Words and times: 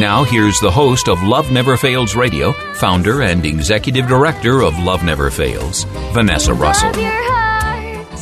Now, 0.00 0.24
here's 0.24 0.58
the 0.60 0.70
host 0.70 1.10
of 1.10 1.22
Love 1.22 1.52
Never 1.52 1.76
Fails 1.76 2.16
Radio, 2.16 2.52
founder 2.72 3.20
and 3.20 3.44
executive 3.44 4.08
director 4.08 4.62
of 4.62 4.78
Love 4.78 5.04
Never 5.04 5.30
Fails, 5.30 5.84
Vanessa 6.14 6.54
Russell. 6.54 6.88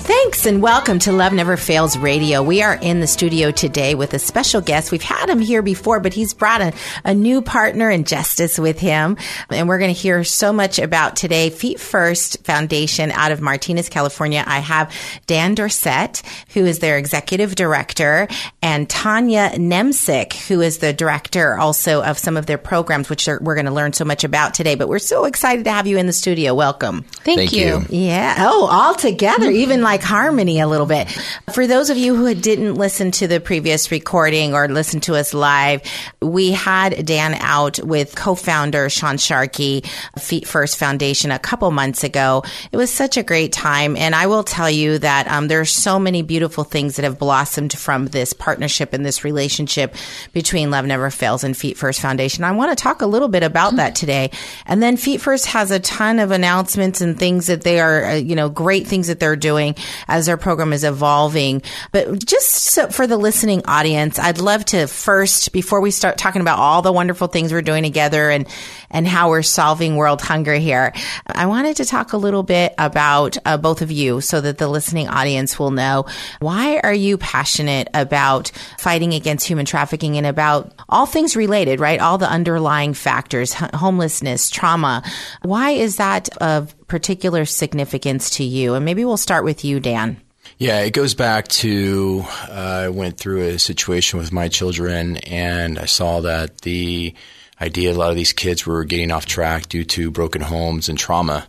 Love 0.08 0.14
your 0.14 0.24
heart. 0.24 0.28
Thanks 0.28 0.46
and 0.46 0.62
welcome 0.62 0.98
to 1.00 1.12
Love 1.12 1.32
Never 1.32 1.56
Fails 1.56 1.98
Radio. 1.98 2.42
We 2.42 2.62
are 2.62 2.74
in 2.74 3.00
the 3.00 3.08
studio 3.08 3.50
today 3.50 3.96
with 3.96 4.14
a 4.14 4.20
special 4.20 4.60
guest. 4.60 4.92
We've 4.92 5.02
had 5.02 5.28
him 5.28 5.40
here 5.40 5.62
before, 5.62 6.00
but 6.00 6.14
he's 6.14 6.32
brought 6.32 6.60
a, 6.60 6.72
a 7.04 7.12
new 7.12 7.42
partner 7.42 7.90
in 7.90 8.04
justice 8.04 8.56
with 8.56 8.78
him. 8.78 9.16
And 9.50 9.68
we're 9.68 9.78
going 9.78 9.92
to 9.92 10.00
hear 10.00 10.22
so 10.22 10.52
much 10.52 10.78
about 10.78 11.16
today. 11.16 11.50
Feet 11.50 11.80
First 11.80 12.44
Foundation 12.44 13.10
out 13.10 13.32
of 13.32 13.40
Martinez, 13.40 13.88
California. 13.88 14.44
I 14.46 14.60
have 14.60 14.94
Dan 15.26 15.56
Dorset, 15.56 16.22
who 16.54 16.64
is 16.64 16.78
their 16.78 16.98
executive 16.98 17.56
director, 17.56 18.28
and 18.62 18.88
Tanya 18.88 19.50
Nemsick, 19.54 20.34
who 20.46 20.60
is 20.60 20.78
the 20.78 20.92
director 20.92 21.58
also 21.58 22.02
of 22.02 22.16
some 22.16 22.36
of 22.36 22.46
their 22.46 22.58
programs, 22.58 23.10
which 23.10 23.26
are, 23.26 23.40
we're 23.42 23.56
going 23.56 23.66
to 23.66 23.72
learn 23.72 23.92
so 23.92 24.04
much 24.04 24.22
about 24.22 24.54
today. 24.54 24.76
But 24.76 24.88
we're 24.88 25.00
so 25.00 25.24
excited 25.24 25.64
to 25.64 25.72
have 25.72 25.86
you 25.86 25.98
in 25.98 26.06
the 26.06 26.12
studio. 26.12 26.54
Welcome. 26.54 27.02
Thank, 27.24 27.52
you. 27.52 27.82
Yeah. 27.88 28.36
Oh, 28.38 28.68
all 28.70 28.94
together, 28.94 29.50
even 29.50 29.82
like 29.82 29.97
harmony 30.02 30.60
a 30.60 30.66
little 30.66 30.86
bit. 30.86 31.10
For 31.52 31.66
those 31.66 31.90
of 31.90 31.96
you 31.96 32.14
who 32.14 32.34
didn't 32.34 32.74
listen 32.74 33.10
to 33.12 33.26
the 33.26 33.40
previous 33.40 33.90
recording 33.90 34.54
or 34.54 34.68
listen 34.68 35.00
to 35.00 35.14
us 35.14 35.34
live, 35.34 35.82
we 36.20 36.52
had 36.52 37.06
Dan 37.06 37.34
out 37.34 37.78
with 37.82 38.14
co-founder 38.14 38.90
Sean 38.90 39.18
Sharkey, 39.18 39.84
Feet 40.18 40.46
First 40.46 40.78
Foundation, 40.78 41.30
a 41.30 41.38
couple 41.38 41.70
months 41.70 42.04
ago. 42.04 42.42
It 42.72 42.76
was 42.76 42.92
such 42.92 43.16
a 43.16 43.22
great 43.22 43.52
time, 43.52 43.96
and 43.96 44.14
I 44.14 44.26
will 44.26 44.44
tell 44.44 44.70
you 44.70 44.98
that 44.98 45.28
um, 45.28 45.48
there 45.48 45.60
are 45.60 45.64
so 45.64 45.98
many 45.98 46.22
beautiful 46.22 46.64
things 46.64 46.96
that 46.96 47.04
have 47.04 47.18
blossomed 47.18 47.72
from 47.76 48.06
this 48.06 48.32
partnership 48.32 48.92
and 48.92 49.04
this 49.04 49.24
relationship 49.24 49.94
between 50.32 50.70
Love 50.70 50.86
Never 50.86 51.10
Fails 51.10 51.44
and 51.44 51.56
Feet 51.56 51.76
First 51.76 52.00
Foundation. 52.00 52.44
I 52.44 52.52
want 52.52 52.76
to 52.76 52.82
talk 52.82 53.02
a 53.02 53.06
little 53.06 53.28
bit 53.28 53.42
about 53.42 53.76
that 53.76 53.94
today, 53.94 54.30
and 54.66 54.82
then 54.82 54.96
Feet 54.96 55.20
First 55.20 55.46
has 55.46 55.70
a 55.70 55.80
ton 55.80 56.18
of 56.18 56.30
announcements 56.30 57.00
and 57.00 57.18
things 57.18 57.46
that 57.46 57.62
they 57.62 57.80
are, 57.80 58.04
uh, 58.04 58.14
you 58.14 58.34
know, 58.34 58.48
great 58.48 58.86
things 58.86 59.08
that 59.08 59.20
they're 59.20 59.36
doing 59.36 59.74
as 60.06 60.28
our 60.28 60.36
program 60.36 60.72
is 60.72 60.84
evolving. 60.84 61.62
But 61.92 62.24
just 62.24 62.50
so 62.50 62.88
for 62.88 63.06
the 63.06 63.16
listening 63.16 63.62
audience, 63.66 64.18
I'd 64.18 64.40
love 64.40 64.64
to 64.66 64.86
first, 64.86 65.52
before 65.52 65.80
we 65.80 65.90
start 65.90 66.18
talking 66.18 66.40
about 66.40 66.58
all 66.58 66.82
the 66.82 66.92
wonderful 66.92 67.28
things 67.28 67.52
we're 67.52 67.62
doing 67.62 67.82
together 67.82 68.30
and, 68.30 68.46
and 68.90 69.06
how 69.06 69.30
we're 69.30 69.42
solving 69.42 69.96
world 69.96 70.20
hunger 70.20 70.54
here, 70.54 70.92
I 71.26 71.46
wanted 71.46 71.76
to 71.76 71.84
talk 71.84 72.12
a 72.12 72.16
little 72.16 72.42
bit 72.42 72.74
about 72.78 73.36
uh, 73.44 73.56
both 73.56 73.82
of 73.82 73.90
you 73.90 74.20
so 74.20 74.40
that 74.40 74.58
the 74.58 74.68
listening 74.68 75.08
audience 75.08 75.58
will 75.58 75.70
know 75.70 76.06
why 76.40 76.80
are 76.80 76.94
you 76.94 77.18
passionate 77.18 77.88
about 77.94 78.50
fighting 78.78 79.14
against 79.14 79.46
human 79.46 79.66
trafficking 79.66 80.16
and 80.16 80.26
about 80.26 80.72
all 80.88 81.06
things 81.06 81.36
related, 81.36 81.80
right? 81.80 82.00
All 82.00 82.18
the 82.18 82.30
underlying 82.30 82.94
factors, 82.94 83.52
homelessness, 83.52 84.50
trauma. 84.50 85.02
Why 85.42 85.70
is 85.70 85.96
that 85.96 86.28
of 86.38 86.74
particular 86.88 87.44
significance 87.44 88.30
to 88.30 88.44
you? 88.44 88.74
And 88.74 88.84
maybe 88.84 89.04
we'll 89.04 89.16
start 89.16 89.44
with 89.44 89.64
you, 89.64 89.78
Dan. 89.78 90.20
Yeah, 90.56 90.80
it 90.80 90.92
goes 90.92 91.14
back 91.14 91.46
to 91.48 92.24
uh, 92.48 92.84
I 92.86 92.88
went 92.88 93.18
through 93.18 93.42
a 93.42 93.58
situation 93.58 94.18
with 94.18 94.32
my 94.32 94.48
children, 94.48 95.18
and 95.18 95.78
I 95.78 95.84
saw 95.84 96.20
that 96.22 96.62
the 96.62 97.14
idea 97.60 97.92
a 97.92 97.94
lot 97.94 98.10
of 98.10 98.16
these 98.16 98.32
kids 98.32 98.66
were 98.66 98.84
getting 98.84 99.10
off 99.10 99.26
track 99.26 99.68
due 99.68 99.84
to 99.84 100.10
broken 100.10 100.40
homes 100.40 100.88
and 100.88 100.98
trauma. 100.98 101.46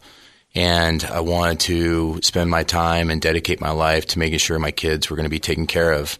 And 0.56 1.04
I 1.04 1.20
wanted 1.22 1.60
to 1.62 2.22
spend 2.22 2.50
my 2.50 2.64
time 2.64 3.10
and 3.10 3.22
dedicate 3.22 3.62
my 3.62 3.72
life 3.72 4.08
to 4.08 4.20
making 4.20 4.40
sure 4.40 4.58
my 4.60 4.72
kids 4.72 5.10
were 5.10 5.16
going 5.16 5.26
to 5.26 5.30
be 5.30 5.40
taken 5.40 5.68
care 5.68 5.94
of. 5.94 6.18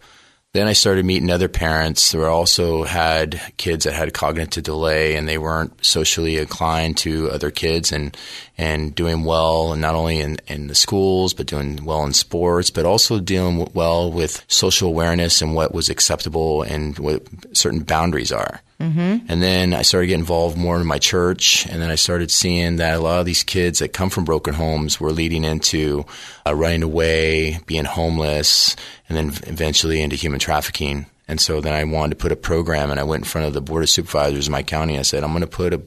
Then 0.52 0.66
I 0.66 0.72
started 0.72 1.04
meeting 1.04 1.30
other 1.30 1.48
parents 1.48 2.10
who 2.10 2.24
also 2.24 2.82
had 2.82 3.40
kids 3.56 3.84
that 3.84 3.94
had 3.94 4.12
cognitive 4.12 4.64
delay 4.64 5.14
and 5.14 5.28
they 5.28 5.38
weren't 5.38 5.84
socially 5.84 6.38
inclined 6.38 6.96
to 6.98 7.30
other 7.30 7.52
kids 7.52 7.92
and, 7.92 8.16
and 8.60 8.94
doing 8.94 9.24
well, 9.24 9.72
and 9.72 9.80
not 9.80 9.94
only 9.94 10.20
in, 10.20 10.36
in 10.46 10.66
the 10.66 10.74
schools, 10.74 11.32
but 11.32 11.46
doing 11.46 11.82
well 11.82 12.04
in 12.04 12.12
sports, 12.12 12.68
but 12.68 12.84
also 12.84 13.18
dealing 13.18 13.66
well 13.72 14.12
with 14.12 14.44
social 14.48 14.88
awareness 14.88 15.40
and 15.40 15.54
what 15.54 15.72
was 15.72 15.88
acceptable 15.88 16.60
and 16.60 16.98
what 16.98 17.22
certain 17.56 17.80
boundaries 17.80 18.30
are. 18.30 18.60
Mm-hmm. 18.78 19.26
And 19.30 19.42
then 19.42 19.72
I 19.72 19.80
started 19.80 20.08
getting 20.08 20.20
involved 20.20 20.58
more 20.58 20.78
in 20.78 20.86
my 20.86 20.98
church, 20.98 21.66
and 21.68 21.80
then 21.80 21.90
I 21.90 21.94
started 21.94 22.30
seeing 22.30 22.76
that 22.76 22.96
a 22.96 23.00
lot 23.00 23.20
of 23.20 23.26
these 23.26 23.42
kids 23.42 23.78
that 23.78 23.94
come 23.94 24.10
from 24.10 24.26
broken 24.26 24.52
homes 24.52 25.00
were 25.00 25.10
leading 25.10 25.44
into 25.44 26.04
uh, 26.46 26.54
running 26.54 26.82
away, 26.82 27.60
being 27.64 27.86
homeless, 27.86 28.76
and 29.08 29.16
then 29.16 29.28
eventually 29.50 30.02
into 30.02 30.16
human 30.16 30.38
trafficking. 30.38 31.06
And 31.30 31.40
so 31.40 31.60
then 31.60 31.74
I 31.74 31.84
wanted 31.84 32.10
to 32.10 32.22
put 32.22 32.32
a 32.32 32.36
program, 32.36 32.90
and 32.90 32.98
I 32.98 33.04
went 33.04 33.20
in 33.20 33.28
front 33.28 33.46
of 33.46 33.54
the 33.54 33.60
board 33.60 33.84
of 33.84 33.88
supervisors 33.88 34.48
in 34.48 34.52
my 34.52 34.64
county. 34.64 34.94
And 34.94 35.00
I 35.00 35.02
said, 35.02 35.22
I'm 35.22 35.30
going 35.30 35.42
to 35.42 35.46
put 35.46 35.72
a, 35.72 35.80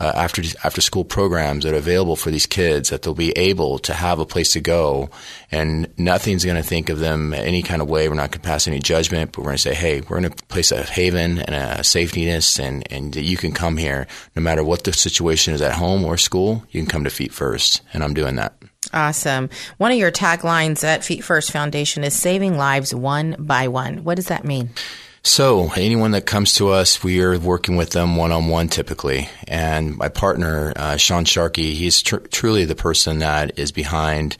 uh, 0.00 0.12
after 0.14 0.42
after 0.64 0.80
school 0.80 1.04
programs 1.04 1.64
that 1.64 1.74
are 1.74 1.76
available 1.76 2.16
for 2.16 2.30
these 2.30 2.46
kids 2.46 2.88
that 2.88 3.02
they'll 3.02 3.12
be 3.12 3.36
able 3.36 3.78
to 3.80 3.92
have 3.92 4.20
a 4.20 4.24
place 4.24 4.54
to 4.54 4.60
go, 4.60 5.10
and 5.52 5.92
nothing's 5.98 6.46
going 6.46 6.56
to 6.56 6.62
think 6.62 6.88
of 6.88 6.98
them 6.98 7.34
any 7.34 7.60
kind 7.60 7.82
of 7.82 7.90
way. 7.90 8.08
We're 8.08 8.14
not 8.14 8.30
going 8.30 8.40
to 8.40 8.48
pass 8.48 8.66
any 8.66 8.80
judgment, 8.80 9.32
but 9.32 9.40
we're 9.40 9.50
going 9.50 9.58
to 9.58 9.62
say, 9.62 9.74
hey, 9.74 10.00
we're 10.00 10.18
going 10.18 10.32
to 10.32 10.44
place 10.46 10.72
a 10.72 10.82
haven 10.82 11.40
and 11.40 11.54
a 11.54 11.82
safetyness, 11.82 12.58
and 12.58 12.90
and 12.90 13.14
you 13.14 13.36
can 13.36 13.52
come 13.52 13.76
here 13.76 14.06
no 14.34 14.40
matter 14.40 14.64
what 14.64 14.84
the 14.84 14.94
situation 14.94 15.52
is 15.52 15.60
at 15.60 15.74
home 15.74 16.06
or 16.06 16.16
school. 16.16 16.64
You 16.70 16.80
can 16.80 16.88
come 16.88 17.04
to 17.04 17.10
Feet 17.10 17.34
First, 17.34 17.82
and 17.92 18.02
I'm 18.02 18.14
doing 18.14 18.36
that. 18.36 18.54
Awesome. 18.92 19.50
One 19.78 19.92
of 19.92 19.98
your 19.98 20.12
taglines 20.12 20.84
at 20.84 21.04
Feet 21.04 21.24
First 21.24 21.52
Foundation 21.52 22.04
is 22.04 22.14
saving 22.14 22.56
lives 22.56 22.94
one 22.94 23.36
by 23.38 23.68
one. 23.68 24.04
What 24.04 24.16
does 24.16 24.26
that 24.26 24.44
mean? 24.44 24.70
So, 25.26 25.72
anyone 25.76 26.12
that 26.12 26.24
comes 26.24 26.54
to 26.54 26.68
us, 26.68 27.02
we 27.02 27.20
are 27.20 27.36
working 27.36 27.74
with 27.74 27.90
them 27.90 28.14
one 28.14 28.30
on 28.30 28.46
one 28.46 28.68
typically. 28.68 29.28
And 29.48 29.96
my 29.96 30.08
partner, 30.08 30.72
uh, 30.76 30.98
Sean 30.98 31.24
Sharkey, 31.24 31.74
he's 31.74 32.00
tr- 32.00 32.18
truly 32.18 32.64
the 32.64 32.76
person 32.76 33.18
that 33.18 33.58
is 33.58 33.72
behind 33.72 34.36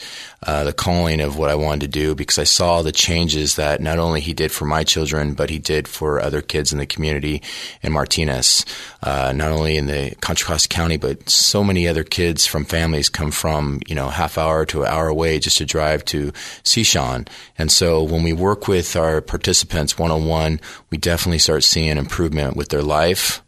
uh, 0.46 0.62
the 0.62 0.72
calling 0.72 1.20
of 1.20 1.36
what 1.36 1.50
I 1.50 1.56
wanted 1.56 1.80
to 1.80 1.88
do 1.88 2.14
because 2.14 2.38
I 2.38 2.44
saw 2.44 2.82
the 2.82 2.92
changes 2.92 3.56
that 3.56 3.80
not 3.80 3.98
only 3.98 4.20
he 4.20 4.32
did 4.32 4.52
for 4.52 4.64
my 4.64 4.84
children, 4.84 5.34
but 5.34 5.50
he 5.50 5.58
did 5.58 5.88
for 5.88 6.20
other 6.20 6.40
kids 6.40 6.72
in 6.72 6.78
the 6.78 6.86
community 6.86 7.42
in 7.82 7.92
Martinez, 7.92 8.64
uh, 9.02 9.32
not 9.32 9.50
only 9.50 9.76
in 9.76 9.86
the 9.86 10.14
Contra 10.20 10.46
Costa 10.46 10.68
County, 10.68 10.98
but 10.98 11.28
so 11.28 11.64
many 11.64 11.88
other 11.88 12.04
kids 12.04 12.46
from 12.46 12.64
families 12.64 13.08
come 13.08 13.32
from, 13.32 13.80
you 13.88 13.94
know, 13.96 14.08
half 14.08 14.38
hour 14.38 14.64
to 14.66 14.82
an 14.82 14.88
hour 14.88 15.08
away 15.08 15.40
just 15.40 15.58
to 15.58 15.64
drive 15.64 16.04
to 16.04 16.32
see 16.62 16.84
Sean. 16.84 17.26
And 17.58 17.72
so 17.72 18.04
when 18.04 18.22
we 18.22 18.32
work 18.32 18.68
with 18.68 18.94
our 18.94 19.20
participants 19.20 19.98
one 19.98 20.12
on 20.12 20.26
one, 20.26 20.60
we 20.90 20.98
definitely 20.98 21.38
start 21.38 21.64
seeing 21.64 21.96
improvement 21.96 22.56
with 22.56 22.68
their 22.68 22.82
life, 22.82 23.42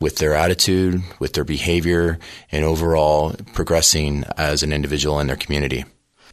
with 0.00 0.16
their 0.16 0.34
attitude, 0.34 1.02
with 1.18 1.32
their 1.32 1.44
behavior, 1.44 2.18
and 2.50 2.64
overall 2.64 3.34
progressing 3.52 4.24
as 4.36 4.62
an 4.62 4.72
individual 4.72 5.20
in 5.20 5.26
their 5.26 5.36
community. 5.36 5.84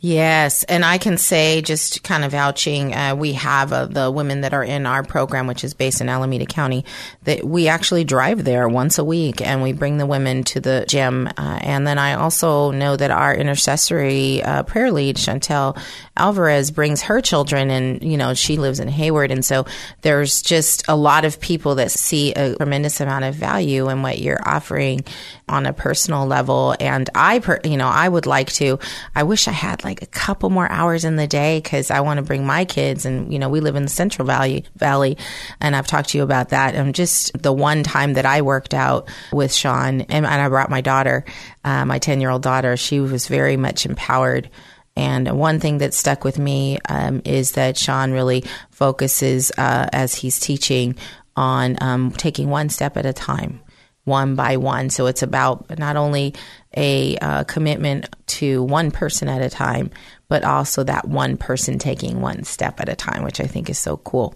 Yes, 0.02 0.64
and 0.64 0.86
I 0.86 0.98
can 0.98 1.18
say, 1.18 1.62
just 1.62 2.04
kind 2.04 2.24
of 2.24 2.32
vouching, 2.32 2.96
uh, 2.96 3.16
we 3.16 3.34
have 3.34 3.74
uh, 3.74 3.86
the 3.86 4.10
women 4.10 4.42
that 4.42 4.54
are 4.54 4.64
in 4.64 4.86
our 4.86 5.04
program, 5.04 5.46
which 5.46 5.66
is 5.66 5.74
based 5.74 6.00
in 6.00 6.08
Alameda 6.08 6.46
County, 6.46 6.86
that 7.24 7.44
we 7.44 7.68
actually 7.68 8.06
drive 8.06 8.46
there 8.46 8.70
once 8.70 8.98
a 8.98 9.04
week 9.04 9.42
and 9.42 9.62
we 9.62 9.74
bring 9.74 9.98
the 9.98 10.06
women 10.06 10.44
to 10.46 10.62
the 10.62 10.86
gym. 10.88 11.28
Uh, 11.28 11.60
and 11.62 11.86
then 11.86 11.98
I 11.98 12.14
also 12.14 12.72
know 12.72 12.96
that 12.96 13.12
our 13.12 13.36
intercessory 13.36 14.42
uh, 14.42 14.64
prayer 14.64 14.90
lead, 14.90 15.18
Chantel 15.18 15.78
Alvarez, 16.16 16.72
brings 16.72 17.02
her 17.02 17.20
children, 17.20 17.70
and 17.70 18.02
you 18.02 18.16
know 18.16 18.34
she 18.34 18.56
lives 18.56 18.80
in 18.80 18.88
Hayward, 18.88 19.32
and 19.32 19.44
so 19.44 19.66
there's 20.02 20.42
just 20.42 20.88
a 20.88 20.96
lot 20.96 21.26
of 21.26 21.42
people 21.42 21.76
that 21.76 21.92
see 21.92 22.34
a 22.34 22.56
tremendous 22.56 23.02
amount 23.02 23.26
of 23.26 23.36
value 23.36 23.90
in 23.90 24.02
what 24.02 24.20
you're 24.20 24.48
offering 24.48 25.04
on 25.50 25.66
a 25.66 25.74
personal 25.74 26.26
level. 26.26 26.76
And 26.80 27.10
I, 27.16 27.40
per, 27.40 27.60
you 27.64 27.76
know, 27.76 27.88
I 27.88 28.08
would 28.08 28.26
like 28.26 28.52
to. 28.54 28.80
I 29.16 29.24
wish 29.24 29.48
I 29.48 29.52
had 29.52 29.84
like 29.84 29.89
a 30.02 30.06
couple 30.06 30.50
more 30.50 30.70
hours 30.72 31.06
in 31.06 31.16
the 31.16 31.28
day 31.28 31.60
because 31.60 31.92
I 31.92 32.02
want 32.02 32.18
to 32.18 32.24
bring 32.24 32.46
my 32.46 32.66
kids. 32.66 33.06
And 33.06 33.32
you 33.34 33.40
know, 33.40 33.50
we 33.50 33.60
live 33.60 33.76
in 33.76 33.84
the 33.84 33.90
Central 33.90 34.26
Valley 34.26 34.66
Valley, 34.76 35.18
and 35.60 35.76
I've 35.76 35.88
talked 35.88 36.10
to 36.10 36.18
you 36.18 36.24
about 36.24 36.50
that. 36.50 36.76
And 36.76 36.94
just 36.94 37.42
the 37.42 37.52
one 37.52 37.84
time 37.84 38.14
that 38.14 38.26
I 38.26 38.42
worked 38.42 38.74
out 38.74 39.10
with 39.32 39.54
Sean, 39.54 40.02
and, 40.02 40.26
and 40.26 40.28
I 40.28 40.48
brought 40.48 40.70
my 40.70 40.82
daughter, 40.82 41.26
uh, 41.64 41.86
my 41.86 42.00
ten 42.00 42.22
year 42.22 42.30
old 42.30 42.44
daughter. 42.44 42.78
She 42.78 43.00
was 43.00 43.28
very 43.28 43.58
much 43.58 43.86
empowered. 43.86 44.50
And 44.96 45.40
one 45.40 45.60
thing 45.60 45.78
that 45.78 45.94
stuck 45.94 46.24
with 46.24 46.38
me 46.38 46.78
um, 46.90 47.22
is 47.24 47.54
that 47.54 47.78
Sean 47.78 48.12
really 48.12 48.44
focuses 48.72 49.52
uh, 49.58 49.88
as 49.94 50.14
he's 50.14 50.40
teaching 50.40 50.96
on 51.36 51.78
um, 51.80 52.12
taking 52.12 52.50
one 52.50 52.68
step 52.70 52.98
at 52.98 53.06
a 53.06 53.14
time 53.14 53.62
one 54.10 54.36
by 54.36 54.58
one. 54.58 54.90
So 54.90 55.06
it's 55.06 55.24
about 55.24 55.80
not 55.80 55.96
only 55.96 56.34
a 56.76 57.18
uh, 57.18 57.44
commitment 57.46 58.14
to 58.28 58.62
one 58.64 58.92
person 58.92 59.30
at 59.30 59.42
a 59.42 59.50
time, 59.50 59.92
but 60.28 60.44
also 60.44 60.84
that 60.84 61.08
one 61.08 61.38
person 61.38 61.80
taking 61.80 62.22
one 62.22 62.44
step 62.44 62.80
at 62.80 62.90
a 62.90 62.96
time, 62.96 63.24
which 63.24 63.40
I 63.40 63.46
think 63.46 63.70
is 63.70 63.80
so 63.80 63.98
cool. 63.98 64.36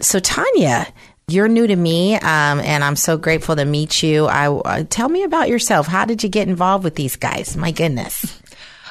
So, 0.00 0.18
Tanya, 0.18 0.86
you're 1.28 1.48
new 1.48 1.66
to 1.66 1.76
me, 1.76 2.16
um, 2.16 2.60
and 2.60 2.84
I'm 2.84 2.96
so 2.96 3.16
grateful 3.16 3.56
to 3.56 3.64
meet 3.64 4.02
you. 4.02 4.26
I, 4.26 4.48
uh, 4.48 4.84
tell 4.88 5.08
me 5.08 5.22
about 5.22 5.48
yourself. 5.48 5.86
How 5.86 6.04
did 6.04 6.22
you 6.22 6.28
get 6.28 6.48
involved 6.48 6.84
with 6.84 6.96
these 6.96 7.16
guys? 7.16 7.56
My 7.56 7.70
goodness. 7.70 8.40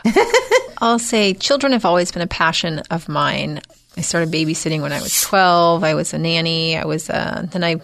I'll 0.80 1.00
say 1.00 1.36
children 1.36 1.74
have 1.74 1.86
always 1.86 2.12
been 2.12 2.24
a 2.24 2.28
passion 2.28 2.80
of 2.90 3.08
mine. 3.08 3.62
I 3.98 4.02
started 4.02 4.32
babysitting 4.32 4.82
when 4.82 4.92
I 4.94 5.02
was 5.02 5.22
12. 5.22 5.84
I 5.84 5.94
was 5.94 6.14
a 6.14 6.18
nanny. 6.18 6.78
I 6.78 6.86
was 6.86 7.10
uh, 7.10 7.46
then 7.52 7.64
I, 7.64 7.76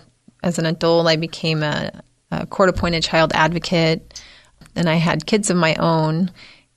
as 0.41 0.57
an 0.57 0.65
adult, 0.65 1.05
I 1.07 1.17
became 1.17 1.61
a, 1.61 2.01
a 2.31 2.45
court 2.45 2.69
appointed 2.69 3.03
child 3.03 3.31
advocate. 3.33 4.21
and 4.75 4.89
I 4.89 4.95
had 4.95 5.25
kids 5.25 5.49
of 5.49 5.57
my 5.57 5.75
own. 5.75 6.31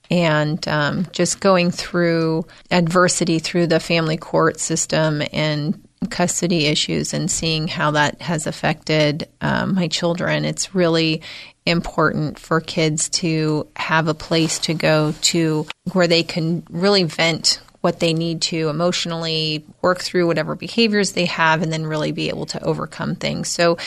And 0.09 0.67
um, 0.67 1.07
just 1.13 1.39
going 1.39 1.71
through 1.71 2.45
adversity 2.69 3.39
through 3.39 3.67
the 3.67 3.79
family 3.79 4.17
court 4.17 4.59
system 4.59 5.23
and 5.31 5.81
custody 6.09 6.65
issues 6.65 7.13
and 7.13 7.31
seeing 7.31 7.67
how 7.67 7.91
that 7.91 8.21
has 8.21 8.45
affected 8.45 9.29
um, 9.39 9.75
my 9.75 9.87
children, 9.87 10.43
it's 10.43 10.75
really 10.75 11.21
important 11.65 12.39
for 12.39 12.59
kids 12.59 13.07
to 13.09 13.67
have 13.75 14.07
a 14.07 14.13
place 14.13 14.59
to 14.59 14.73
go 14.73 15.13
to 15.21 15.65
where 15.93 16.07
they 16.07 16.23
can 16.23 16.63
really 16.69 17.03
vent 17.03 17.61
what 17.81 17.99
they 17.99 18.13
need 18.13 18.41
to 18.41 18.69
emotionally 18.69 19.65
work 19.81 19.99
through 19.99 20.27
whatever 20.27 20.55
behaviors 20.55 21.13
they 21.13 21.25
have 21.25 21.61
and 21.61 21.71
then 21.71 21.85
really 21.85 22.11
be 22.11 22.29
able 22.29 22.45
to 22.45 22.63
overcome 22.63 23.15
things. 23.15 23.47
So 23.47 23.77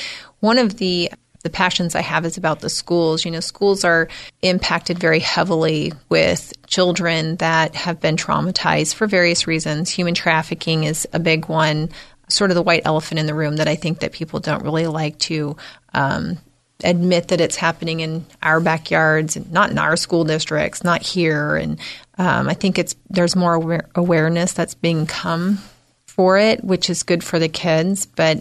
one 0.41 0.59
of 0.59 0.77
the 0.77 1.11
the 1.45 1.51
passions 1.51 1.95
I 1.95 2.01
have 2.01 2.25
is 2.25 2.37
about 2.37 2.61
the 2.61 2.71
schools. 2.71 3.25
You 3.25 3.31
know, 3.31 3.41
schools 3.41 3.85
are 3.85 4.09
impacted 4.43 4.99
very 4.99 5.21
heavily 5.21 5.93
with 6.09 6.53
children 6.67 7.37
that 7.37 7.75
have 7.77 8.01
been 8.01 8.17
traumatized 8.17 8.95
for 8.95 9.07
various 9.07 9.47
reasons. 9.47 9.91
Human 9.91 10.15
trafficking 10.15 10.85
is 10.85 11.07
a 11.13 11.19
big 11.21 11.47
one, 11.47 11.91
sort 12.29 12.51
of 12.51 12.55
the 12.55 12.63
white 12.63 12.83
elephant 12.87 13.21
in 13.21 13.27
the 13.27 13.35
room 13.35 13.57
that 13.57 13.69
I 13.69 13.77
think 13.77 14.01
that 14.01 14.13
people 14.13 14.41
don't 14.41 14.65
really 14.65 14.87
like 14.87 15.19
to 15.21 15.57
um, 15.93 16.39
admit 16.83 17.29
that 17.29 17.43
it's 17.43 17.57
happening 17.57 18.01
in 18.01 18.25
our 18.43 18.59
backyards, 18.59 19.37
not 19.51 19.71
in 19.71 19.79
our 19.79 19.97
school 19.97 20.25
districts, 20.25 20.83
not 20.83 21.03
here. 21.03 21.57
And 21.57 21.79
um, 22.17 22.49
I 22.49 22.55
think 22.55 22.79
it's 22.79 22.97
there's 23.11 23.37
more 23.37 23.53
aware- 23.53 23.89
awareness 23.95 24.55
that's 24.55 24.75
being 24.75 25.05
come 25.05 25.59
for 26.07 26.39
it, 26.39 26.65
which 26.65 26.89
is 26.89 27.03
good 27.03 27.23
for 27.23 27.39
the 27.39 27.49
kids, 27.49 28.07
but 28.07 28.41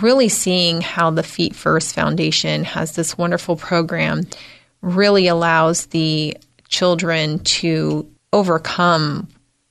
really 0.00 0.28
seeing 0.28 0.80
how 0.80 1.10
the 1.10 1.22
Feet 1.22 1.54
First 1.54 1.94
Foundation 1.94 2.64
has 2.64 2.92
this 2.92 3.18
wonderful 3.18 3.56
program 3.56 4.22
really 4.82 5.26
allows 5.26 5.86
the 5.86 6.36
children 6.68 7.40
to 7.40 8.10
overcome 8.32 9.28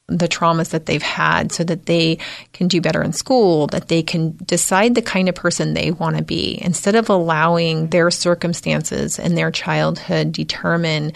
the 0.10 0.27
traumas 0.27 0.71
that 0.71 0.86
they've 0.86 1.01
had 1.01 1.51
so 1.51 1.63
that 1.63 1.86
they 1.86 2.18
can 2.51 2.68
do 2.68 2.81
better 2.81 3.04
in 3.04 3.13
school, 3.13 3.68
that 3.68 3.88
they 3.88 4.01
can 4.01 4.36
decide 4.44 4.95
the 4.95 5.01
kind 5.01 5.30
of 5.30 5.36
person 5.36 5.74
they 5.74 5.92
want 5.92 6.18
to 6.18 6.24
be. 6.24 6.60
Instead 6.62 6.95
of 6.95 7.10
allowing 7.10 7.88
their 7.88 8.10
circumstances 8.10 9.19
and 9.19 9.38
their 9.38 9.51
childhood 9.51 10.31
determine 10.31 11.13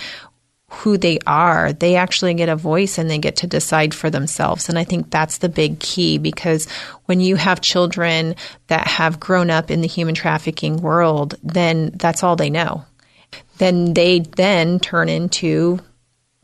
who 0.73 0.97
they 0.97 1.19
are, 1.27 1.71
they 1.71 1.95
actually 1.95 2.33
get 2.33 2.49
a 2.49 2.55
voice 2.55 2.97
and 2.97 3.09
they 3.09 3.19
get 3.19 3.37
to 3.37 3.47
decide 3.47 3.93
for 3.93 4.09
themselves. 4.09 4.69
And 4.69 4.77
I 4.77 4.83
think 4.83 5.09
that's 5.09 5.37
the 5.37 5.49
big 5.49 5.79
key 5.79 6.17
because 6.17 6.69
when 7.05 7.19
you 7.19 7.35
have 7.35 7.61
children 7.61 8.35
that 8.67 8.87
have 8.87 9.19
grown 9.19 9.49
up 9.49 9.69
in 9.69 9.81
the 9.81 9.87
human 9.87 10.15
trafficking 10.15 10.81
world, 10.81 11.35
then 11.43 11.91
that's 11.95 12.23
all 12.23 12.35
they 12.35 12.49
know. 12.49 12.83
Then 13.59 13.93
they 13.93 14.19
then 14.19 14.79
turn 14.79 15.09
into 15.09 15.79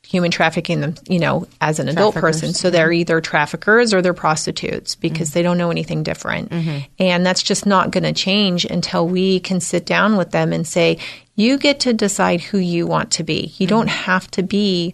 human 0.09 0.31
trafficking 0.31 0.81
them, 0.81 0.95
you 1.07 1.19
know, 1.19 1.47
as 1.61 1.79
an 1.79 1.87
adult 1.87 2.15
person. 2.15 2.51
So 2.51 2.71
they're 2.71 2.91
either 2.91 3.21
traffickers 3.21 3.93
or 3.93 4.01
they're 4.01 4.15
prostitutes 4.15 4.95
because 4.95 5.29
mm-hmm. 5.29 5.33
they 5.37 5.43
don't 5.43 5.59
know 5.59 5.69
anything 5.69 6.01
different. 6.01 6.49
Mm-hmm. 6.49 6.79
And 6.97 7.23
that's 7.23 7.43
just 7.43 7.67
not 7.67 7.91
going 7.91 8.05
to 8.05 8.13
change 8.13 8.65
until 8.65 9.07
we 9.07 9.39
can 9.39 9.59
sit 9.59 9.85
down 9.85 10.17
with 10.17 10.31
them 10.31 10.51
and 10.51 10.65
say, 10.65 10.97
you 11.39 11.57
get 11.57 11.79
to 11.81 11.93
decide 11.93 12.41
who 12.41 12.57
you 12.57 12.85
want 12.85 13.11
to 13.11 13.23
be. 13.23 13.53
You 13.57 13.65
mm-hmm. 13.65 13.75
don't 13.75 13.89
have 13.89 14.29
to 14.31 14.43
be 14.43 14.93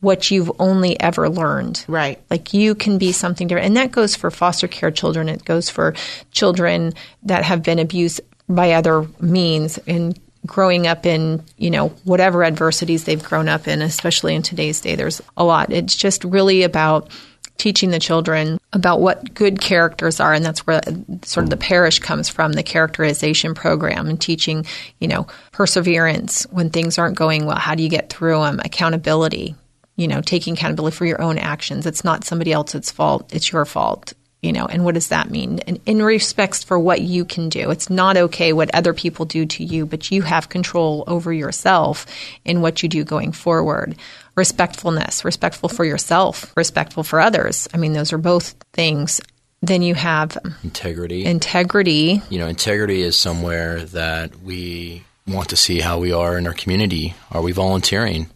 what 0.00 0.30
you've 0.30 0.52
only 0.60 0.98
ever 1.00 1.28
learned. 1.28 1.84
Right. 1.88 2.20
Like 2.30 2.52
you 2.52 2.74
can 2.74 2.98
be 2.98 3.12
something 3.12 3.48
different. 3.48 3.66
And 3.66 3.76
that 3.76 3.92
goes 3.92 4.14
for 4.14 4.30
foster 4.30 4.68
care 4.68 4.90
children. 4.90 5.28
It 5.28 5.44
goes 5.44 5.70
for 5.70 5.94
children 6.32 6.92
that 7.22 7.44
have 7.44 7.62
been 7.62 7.78
abused 7.78 8.20
by 8.48 8.72
other 8.72 9.06
means 9.20 9.78
and 9.86 10.18
growing 10.44 10.86
up 10.86 11.06
in, 11.06 11.42
you 11.56 11.70
know, 11.70 11.88
whatever 12.04 12.44
adversities 12.44 13.04
they've 13.04 13.24
grown 13.24 13.48
up 13.48 13.66
in, 13.66 13.82
especially 13.82 14.34
in 14.34 14.42
today's 14.42 14.80
day, 14.80 14.94
there's 14.94 15.20
a 15.36 15.44
lot. 15.44 15.72
It's 15.72 15.96
just 15.96 16.22
really 16.24 16.62
about 16.62 17.10
teaching 17.58 17.90
the 17.90 17.98
children 17.98 18.58
about 18.72 19.00
what 19.00 19.34
good 19.34 19.60
characters 19.60 20.20
are 20.20 20.32
and 20.32 20.44
that's 20.44 20.66
where 20.66 20.80
sort 21.22 21.44
of 21.44 21.50
the 21.50 21.56
parish 21.56 21.98
comes 21.98 22.28
from 22.28 22.52
the 22.52 22.62
characterization 22.62 23.54
program 23.54 24.08
and 24.08 24.20
teaching 24.20 24.64
you 25.00 25.08
know 25.08 25.26
perseverance 25.52 26.44
when 26.50 26.70
things 26.70 26.98
aren't 26.98 27.16
going 27.16 27.46
well 27.46 27.56
how 27.56 27.74
do 27.74 27.82
you 27.82 27.88
get 27.88 28.10
through 28.10 28.40
them 28.40 28.60
accountability 28.64 29.54
you 29.96 30.08
know 30.08 30.20
taking 30.20 30.54
accountability 30.54 30.96
for 30.96 31.06
your 31.06 31.22
own 31.22 31.38
actions 31.38 31.86
it's 31.86 32.04
not 32.04 32.24
somebody 32.24 32.52
else's 32.52 32.90
fault 32.90 33.32
it's 33.34 33.50
your 33.52 33.64
fault 33.64 34.12
you 34.46 34.52
know, 34.52 34.66
and 34.66 34.84
what 34.84 34.94
does 34.94 35.08
that 35.08 35.28
mean? 35.28 35.58
And 35.66 35.80
in 35.86 36.00
respects 36.00 36.62
for 36.62 36.78
what 36.78 37.00
you 37.00 37.24
can 37.24 37.48
do. 37.48 37.70
It's 37.70 37.90
not 37.90 38.16
okay 38.16 38.52
what 38.52 38.72
other 38.74 38.94
people 38.94 39.24
do 39.24 39.44
to 39.44 39.64
you, 39.64 39.86
but 39.86 40.12
you 40.12 40.22
have 40.22 40.48
control 40.48 41.02
over 41.08 41.32
yourself 41.32 42.06
in 42.44 42.60
what 42.60 42.80
you 42.80 42.88
do 42.88 43.02
going 43.02 43.32
forward. 43.32 43.96
Respectfulness, 44.36 45.24
respectful 45.24 45.68
for 45.68 45.84
yourself, 45.84 46.52
respectful 46.56 47.02
for 47.02 47.20
others. 47.20 47.68
I 47.72 47.78
mean, 47.78 47.94
those 47.94 48.12
are 48.12 48.18
both 48.18 48.54
things. 48.72 49.20
Then 49.62 49.80
you 49.82 49.94
have 49.94 50.36
integrity. 50.62 51.24
Integrity. 51.24 52.20
You 52.28 52.38
know, 52.38 52.46
integrity 52.46 53.00
is 53.00 53.16
somewhere 53.16 53.80
that 53.86 54.42
we 54.42 55.04
want 55.26 55.48
to 55.48 55.56
see 55.56 55.80
how 55.80 55.98
we 55.98 56.12
are 56.12 56.36
in 56.36 56.46
our 56.46 56.52
community. 56.52 57.14
Are 57.32 57.42
we 57.42 57.52
volunteering? 57.52 58.28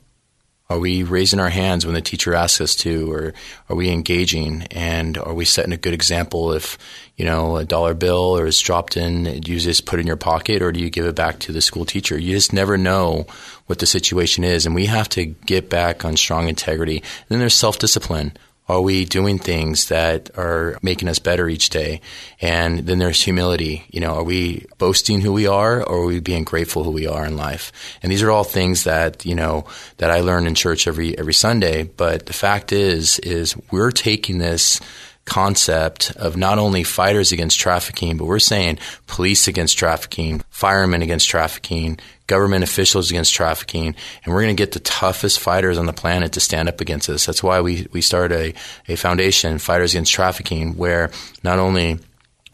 Are 0.70 0.78
we 0.78 1.02
raising 1.02 1.40
our 1.40 1.50
hands 1.50 1.84
when 1.84 1.94
the 1.94 2.00
teacher 2.00 2.32
asks 2.32 2.60
us 2.60 2.76
to, 2.76 3.12
or 3.12 3.34
are 3.68 3.76
we 3.76 3.90
engaging? 3.90 4.62
And 4.70 5.18
are 5.18 5.34
we 5.34 5.44
setting 5.44 5.72
a 5.72 5.76
good 5.76 5.94
example 5.94 6.52
if, 6.52 6.78
you 7.20 7.26
know, 7.26 7.58
a 7.58 7.66
dollar 7.66 7.92
bill 7.92 8.38
or 8.38 8.46
is 8.46 8.58
dropped 8.58 8.96
in, 8.96 9.24
do 9.42 9.52
you 9.52 9.60
just 9.60 9.84
put 9.84 9.98
it 9.98 10.00
in 10.00 10.06
your 10.06 10.16
pocket 10.16 10.62
or 10.62 10.72
do 10.72 10.80
you 10.80 10.88
give 10.88 11.04
it 11.04 11.14
back 11.14 11.38
to 11.40 11.52
the 11.52 11.60
school 11.60 11.84
teacher? 11.84 12.18
You 12.18 12.34
just 12.34 12.54
never 12.54 12.78
know 12.78 13.26
what 13.66 13.78
the 13.78 13.84
situation 13.84 14.42
is. 14.42 14.64
And 14.64 14.74
we 14.74 14.86
have 14.86 15.06
to 15.10 15.26
get 15.26 15.68
back 15.68 16.02
on 16.02 16.16
strong 16.16 16.48
integrity. 16.48 16.96
And 16.96 17.26
then 17.28 17.38
there's 17.40 17.52
self 17.52 17.78
discipline. 17.78 18.32
Are 18.68 18.80
we 18.80 19.04
doing 19.04 19.38
things 19.38 19.88
that 19.88 20.30
are 20.38 20.78
making 20.80 21.08
us 21.08 21.18
better 21.18 21.46
each 21.46 21.68
day? 21.68 22.00
And 22.40 22.86
then 22.86 22.98
there's 22.98 23.22
humility. 23.22 23.84
You 23.90 24.00
know, 24.00 24.14
are 24.14 24.24
we 24.24 24.64
boasting 24.78 25.20
who 25.20 25.34
we 25.34 25.46
are 25.46 25.82
or 25.82 26.04
are 26.04 26.06
we 26.06 26.20
being 26.20 26.44
grateful 26.44 26.84
who 26.84 26.90
we 26.92 27.06
are 27.06 27.26
in 27.26 27.36
life? 27.36 27.70
And 28.02 28.10
these 28.10 28.22
are 28.22 28.30
all 28.30 28.44
things 28.44 28.84
that, 28.84 29.26
you 29.26 29.34
know, 29.34 29.66
that 29.98 30.10
I 30.10 30.20
learn 30.20 30.46
in 30.46 30.54
church 30.54 30.88
every, 30.88 31.18
every 31.18 31.34
Sunday. 31.34 31.82
But 31.82 32.24
the 32.24 32.32
fact 32.32 32.72
is, 32.72 33.18
is 33.18 33.56
we're 33.70 33.90
taking 33.90 34.38
this 34.38 34.80
concept 35.30 36.10
of 36.16 36.36
not 36.36 36.58
only 36.58 36.82
fighters 36.82 37.30
against 37.30 37.58
trafficking, 37.58 38.16
but 38.16 38.26
we're 38.26 38.40
saying 38.40 38.78
police 39.06 39.46
against 39.48 39.78
trafficking, 39.78 40.42
firemen 40.50 41.02
against 41.02 41.28
trafficking, 41.28 41.98
government 42.26 42.64
officials 42.64 43.10
against 43.10 43.32
trafficking, 43.32 43.94
and 44.24 44.34
we're 44.34 44.42
going 44.42 44.56
to 44.56 44.60
get 44.60 44.72
the 44.72 44.80
toughest 44.80 45.38
fighters 45.38 45.78
on 45.78 45.86
the 45.86 45.92
planet 45.92 46.32
to 46.32 46.40
stand 46.40 46.68
up 46.68 46.80
against 46.80 47.06
this. 47.06 47.26
That's 47.26 47.42
why 47.42 47.60
we, 47.60 47.86
we 47.92 48.02
started 48.02 48.54
a, 48.88 48.92
a 48.92 48.96
foundation, 48.96 49.58
Fighters 49.58 49.94
Against 49.94 50.12
Trafficking, 50.12 50.76
where 50.76 51.12
not 51.44 51.60
only 51.60 52.00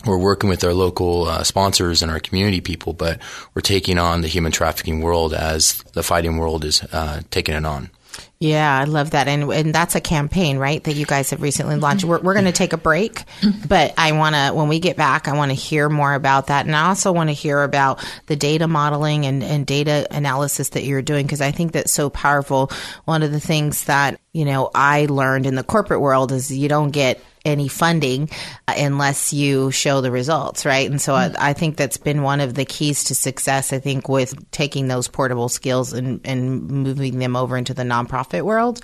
we're 0.05 0.19
working 0.19 0.51
with 0.51 0.63
our 0.63 0.75
local 0.75 1.25
uh, 1.25 1.43
sponsors 1.45 2.03
and 2.03 2.13
our 2.13 2.21
community 2.21 2.61
people, 2.61 2.93
but 2.93 3.21
we're 3.55 3.63
taking 3.63 3.99
on 3.99 4.21
the 4.21 4.29
human 4.29 4.53
trafficking 4.53 5.01
world 5.01 5.33
as 5.33 5.83
the 5.95 6.03
fighting 6.03 6.37
world 6.37 6.65
is 6.65 6.83
uh, 6.93 7.23
taking 7.31 7.55
it 7.55 7.65
on. 7.65 7.91
Yeah, 8.39 8.79
I 8.79 8.85
love 8.85 9.13
that. 9.13 9.29
And 9.29 9.51
and 9.51 9.75
that's 9.75 9.95
a 9.95 10.01
campaign, 10.01 10.59
right, 10.59 10.85
that 10.85 10.95
you 10.95 11.07
guys 11.07 11.31
have 11.31 11.41
recently 11.41 11.77
launched. 11.77 12.03
Mm-hmm. 12.03 12.11
We're, 12.11 12.21
we're 12.21 12.35
going 12.35 12.45
to 12.45 12.53
take 12.53 12.75
a 12.75 12.77
break, 12.77 13.25
mm-hmm. 13.41 13.67
but 13.67 13.95
I 13.97 14.13
want 14.13 14.35
to, 14.35 14.51
when 14.53 14.69
we 14.69 14.79
get 14.79 14.99
back, 14.99 15.27
I 15.27 15.35
want 15.35 15.53
to 15.53 15.55
hear 15.55 15.89
more 15.89 16.13
about 16.13 16.49
that. 16.49 16.67
And 16.67 16.77
I 16.77 16.89
also 16.89 17.13
want 17.13 17.31
to 17.31 17.35
hear 17.35 17.63
about 17.63 18.05
the 18.27 18.37
data 18.37 18.69
modeling 18.69 19.25
and, 19.25 19.43
and 19.43 19.67
data 19.67 20.07
analysis 20.11 20.69
that 20.71 20.85
you're 20.85 21.01
doing 21.01 21.25
because 21.25 21.41
I 21.41 21.51
think 21.51 21.73
that's 21.73 21.93
so 21.93 22.11
powerful. 22.11 22.71
One 23.07 23.23
of 23.23 23.33
the 23.33 23.41
things 23.41 23.85
that, 23.85 24.21
you 24.37 24.45
know, 24.45 24.71
I 24.75 25.07
learned 25.07 25.47
in 25.47 25.55
the 25.55 25.65
corporate 25.65 26.03
world 26.03 26.31
is 26.31 26.53
you 26.53 26.69
don't 26.69 26.91
get 26.91 27.23
any 27.47 27.69
funding 27.69 28.29
uh, 28.69 28.75
unless 28.77 29.33
you 29.33 29.71
show 29.71 30.03
the 30.03 30.11
results, 30.11 30.67
right? 30.67 30.91
And 30.91 31.01
so 31.01 31.15
I, 31.15 31.33
I, 31.39 31.53
think 31.55 31.79
that's 31.79 31.97
been 31.97 32.21
one 32.21 32.41
of 32.41 32.53
the 32.53 32.67
keys 32.67 33.05
to 33.05 33.15
success. 33.15 33.73
I 33.73 33.79
think 33.79 34.11
with 34.11 34.51
taking 34.51 34.89
those 34.89 35.09
portable 35.09 35.49
skills 35.49 35.95
and, 35.95 36.21
and 36.25 36.69
moving 36.69 37.19
them 37.19 37.35
over 37.35 37.57
into 37.57 37.73
the 37.73 37.85
nonprofit 37.85 38.43
world. 38.43 38.83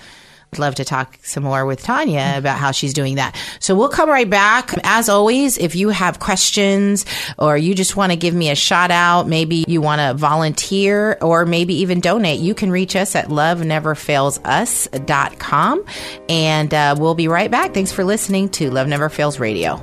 Love 0.59 0.75
to 0.75 0.85
talk 0.85 1.17
some 1.23 1.43
more 1.43 1.65
with 1.65 1.81
Tanya 1.81 2.35
about 2.37 2.57
how 2.57 2.71
she's 2.71 2.93
doing 2.93 3.15
that. 3.15 3.35
So 3.59 3.75
we'll 3.75 3.89
come 3.89 4.09
right 4.09 4.29
back. 4.29 4.73
As 4.83 5.09
always, 5.09 5.57
if 5.57 5.75
you 5.75 5.89
have 5.89 6.19
questions 6.19 7.05
or 7.37 7.57
you 7.57 7.75
just 7.75 7.95
want 7.95 8.11
to 8.11 8.15
give 8.15 8.33
me 8.33 8.49
a 8.49 8.55
shout 8.55 8.91
out, 8.91 9.27
maybe 9.27 9.65
you 9.67 9.81
want 9.81 9.99
to 9.99 10.13
volunteer 10.13 11.17
or 11.21 11.45
maybe 11.45 11.75
even 11.75 11.99
donate, 11.99 12.39
you 12.39 12.53
can 12.53 12.71
reach 12.71 12.95
us 12.95 13.15
at 13.15 13.27
loveneverfailsus.com. 13.27 15.85
And 16.29 16.73
uh, 16.73 16.95
we'll 16.97 17.15
be 17.15 17.27
right 17.27 17.51
back. 17.51 17.73
Thanks 17.73 17.91
for 17.91 18.03
listening 18.03 18.49
to 18.49 18.69
Love 18.69 18.87
Never 18.87 19.09
Fails 19.09 19.39
Radio. 19.39 19.81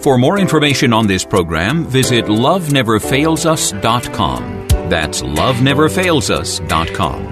For 0.00 0.16
more 0.16 0.38
information 0.38 0.94
on 0.94 1.06
this 1.06 1.26
program, 1.26 1.86
visit 1.86 2.24
loveneverfailsus.com. 2.24 4.68
That's 4.88 5.20
loveneverfailsus.com. 5.22 7.29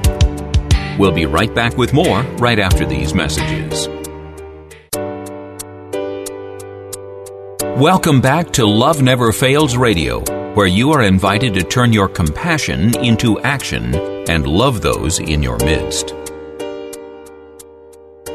We'll 0.98 1.12
be 1.12 1.26
right 1.26 1.54
back 1.54 1.76
with 1.76 1.94
more 1.94 2.22
right 2.38 2.58
after 2.58 2.84
these 2.84 3.14
messages. 3.14 3.86
Welcome 7.80 8.20
back 8.20 8.50
to 8.54 8.66
Love 8.66 9.00
Never 9.00 9.30
Fails 9.30 9.76
Radio, 9.76 10.18
where 10.54 10.66
you 10.66 10.90
are 10.90 11.04
invited 11.04 11.54
to 11.54 11.62
turn 11.62 11.92
your 11.92 12.08
compassion 12.08 12.98
into 12.98 13.38
action 13.40 13.94
and 14.28 14.48
love 14.48 14.80
those 14.80 15.20
in 15.20 15.44
your 15.44 15.58
midst. 15.58 16.12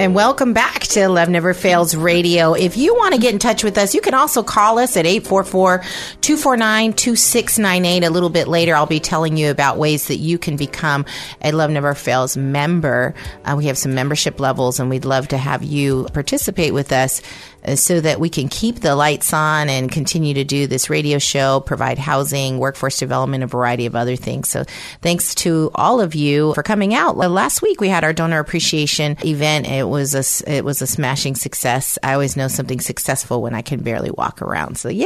And 0.03 0.13
welcome 0.13 0.51
back 0.51 0.81
to 0.81 1.07
Love 1.07 1.29
Never 1.29 1.53
Fails 1.53 1.95
Radio. 1.95 2.55
If 2.55 2.75
you 2.75 2.93
want 2.93 3.15
to 3.15 3.22
get 3.22 3.31
in 3.31 3.39
touch 3.39 3.63
with 3.63 3.77
us, 3.77 3.95
you 3.95 4.01
can 4.01 4.13
also 4.13 4.43
call 4.43 4.77
us 4.77 4.98
at 4.98 5.05
844-249-2698. 5.05 8.05
A 8.05 8.10
little 8.10 8.29
bit 8.29 8.50
later, 8.50 8.75
I'll 8.75 8.86
be 8.86 9.00
telling 9.00 9.38
you 9.38 9.50
about 9.50 9.77
ways 9.77 10.10
that 10.10 10.17
you 10.17 10.38
can 10.38 10.57
become 10.57 11.05
a 11.41 11.53
Love 11.53 11.72
Never 11.72 11.95
Fails 11.95 12.36
member. 12.36 13.15
Uh, 13.45 13.55
we 13.57 13.67
have 13.67 13.77
some 13.77 13.95
membership 13.95 14.41
levels 14.41 14.81
and 14.81 14.89
we'd 14.89 15.05
love 15.05 15.29
to 15.29 15.38
have 15.38 15.63
you 15.63 16.10
participate 16.12 16.74
with 16.74 16.91
us 16.91 17.22
Uh, 17.65 17.75
so 17.75 18.01
that 18.01 18.20
we 18.20 18.29
can 18.29 18.48
keep 18.48 18.79
the 18.79 18.96
lights 18.96 19.34
on 19.34 19.70
and 19.70 19.91
continue 19.91 20.34
to 20.34 20.43
do 20.43 20.67
this 20.67 20.89
radio 20.89 21.20
show, 21.20 21.60
provide 21.60 21.98
housing, 21.98 22.58
workforce 22.58 22.98
development, 22.98 23.43
a 23.43 23.48
variety 23.48 23.86
of 23.86 23.96
other 23.96 24.15
things. 24.15 24.50
So 24.50 24.63
thanks 25.01 25.36
to 25.36 25.72
all 25.75 26.01
of 26.01 26.15
you 26.15 26.53
for 26.53 26.63
coming 26.63 26.93
out. 26.93 27.15
Uh, 27.17 27.29
last 27.29 27.62
week 27.62 27.79
we 27.79 27.89
had 27.89 28.03
our 28.03 28.13
donor 28.13 28.39
appreciation 28.39 29.17
event. 29.25 29.67
It 29.67 29.88
was 29.88 30.13
a, 30.15 30.51
it 30.51 30.65
was 30.65 30.82
a 30.82 30.88
smashing 30.88 31.36
success. 31.36 31.98
I 32.03 32.13
always 32.13 32.36
know 32.36 32.48
something 32.48 32.79
successful 32.79 33.41
when 33.41 33.53
I 33.53 33.62
can 33.62 33.82
barely 33.82 34.12
walk 34.12 34.41
around. 34.41 34.77
So 34.77 34.89
yay, 34.89 35.05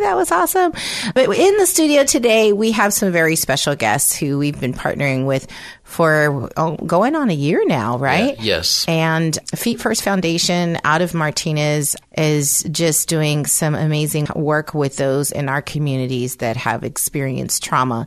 that 0.00 0.14
was 0.14 0.30
awesome. 0.30 0.72
But 1.14 1.30
in 1.30 1.56
the 1.56 1.66
studio 1.66 2.04
today, 2.04 2.52
we 2.52 2.72
have 2.72 2.92
some 2.92 3.12
very 3.12 3.36
special 3.36 3.74
guests 3.74 4.16
who 4.16 4.38
we've 4.38 4.60
been 4.60 4.74
partnering 4.74 5.26
with 5.26 5.46
for 5.94 6.50
oh, 6.56 6.76
going 6.76 7.14
on 7.14 7.30
a 7.30 7.34
year 7.34 7.64
now, 7.66 7.96
right? 7.98 8.36
Yeah, 8.38 8.56
yes. 8.56 8.84
And 8.88 9.38
Feet 9.54 9.80
First 9.80 10.02
Foundation 10.02 10.76
out 10.82 11.02
of 11.02 11.14
Martinez 11.14 11.94
is 12.16 12.62
just 12.70 13.08
doing 13.08 13.46
some 13.46 13.74
amazing 13.74 14.28
work 14.34 14.74
with 14.74 14.96
those 14.96 15.32
in 15.32 15.48
our 15.48 15.62
communities 15.62 16.36
that 16.36 16.56
have 16.56 16.84
experienced 16.84 17.64
trauma 17.64 18.06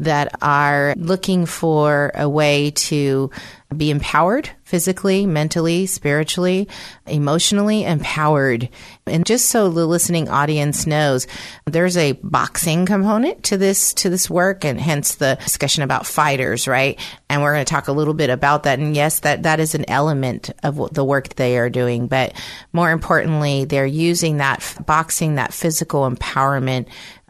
that 0.00 0.36
are 0.42 0.94
looking 0.96 1.46
for 1.46 2.12
a 2.14 2.28
way 2.28 2.70
to 2.70 3.30
be 3.76 3.90
empowered 3.90 4.48
physically, 4.64 5.26
mentally, 5.26 5.86
spiritually, 5.86 6.68
emotionally 7.06 7.84
empowered. 7.84 8.68
And 9.06 9.26
just 9.26 9.46
so 9.46 9.70
the 9.70 9.86
listening 9.86 10.28
audience 10.28 10.86
knows, 10.86 11.26
there's 11.66 11.96
a 11.96 12.12
boxing 12.12 12.86
component 12.86 13.44
to 13.44 13.58
this 13.58 13.92
to 13.94 14.08
this 14.10 14.30
work 14.30 14.64
and 14.64 14.80
hence 14.80 15.16
the 15.16 15.38
discussion 15.42 15.82
about 15.82 16.06
fighters, 16.06 16.66
right? 16.66 16.98
And 17.28 17.42
we're 17.42 17.54
going 17.54 17.64
to 17.64 17.70
talk 17.70 17.88
a 17.88 17.92
little 17.92 18.14
bit 18.14 18.30
about 18.30 18.62
that 18.62 18.78
and 18.78 18.96
yes, 18.96 19.20
that 19.20 19.42
that 19.42 19.60
is 19.60 19.74
an 19.74 19.84
element 19.88 20.50
of 20.62 20.94
the 20.94 21.04
work 21.04 21.34
they 21.34 21.58
are 21.58 21.70
doing, 21.70 22.06
but 22.06 22.32
more 22.72 22.90
importantly, 22.90 23.47
they're 23.64 23.86
using 23.86 24.38
that 24.38 24.76
boxing 24.86 25.36
that 25.36 25.52
physical 25.52 26.08
empowerment 26.10 26.86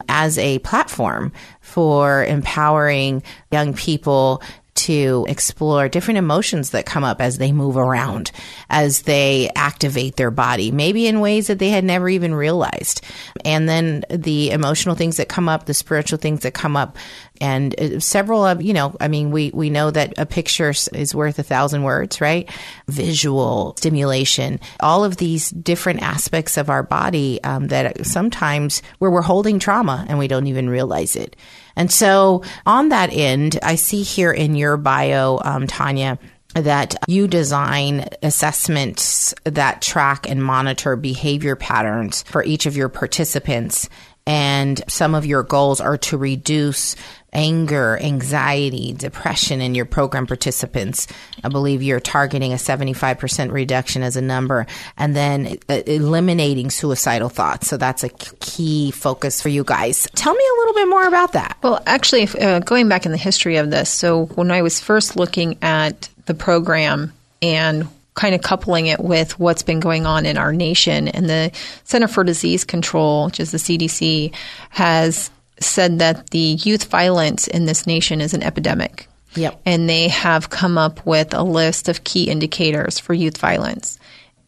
as 0.08 0.38
a 0.38 0.58
platform 0.60 1.32
for 1.60 2.24
empowering 2.24 3.22
young 3.50 3.74
people 3.74 4.42
to 4.78 5.26
explore 5.28 5.88
different 5.88 6.18
emotions 6.18 6.70
that 6.70 6.86
come 6.86 7.04
up 7.04 7.20
as 7.20 7.38
they 7.38 7.52
move 7.52 7.76
around, 7.76 8.30
as 8.70 9.02
they 9.02 9.50
activate 9.56 10.16
their 10.16 10.30
body, 10.30 10.70
maybe 10.70 11.06
in 11.06 11.20
ways 11.20 11.48
that 11.48 11.58
they 11.58 11.70
had 11.70 11.84
never 11.84 12.08
even 12.08 12.34
realized. 12.34 13.04
And 13.44 13.68
then 13.68 14.04
the 14.08 14.50
emotional 14.50 14.94
things 14.94 15.16
that 15.16 15.28
come 15.28 15.48
up, 15.48 15.66
the 15.66 15.74
spiritual 15.74 16.18
things 16.18 16.40
that 16.40 16.54
come 16.54 16.76
up, 16.76 16.96
and 17.40 17.78
uh, 17.80 18.00
several 18.00 18.44
of, 18.44 18.62
you 18.62 18.72
know, 18.72 18.96
I 19.00 19.08
mean, 19.08 19.30
we, 19.30 19.50
we 19.52 19.70
know 19.70 19.90
that 19.90 20.14
a 20.16 20.26
picture 20.26 20.70
is 20.70 21.14
worth 21.14 21.38
a 21.38 21.42
thousand 21.42 21.82
words, 21.82 22.20
right? 22.20 22.48
Visual 22.86 23.74
stimulation, 23.76 24.60
all 24.80 25.04
of 25.04 25.16
these 25.16 25.50
different 25.50 26.02
aspects 26.02 26.56
of 26.56 26.70
our 26.70 26.82
body 26.82 27.42
um, 27.44 27.68
that 27.68 28.06
sometimes 28.06 28.82
where 28.98 29.10
we're 29.10 29.22
holding 29.22 29.58
trauma 29.58 30.06
and 30.08 30.18
we 30.18 30.28
don't 30.28 30.46
even 30.46 30.68
realize 30.68 31.16
it. 31.16 31.36
And 31.78 31.90
so 31.90 32.42
on 32.66 32.88
that 32.88 33.10
end, 33.12 33.58
I 33.62 33.76
see 33.76 34.02
here 34.02 34.32
in 34.32 34.56
your 34.56 34.76
bio, 34.76 35.40
um, 35.42 35.68
Tanya, 35.68 36.18
that 36.54 36.96
you 37.06 37.28
design 37.28 38.08
assessments 38.22 39.32
that 39.44 39.80
track 39.80 40.28
and 40.28 40.42
monitor 40.42 40.96
behavior 40.96 41.54
patterns 41.54 42.24
for 42.24 42.42
each 42.42 42.66
of 42.66 42.76
your 42.76 42.88
participants. 42.88 43.88
And 44.26 44.82
some 44.88 45.14
of 45.14 45.24
your 45.24 45.44
goals 45.44 45.80
are 45.80 45.96
to 45.98 46.18
reduce 46.18 46.96
anger, 47.38 47.96
anxiety, 48.02 48.92
depression 48.92 49.60
in 49.60 49.76
your 49.76 49.84
program 49.84 50.26
participants. 50.26 51.06
I 51.44 51.48
believe 51.48 51.84
you're 51.84 52.00
targeting 52.00 52.52
a 52.52 52.56
75% 52.56 53.52
reduction 53.52 54.02
as 54.02 54.16
a 54.16 54.20
number 54.20 54.66
and 54.96 55.14
then 55.14 55.56
uh, 55.68 55.74
eliminating 55.86 56.70
suicidal 56.70 57.28
thoughts. 57.28 57.68
So 57.68 57.76
that's 57.76 58.02
a 58.02 58.08
key 58.08 58.90
focus 58.90 59.40
for 59.40 59.50
you 59.50 59.62
guys. 59.62 60.08
Tell 60.16 60.34
me 60.34 60.44
a 60.44 60.58
little 60.58 60.74
bit 60.74 60.88
more 60.88 61.06
about 61.06 61.32
that. 61.34 61.56
Well, 61.62 61.80
actually, 61.86 62.26
uh, 62.40 62.58
going 62.58 62.88
back 62.88 63.06
in 63.06 63.12
the 63.12 63.18
history 63.18 63.58
of 63.58 63.70
this, 63.70 63.88
so 63.88 64.26
when 64.26 64.50
I 64.50 64.62
was 64.62 64.80
first 64.80 65.14
looking 65.14 65.58
at 65.62 66.08
the 66.26 66.34
program 66.34 67.12
and 67.40 67.86
kind 68.14 68.34
of 68.34 68.42
coupling 68.42 68.86
it 68.86 68.98
with 68.98 69.38
what's 69.38 69.62
been 69.62 69.78
going 69.78 70.06
on 70.06 70.26
in 70.26 70.36
our 70.36 70.52
nation. 70.52 71.06
And 71.06 71.30
the 71.30 71.52
Center 71.84 72.08
for 72.08 72.24
Disease 72.24 72.64
Control, 72.64 73.26
which 73.26 73.38
is 73.38 73.52
the 73.52 73.58
CDC, 73.58 74.34
has 74.70 75.30
said 75.60 75.98
that 75.98 76.30
the 76.30 76.38
youth 76.38 76.84
violence 76.84 77.46
in 77.46 77.66
this 77.66 77.86
nation 77.86 78.20
is 78.20 78.34
an 78.34 78.42
epidemic. 78.42 79.08
Yep. 79.34 79.60
And 79.66 79.88
they 79.88 80.08
have 80.08 80.50
come 80.50 80.78
up 80.78 81.04
with 81.06 81.34
a 81.34 81.42
list 81.42 81.88
of 81.88 82.04
key 82.04 82.30
indicators 82.30 82.98
for 82.98 83.14
youth 83.14 83.38
violence. 83.38 83.98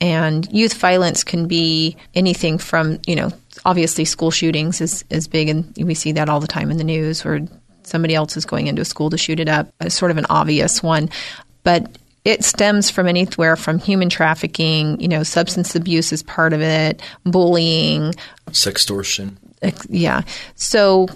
And 0.01 0.51
youth 0.51 0.75
violence 0.75 1.25
can 1.25 1.47
be 1.47 1.97
anything 2.15 2.59
from, 2.59 2.99
you 3.07 3.15
know, 3.15 3.31
obviously 3.65 4.05
school 4.05 4.31
shootings 4.31 4.81
is, 4.81 5.05
is 5.11 5.29
big 5.29 5.49
and 5.49 5.75
we 5.77 5.95
see 5.95 6.13
that 6.13 6.29
all 6.31 6.41
the 6.41 6.47
time 6.47 6.71
in 6.71 6.79
the 6.79 6.85
news 6.85 7.27
or 7.27 7.41
somebody 7.83 8.15
else 8.15 8.37
is 8.37 8.47
going 8.47 8.67
into 8.67 8.83
a 8.83 8.87
school 8.87 9.11
to 9.11 9.19
shoot 9.19 9.41
it 9.41 9.49
up. 9.49 9.73
It's 9.81 9.95
sort 9.95 10.11
of 10.11 10.17
an 10.17 10.27
obvious 10.31 10.83
one. 10.83 11.11
But 11.63 11.99
it 12.25 12.45
stems 12.45 12.91
from 12.91 13.07
anywhere 13.07 13.57
from 13.57 13.79
human 13.79 14.09
trafficking, 14.09 15.01
you 15.01 15.09
know, 15.09 15.23
substance 15.23 15.75
abuse 15.75 16.13
is 16.13 16.23
part 16.23 16.53
of 16.53 16.61
it, 16.61 17.03
bullying, 17.25 18.15
sextortion. 18.51 19.37
Yeah. 19.89 20.23
So 20.55 21.09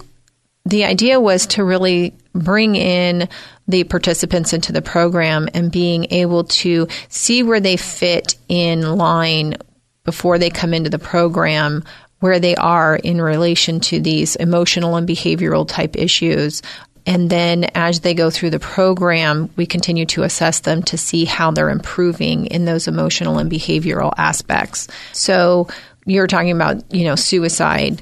the 0.65 0.85
idea 0.85 1.19
was 1.19 1.47
to 1.47 1.63
really 1.63 2.13
bring 2.33 2.75
in 2.75 3.29
the 3.67 3.83
participants 3.83 4.53
into 4.53 4.71
the 4.71 4.81
program 4.81 5.47
and 5.53 5.71
being 5.71 6.07
able 6.11 6.43
to 6.43 6.87
see 7.09 7.43
where 7.43 7.59
they 7.59 7.77
fit 7.77 8.35
in 8.47 8.97
line 8.97 9.55
before 10.03 10.37
they 10.37 10.49
come 10.49 10.73
into 10.73 10.89
the 10.89 10.99
program 10.99 11.83
where 12.19 12.39
they 12.39 12.55
are 12.55 12.95
in 12.95 13.21
relation 13.21 13.79
to 13.79 13.99
these 13.99 14.35
emotional 14.35 14.95
and 14.95 15.07
behavioral 15.07 15.67
type 15.67 15.95
issues. 15.95 16.61
And 17.05 17.29
then 17.29 17.65
as 17.75 17.99
they 17.99 18.13
go 18.13 18.29
through 18.29 18.49
the 18.49 18.59
program, 18.59 19.49
we 19.55 19.65
continue 19.65 20.05
to 20.07 20.23
assess 20.23 20.61
them 20.61 20.81
to 20.83 20.97
see 20.97 21.25
how 21.25 21.51
they're 21.51 21.69
improving 21.69 22.47
in 22.47 22.65
those 22.65 22.87
emotional 22.87 23.37
and 23.37 23.51
behavioral 23.51 24.13
aspects. 24.17 24.87
So 25.13 25.67
you're 26.05 26.27
talking 26.27 26.51
about, 26.51 26.91
you 26.93 27.03
know, 27.03 27.15
suicide. 27.15 28.01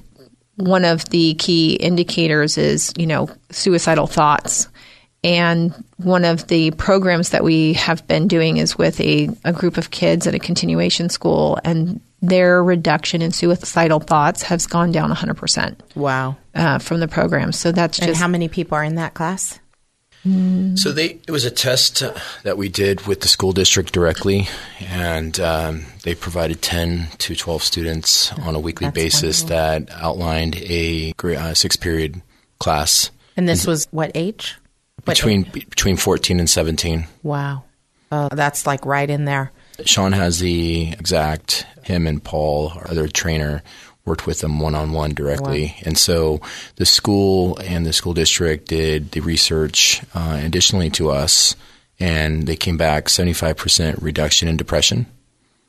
One 0.55 0.85
of 0.85 1.09
the 1.09 1.33
key 1.35 1.75
indicators 1.75 2.57
is, 2.57 2.93
you 2.97 3.07
know, 3.07 3.29
suicidal 3.49 4.07
thoughts. 4.07 4.67
And 5.23 5.71
one 5.97 6.25
of 6.25 6.47
the 6.47 6.71
programs 6.71 7.29
that 7.29 7.43
we 7.45 7.73
have 7.73 8.05
been 8.07 8.27
doing 8.27 8.57
is 8.57 8.77
with 8.77 8.99
a, 8.99 9.29
a 9.45 9.53
group 9.53 9.77
of 9.77 9.89
kids 9.89 10.27
at 10.27 10.35
a 10.35 10.39
continuation 10.39 11.07
school, 11.09 11.57
and 11.63 12.01
their 12.21 12.61
reduction 12.61 13.21
in 13.21 13.31
suicidal 13.31 13.99
thoughts 14.01 14.43
has 14.43 14.67
gone 14.67 14.91
down 14.91 15.11
100% 15.11 15.75
Wow. 15.95 16.35
uh, 16.55 16.77
from 16.79 16.99
the 16.99 17.07
program. 17.07 17.51
So 17.53 17.71
that's 17.71 17.97
just. 17.97 18.07
And 18.07 18.11
just 18.11 18.21
how 18.21 18.27
many 18.27 18.49
people 18.49 18.75
are 18.77 18.83
in 18.83 18.95
that 18.95 19.13
class? 19.13 19.59
So 20.75 20.93
they 20.93 21.19
it 21.27 21.31
was 21.31 21.43
a 21.43 21.51
test 21.51 22.01
uh, 22.01 22.13
that 22.43 22.57
we 22.57 22.69
did 22.69 23.07
with 23.07 23.19
the 23.19 23.27
school 23.27 23.51
district 23.51 23.91
directly, 23.91 24.47
and 24.79 25.37
um, 25.41 25.85
they 26.03 26.15
provided 26.15 26.61
ten 26.61 27.07
to 27.17 27.35
twelve 27.35 27.61
students 27.61 28.31
on 28.39 28.55
a 28.55 28.59
weekly 28.59 28.89
basis 28.89 29.43
that 29.43 29.89
outlined 29.91 30.55
a 30.55 31.13
uh, 31.21 31.53
six 31.53 31.75
period 31.75 32.21
class 32.59 33.11
And 33.35 33.49
this 33.49 33.67
was 33.67 33.87
what 33.91 34.11
age? 34.15 34.55
What 35.03 35.17
between 35.17 35.45
age? 35.47 35.69
between 35.69 35.97
fourteen 35.97 36.39
and 36.39 36.49
seventeen. 36.49 37.07
Wow. 37.21 37.63
Oh, 38.11 38.29
that's 38.31 38.65
like 38.65 38.85
right 38.85 39.09
in 39.09 39.25
there. 39.25 39.51
Sean 39.85 40.13
has 40.13 40.39
the 40.39 40.91
exact 40.93 41.65
him 41.83 42.07
and 42.07 42.23
Paul, 42.23 42.71
our 42.75 42.89
other 42.89 43.07
trainer, 43.07 43.63
worked 44.05 44.27
with 44.27 44.39
them 44.41 44.59
one 44.59 44.75
on 44.75 44.91
one 44.91 45.13
directly, 45.13 45.75
and 45.85 45.97
so 45.97 46.41
the 46.75 46.85
school 46.85 47.57
and 47.63 47.85
the 47.85 47.93
school 47.93 48.13
district 48.13 48.67
did 48.67 49.11
the 49.11 49.21
research 49.21 50.01
uh, 50.13 50.39
additionally 50.43 50.89
to 50.91 51.09
us, 51.09 51.55
and 51.99 52.45
they 52.47 52.55
came 52.55 52.77
back 52.77 53.09
seventy 53.09 53.33
five 53.33 53.55
percent 53.57 54.01
reduction 54.01 54.47
in 54.47 54.57
depression, 54.57 55.05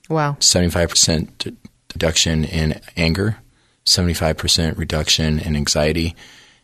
Wow. 0.08 0.36
seventy 0.40 0.70
five 0.70 0.88
percent 0.90 1.46
reduction 1.94 2.44
in 2.44 2.80
anger, 2.96 3.38
seventy 3.84 4.14
five 4.14 4.36
percent 4.36 4.76
reduction 4.78 5.38
in 5.38 5.54
anxiety. 5.56 6.14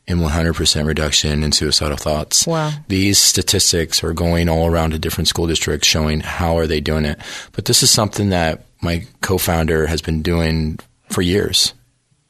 And 0.08 0.18
100% 0.18 0.86
reduction 0.86 1.44
in 1.44 1.52
suicidal 1.52 1.96
thoughts. 1.96 2.44
Wow. 2.44 2.72
These 2.88 3.16
statistics 3.18 4.02
are 4.02 4.12
going 4.12 4.48
all 4.48 4.66
around 4.66 4.90
to 4.90 4.98
different 4.98 5.28
school 5.28 5.46
districts 5.46 5.86
showing 5.86 6.18
how 6.18 6.58
are 6.58 6.66
they 6.66 6.80
doing 6.80 7.04
it. 7.04 7.20
But 7.52 7.66
this 7.66 7.84
is 7.84 7.92
something 7.92 8.30
that 8.30 8.64
my 8.82 9.06
co-founder 9.20 9.86
has 9.86 10.02
been 10.02 10.20
doing 10.20 10.80
for 11.10 11.22
years. 11.22 11.74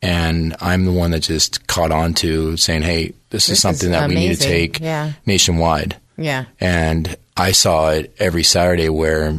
And 0.03 0.57
I'm 0.61 0.85
the 0.87 0.93
one 0.93 1.11
that 1.11 1.21
just 1.21 1.67
caught 1.67 1.93
on 1.93 2.15
to 2.15 2.57
saying, 2.57 2.83
"Hey, 2.83 3.09
this, 3.31 3.47
This 3.47 3.51
is 3.51 3.61
something 3.61 3.91
is 3.91 3.93
that 3.93 4.09
we 4.09 4.15
need 4.15 4.37
to 4.37 4.43
take 4.43 4.81
Yeah. 4.81 5.13
nationwide." 5.27 5.97
Yeah. 6.17 6.45
And 6.59 7.17
I 7.37 7.53
saw 7.53 7.91
it 7.91 8.15
every 8.19 8.43
Saturday 8.45 8.89
where 8.89 9.35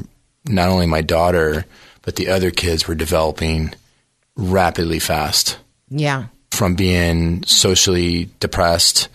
not 0.45 0.69
only 0.69 0.86
my 0.86 1.01
daughter, 1.01 1.65
but 2.03 2.15
the 2.15 2.29
other 2.29 2.51
kids 2.51 2.88
were 2.88 2.95
developing 2.95 3.74
rapidly 4.36 5.00
fast 5.00 5.57
Yeah. 5.89 6.25
from 6.51 6.75
being 6.75 7.43
socially 7.45 8.29
depressed, 8.39 9.07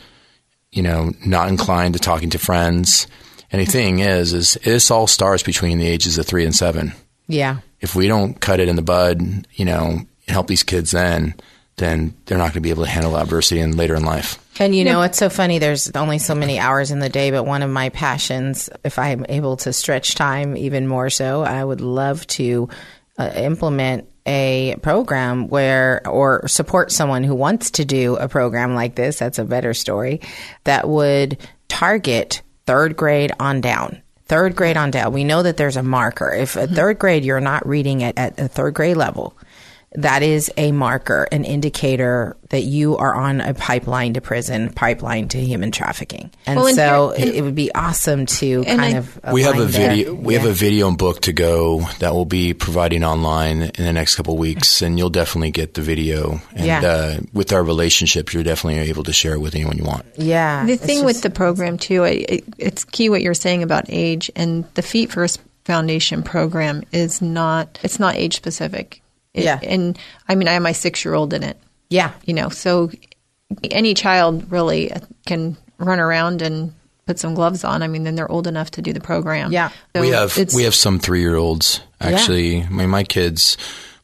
you 0.73 0.83
know, 0.83 1.13
not 1.25 1.49
inclined 1.49 1.95
to 1.95 2.01
talking 2.01 2.31
to 2.31 2.39
friends. 2.39 3.07
And 3.53 3.61
the 3.63 3.71
thing 3.71 4.01
is, 4.01 4.33
is 4.33 4.59
this 4.65 4.91
all 4.91 5.07
starts 5.07 5.43
between 5.43 5.79
the 5.79 5.87
ages 5.87 6.19
of 6.19 6.27
three 6.27 6.45
and 6.45 6.55
seven. 6.55 6.93
Yeah. 7.29 7.59
If 7.81 7.95
we 7.95 8.09
don't 8.09 8.41
cut 8.41 8.61
it 8.61 8.69
in 8.69 8.77
the 8.77 8.83
bud, 8.83 9.47
you 9.55 9.65
know, 9.65 10.01
help 10.29 10.47
these 10.47 10.63
kids 10.63 10.91
then, 10.91 11.35
then 11.77 12.15
they're 12.25 12.39
not 12.39 12.45
going 12.45 12.55
to 12.55 12.61
be 12.61 12.71
able 12.71 12.85
to 12.85 12.91
handle 12.91 13.17
adversity 13.17 13.61
and 13.61 13.77
later 13.77 13.95
in 13.95 14.05
life. 14.05 14.43
And 14.59 14.75
you 14.75 14.85
know, 14.85 15.03
it's 15.03 15.19
so 15.19 15.29
funny. 15.29 15.59
There's 15.59 15.91
only 15.91 16.19
so 16.19 16.35
many 16.35 16.59
hours 16.59 16.91
in 16.91 16.99
the 16.99 17.11
day, 17.11 17.31
but 17.31 17.45
one 17.45 17.63
of 17.63 17.71
my 17.71 17.91
passions, 17.91 18.71
if 18.85 18.99
I'm 18.99 19.27
able 19.29 19.59
to 19.59 19.73
stretch 19.73 20.15
time 20.15 20.57
even 20.57 20.87
more 20.89 21.11
so, 21.11 21.43
I 21.43 21.63
would 21.63 21.83
love 21.83 22.27
to 22.29 22.71
uh, 23.19 23.31
implement 23.37 24.09
a 24.25 24.77
program 24.83 25.49
where, 25.49 26.07
or 26.09 26.49
support 26.49 26.91
someone 26.91 27.23
who 27.23 27.35
wants 27.35 27.73
to 27.73 27.85
do 27.85 28.17
a 28.17 28.29
program 28.29 28.75
like 28.75 28.95
this. 28.95 29.19
That's 29.19 29.39
a 29.39 29.45
better 29.45 29.75
story 29.75 30.21
that 30.65 30.89
would 30.89 31.39
target 31.69 32.43
third 32.67 32.97
grade 32.97 33.33
on 33.39 33.61
down. 33.61 34.03
Third 34.25 34.57
grade 34.57 34.77
on 34.77 34.91
down. 34.91 35.13
We 35.13 35.23
know 35.23 35.45
that 35.45 35.57
there's 35.57 35.77
a 35.77 35.85
marker. 35.85 36.33
If 36.33 36.57
at 36.57 36.71
third 36.71 36.99
grade 36.99 37.25
you're 37.25 37.41
not 37.41 37.67
reading 37.69 38.01
it 38.01 38.19
at 38.19 38.41
a 38.41 38.49
third 38.49 38.75
grade 38.75 38.97
level, 38.97 39.37
that 39.95 40.23
is 40.23 40.51
a 40.59 40.73
marker, 40.73 41.27
an 41.33 41.45
indicator 41.45 42.37
that 42.51 42.63
you 42.65 42.97
are 42.99 43.15
on 43.15 43.41
a 43.41 43.55
pipeline 43.55 44.13
to 44.15 44.21
prison, 44.21 44.71
pipeline 44.73 45.29
to 45.29 45.39
human 45.41 45.71
trafficking. 45.71 46.31
And 46.45 46.57
Well, 46.59 46.67
and 46.67 46.77
so 46.77 47.15
here- 47.17 47.29
it, 47.29 47.35
it 47.37 47.43
would 47.43 47.55
be 47.55 47.73
awesome 47.75 48.27
to 48.27 48.65
kind 48.65 48.81
I- 48.81 48.89
of 48.99 49.19
we 49.33 49.43
have 49.43 49.59
a 49.59 49.65
there. 49.65 49.91
video. 49.91 50.15
We 50.15 50.35
have 50.35 50.45
a 50.45 50.53
video 50.53 50.89
and 50.89 50.99
book 50.99 51.23
to 51.23 51.33
go 51.33 51.89
that 52.01 52.15
we'll 52.15 52.25
be 52.27 52.53
providing 52.53 53.05
online 53.05 53.63
in 53.63 53.85
the 53.85 53.93
next 53.93 54.17
couple 54.17 54.35
of 54.35 54.41
weeks, 54.41 54.83
and 54.83 54.99
you'll 54.99 55.09
definitely 55.09 55.51
get 55.51 55.75
the 55.75 55.83
video. 55.83 56.41
And 56.55 56.67
Yeah. 56.67 56.81
uh, 56.83 57.17
with 57.33 57.53
our 57.53 57.63
relationship, 57.65 58.35
you're 58.35 58.43
definitely 58.43 58.81
able 58.91 59.05
to 59.05 59.13
share 59.13 59.33
it 59.35 59.41
with 59.41 59.55
anyone 59.55 59.79
you 59.79 59.85
want. 59.85 60.05
Yeah. 60.17 60.67
The 60.67 60.77
thing 60.77 60.97
just- 60.97 61.05
with 61.07 61.23
the 61.23 61.31
program 61.31 61.79
too, 61.79 62.05
it, 62.05 62.27
it, 62.29 62.45
it's 62.59 62.85
key 62.85 63.09
what 63.09 63.23
you're 63.23 63.35
saying 63.35 63.63
about 63.63 63.85
age, 63.89 64.31
and 64.37 64.65
the 64.75 64.83
Feet 64.83 65.11
First 65.11 65.41
Foundation 65.65 66.23
program 66.23 66.83
is 66.93 67.23
not 67.23 67.79
it's 67.83 67.99
not 67.99 68.15
age 68.17 68.37
specific. 68.37 69.01
It- 69.37 69.45
Yeah. 69.45 69.61
and 69.63 69.97
I 70.29 70.35
mean 70.35 70.49
I 70.49 70.53
have 70.55 70.63
my 70.63 70.73
six 70.73 71.05
year 71.05 71.15
old 71.15 71.33
in 71.33 71.43
it. 71.45 71.57
yeah. 71.91 72.13
You 72.25 72.35
know, 72.35 72.49
so 72.49 72.91
any 73.71 73.95
child 73.95 74.51
really 74.51 74.91
can 75.27 75.57
run 75.79 76.01
around 76.01 76.43
and 76.43 76.75
put 77.07 77.19
some 77.21 77.35
gloves 77.35 77.63
on. 77.63 77.83
I 77.83 77.87
mean, 77.87 78.03
then 78.03 78.17
they're 78.17 78.31
old 78.31 78.49
enough 78.49 78.73
to 78.73 78.83
do 78.83 78.93
the 78.93 79.01
program. 79.01 79.53
Yeah. 79.53 79.69
So 79.95 80.01
we 80.01 80.09
have 80.09 80.37
we 80.55 80.65
have 80.65 80.75
some 80.75 80.99
three 80.99 81.21
year 81.21 81.37
olds 81.37 81.81
actually. 82.01 82.63
I 82.65 82.69
mean, 82.69 82.89
my 82.91 83.05
kids, 83.05 83.57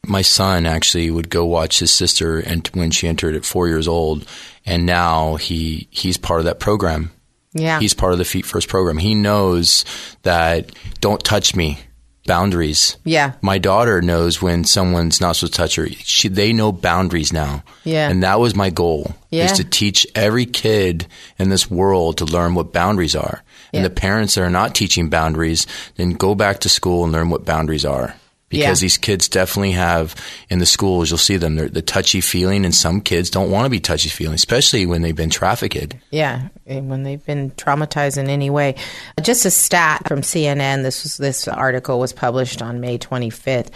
my 0.07 0.23
son 0.23 0.67
actually 0.67 1.11
would 1.11 1.29
go 1.29 1.45
watch 1.45 1.81
his 1.81 1.91
sister, 1.91 2.39
and 2.39 2.67
when 2.75 2.91
she 2.93 3.09
entered 3.09 3.35
at 3.35 3.45
four 3.45 3.67
years 3.69 3.89
old, 3.89 4.25
and 4.65 4.87
now 4.87 5.35
he 5.37 5.89
he's 5.91 6.17
part 6.17 6.39
of 6.41 6.45
that 6.47 6.61
program. 6.61 7.11
Yeah. 7.55 7.81
He's 7.81 7.93
part 7.95 8.13
of 8.13 8.19
the 8.19 8.25
Feet 8.25 8.47
First 8.47 8.69
program. 8.69 8.97
He 8.99 9.15
knows 9.15 9.85
that 10.23 10.71
don't 11.01 11.23
touch 11.23 11.55
me. 11.57 11.81
Boundaries. 12.27 12.97
Yeah. 13.05 13.33
My 13.43 13.59
daughter 13.59 14.01
knows 14.01 14.41
when 14.41 14.65
someone's 14.65 15.21
not 15.21 15.37
supposed 15.37 15.55
to 15.55 15.57
touch 15.57 15.75
her. 15.75 15.89
She, 15.89 16.29
they 16.29 16.53
know 16.53 16.71
boundaries 16.71 17.33
now. 17.33 17.65
Yeah. 17.85 18.09
And 18.09 18.23
that 18.23 18.39
was 18.39 18.55
my 18.55 18.71
goal. 18.71 19.15
Yeah. 19.31 19.47
Is 19.47 19.53
to 19.53 19.65
teach 19.65 20.07
every 20.15 20.47
kid 20.47 21.07
in 21.39 21.49
this 21.49 21.71
world 21.71 22.19
to 22.19 22.25
learn 22.25 22.55
what 22.55 22.73
boundaries 22.73 23.17
are. 23.17 23.43
And 23.75 23.85
the 23.85 23.91
parents 23.91 24.35
that 24.35 24.43
are 24.43 24.51
not 24.51 24.75
teaching 24.75 25.09
boundaries, 25.09 25.67
then 25.97 26.11
go 26.11 26.35
back 26.35 26.61
to 26.61 26.69
school 26.69 27.05
and 27.05 27.13
learn 27.13 27.31
what 27.31 27.47
boundaries 27.47 27.87
are. 27.87 28.15
Because 28.53 28.81
Yeah. 28.81 28.85
these 28.85 28.99
kids 28.99 29.29
definitely 29.29 29.73
have 29.73 30.15
in 30.49 30.61
the 30.61 30.67
schools, 30.67 31.11
you'll 31.11 31.19
see 31.19 31.37
them, 31.39 31.57
they're 31.57 31.69
the 31.69 31.83
touchy 31.83 32.21
feeling, 32.21 32.65
and 32.65 32.75
some 32.75 33.01
kids 33.01 33.31
don't 33.31 33.51
want 33.51 33.65
to 33.67 33.71
be 33.71 33.81
touchy 33.81 34.11
feeling, 34.11 34.35
especially 34.35 34.87
when 34.87 35.03
they've 35.03 35.17
been 35.17 35.31
trafficked. 35.31 35.97
Yeah, 36.11 36.49
when 36.67 37.03
they've 37.03 37.25
been 37.25 37.51
traumatized 37.53 38.19
in 38.19 38.29
any 38.29 38.51
way. 38.51 38.75
Just 39.23 39.45
a 39.47 39.51
stat 39.51 40.07
from 40.07 40.21
CNN. 40.21 40.83
This 40.83 41.03
was 41.03 41.17
this 41.17 41.49
article 41.49 41.99
was 41.99 42.13
published 42.13 42.61
on 42.63 42.81
May 42.81 42.99
25th, 42.99 43.71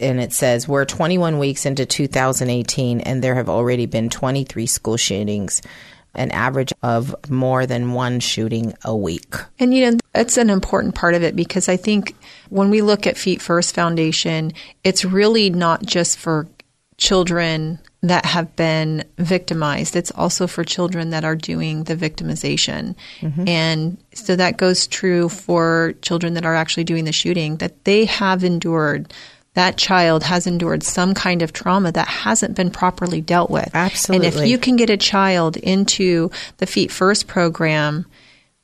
and 0.00 0.20
it 0.20 0.32
says 0.32 0.66
we're 0.66 0.84
21 0.84 1.38
weeks 1.38 1.64
into 1.64 1.86
2018, 1.86 3.00
and 3.00 3.22
there 3.22 3.36
have 3.36 3.48
already 3.48 3.86
been 3.86 4.10
23 4.10 4.66
school 4.66 4.96
shootings, 4.96 5.62
an 6.14 6.30
average 6.32 6.72
of 6.82 7.14
more 7.30 7.66
than 7.66 7.92
one 7.92 8.20
shooting 8.20 8.74
a 8.84 8.96
week. 8.96 9.34
And 9.58 9.74
you 9.74 9.90
know, 9.90 9.98
that's 10.12 10.36
an 10.36 10.50
important 10.50 10.94
part 10.94 11.14
of 11.14 11.22
it 11.22 11.36
because 11.36 11.68
I 11.68 11.76
think 11.76 12.14
when 12.50 12.70
we 12.70 12.82
look 12.82 13.06
at 13.06 13.16
Feet 13.16 13.40
First 13.40 13.74
Foundation, 13.74 14.52
it's 14.84 15.04
really 15.04 15.50
not 15.50 15.84
just 15.84 16.18
for 16.18 16.48
children 16.96 17.78
that 18.02 18.24
have 18.24 18.54
been 18.54 19.04
victimized. 19.18 19.96
It's 19.96 20.12
also 20.12 20.46
for 20.46 20.62
children 20.62 21.10
that 21.10 21.24
are 21.24 21.34
doing 21.34 21.84
the 21.84 21.96
victimization. 21.96 22.94
Mm-hmm. 23.20 23.48
And 23.48 23.98
so 24.14 24.36
that 24.36 24.56
goes 24.56 24.86
true 24.86 25.28
for 25.28 25.94
children 26.02 26.34
that 26.34 26.44
are 26.44 26.54
actually 26.54 26.84
doing 26.84 27.04
the 27.04 27.12
shooting, 27.12 27.56
that 27.56 27.84
they 27.84 28.04
have 28.04 28.44
endured 28.44 29.12
that 29.58 29.76
child 29.76 30.22
has 30.22 30.46
endured 30.46 30.84
some 30.84 31.14
kind 31.14 31.42
of 31.42 31.52
trauma 31.52 31.90
that 31.90 32.06
hasn't 32.06 32.54
been 32.54 32.70
properly 32.70 33.20
dealt 33.20 33.50
with. 33.50 33.68
Absolutely. 33.74 34.28
And 34.28 34.36
if 34.36 34.46
you 34.48 34.56
can 34.56 34.76
get 34.76 34.88
a 34.88 34.96
child 34.96 35.56
into 35.56 36.30
the 36.58 36.66
Feet 36.66 36.92
First 36.92 37.26
program 37.26 38.06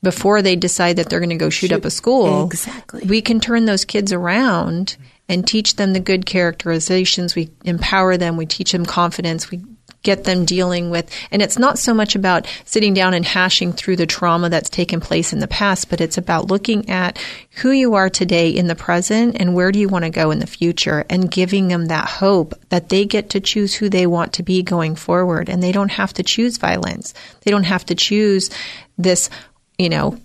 before 0.01 0.41
they 0.41 0.55
decide 0.55 0.95
that 0.95 1.09
they're 1.09 1.19
going 1.19 1.29
to 1.31 1.35
go 1.35 1.49
shoot, 1.49 1.73
up 1.73 1.83
a 1.83 1.89
school, 1.89 2.45
Exactly. 2.45 3.01
we 3.05 3.21
can 3.21 3.41
turn 3.41 3.65
those 3.65 3.83
kids 3.83 4.13
around 4.13 4.95
and 5.27 5.45
teach 5.45 5.75
them 5.75 5.91
the 5.91 5.99
good 5.99 6.25
characterizations. 6.25 7.35
We 7.35 7.49
empower 7.65 8.15
them. 8.15 8.37
We 8.37 8.45
teach 8.45 8.71
them 8.71 8.85
confidence. 8.85 9.51
We 9.51 9.63
get 10.05 10.23
them 10.23 10.45
dealing 10.45 10.89
with. 10.89 11.11
And 11.31 11.41
it's 11.41 11.59
not 11.59 11.77
so 11.77 11.93
much 11.93 12.15
about 12.15 12.47
sitting 12.63 12.93
down 12.93 13.13
and 13.13 13.25
hashing 13.25 13.73
through 13.73 13.97
the 13.97 14.05
trauma 14.05 14.49
that's 14.49 14.69
taken 14.69 15.01
place 15.01 15.33
in 15.33 15.39
the 15.39 15.47
past, 15.47 15.89
but 15.89 15.99
it's 15.99 16.17
about 16.17 16.47
looking 16.47 16.89
at 16.89 17.17
who 17.61 17.71
you 17.71 17.95
are 17.95 18.09
today 18.09 18.49
in 18.49 18.67
the 18.67 18.75
present 18.75 19.35
and 19.39 19.53
where 19.53 19.71
do 19.71 19.79
you 19.79 19.89
want 19.89 20.05
to 20.05 20.09
go 20.09 20.31
in 20.31 20.39
the 20.39 20.47
future 20.47 21.05
and 21.09 21.29
giving 21.29 21.67
them 21.67 21.87
that 21.87 22.07
hope 22.07 22.53
that 22.69 22.87
they 22.87 23.03
get 23.03 23.31
to 23.31 23.41
choose 23.41 23.73
who 23.73 23.89
they 23.89 24.07
want 24.07 24.31
to 24.33 24.43
be 24.43 24.63
going 24.63 24.95
forward 24.95 25.49
and 25.49 25.61
they 25.61 25.71
don't 25.71 25.91
have 25.91 26.13
to 26.13 26.23
choose 26.23 26.57
violence. 26.57 27.13
They 27.41 27.51
don't 27.51 27.63
have 27.63 27.85
to 27.87 27.95
choose 27.95 28.49
this, 28.97 29.29
you 29.77 29.89
know, 29.89 30.19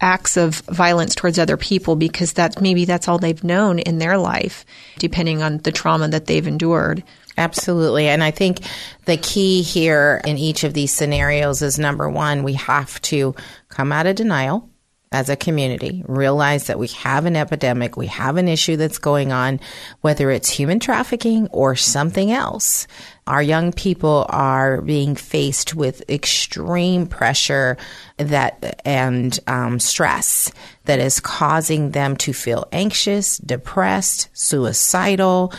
acts 0.00 0.36
of 0.36 0.56
violence 0.60 1.14
towards 1.14 1.38
other 1.38 1.56
people 1.56 1.96
because 1.96 2.34
that 2.34 2.60
maybe 2.60 2.84
that's 2.84 3.08
all 3.08 3.18
they've 3.18 3.42
known 3.42 3.78
in 3.80 3.98
their 3.98 4.16
life 4.16 4.64
depending 4.98 5.42
on 5.42 5.58
the 5.58 5.72
trauma 5.72 6.08
that 6.08 6.26
they've 6.26 6.46
endured. 6.46 7.02
Absolutely. 7.38 8.08
And 8.08 8.22
I 8.24 8.32
think 8.32 8.58
the 9.04 9.16
key 9.16 9.62
here 9.62 10.20
in 10.24 10.36
each 10.36 10.64
of 10.64 10.74
these 10.74 10.92
scenarios 10.92 11.62
is 11.62 11.78
number 11.78 12.10
one, 12.10 12.42
we 12.42 12.54
have 12.54 13.00
to 13.02 13.36
come 13.68 13.92
out 13.92 14.06
of 14.06 14.16
denial 14.16 14.68
as 15.12 15.30
a 15.30 15.36
community, 15.36 16.02
realize 16.06 16.66
that 16.66 16.78
we 16.78 16.88
have 16.88 17.26
an 17.26 17.36
epidemic, 17.36 17.96
we 17.96 18.08
have 18.08 18.36
an 18.36 18.48
issue 18.48 18.76
that's 18.76 18.98
going 18.98 19.32
on, 19.32 19.60
whether 20.00 20.30
it's 20.30 20.50
human 20.50 20.80
trafficking 20.80 21.46
or 21.48 21.76
something 21.76 22.30
else. 22.30 22.86
Our 23.26 23.40
young 23.40 23.72
people 23.72 24.26
are 24.28 24.82
being 24.82 25.14
faced 25.14 25.74
with 25.74 26.02
extreme 26.10 27.06
pressure 27.06 27.78
that 28.16 28.82
and 28.84 29.38
um, 29.46 29.78
stress 29.78 30.50
that 30.84 30.98
is 30.98 31.20
causing 31.20 31.92
them 31.92 32.16
to 32.16 32.32
feel 32.32 32.66
anxious, 32.72 33.38
depressed, 33.38 34.28
suicidal, 34.32 35.52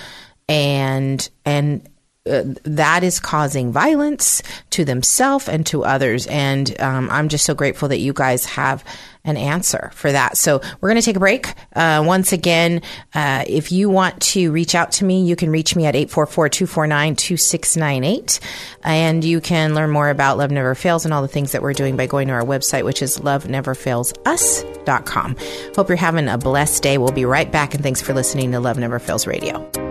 and 0.50 1.30
and 1.46 1.88
uh, 2.30 2.44
that 2.64 3.04
is 3.04 3.20
causing 3.20 3.72
violence 3.72 4.44
to 4.70 4.86
themselves 4.86 5.50
and 5.50 5.66
to 5.66 5.84
others. 5.84 6.28
And 6.28 6.80
um, 6.82 7.10
I'm 7.10 7.28
just 7.30 7.46
so 7.46 7.56
grateful 7.56 7.90
that 7.90 7.98
you 8.00 8.14
guys 8.14 8.46
have 8.46 8.86
an 9.24 9.38
answer 9.38 9.92
for 9.94 10.12
that. 10.12 10.38
So 10.38 10.62
we're 10.80 10.90
going 10.90 11.02
to 11.02 11.06
take 11.06 11.16
a 11.16 11.20
break. 11.20 11.48
Uh, 11.76 12.04
once 12.06 12.32
again, 12.32 12.84
uh, 13.14 13.44
if 13.48 13.72
you 13.72 13.90
want 13.90 14.22
to 14.22 14.52
reach 14.52 14.76
out 14.76 14.92
to 14.94 15.06
me, 15.06 15.24
you 15.24 15.36
can 15.36 15.50
reach 15.50 15.76
me 15.76 15.86
at 15.86 15.96
844-249-2698. 15.96 18.40
And 18.84 19.24
you 19.24 19.42
can 19.42 19.74
learn 19.74 19.90
more 19.90 20.10
about 20.10 20.38
Love 20.38 20.52
Never 20.52 20.76
Fails 20.76 21.06
and 21.06 21.14
all 21.14 21.22
the 21.22 21.28
things 21.28 21.52
that 21.54 21.62
we're 21.62 21.74
doing 21.74 21.98
by 21.98 22.06
going 22.06 22.28
to 22.28 22.34
our 22.34 22.44
website, 22.44 22.86
which 22.86 23.02
is 23.02 23.18
loveneverfailsus.com. 23.20 25.36
Hope 25.76 25.88
you're 25.88 25.98
having 25.98 26.28
a 26.28 26.38
blessed 26.38 26.84
day. 26.84 26.98
We'll 26.98 27.12
be 27.12 27.26
right 27.26 27.52
back. 27.52 27.74
And 27.74 27.82
thanks 27.82 28.02
for 28.02 28.14
listening 28.14 28.52
to 28.52 28.60
Love 28.60 28.78
Never 28.78 29.00
Fails 29.00 29.26
Radio. 29.26 29.88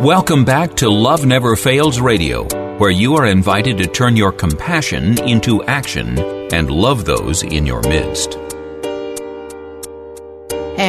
Welcome 0.02 0.45
back 0.45 0.76
to 0.76 0.89
Love 0.89 1.26
Never 1.26 1.56
Fails 1.56 2.00
Radio, 2.00 2.43
where 2.78 2.91
you 2.91 3.15
are 3.15 3.26
invited 3.26 3.80
to 3.80 3.88
turn 3.88 4.15
your 4.15 4.32
compassion 4.32 5.19
into 5.28 5.63
action 5.63 6.19
and 6.54 6.69
love 6.69 7.06
those 7.06 7.41
in 7.41 7.65
your 7.65 7.82
midst. 7.82 8.38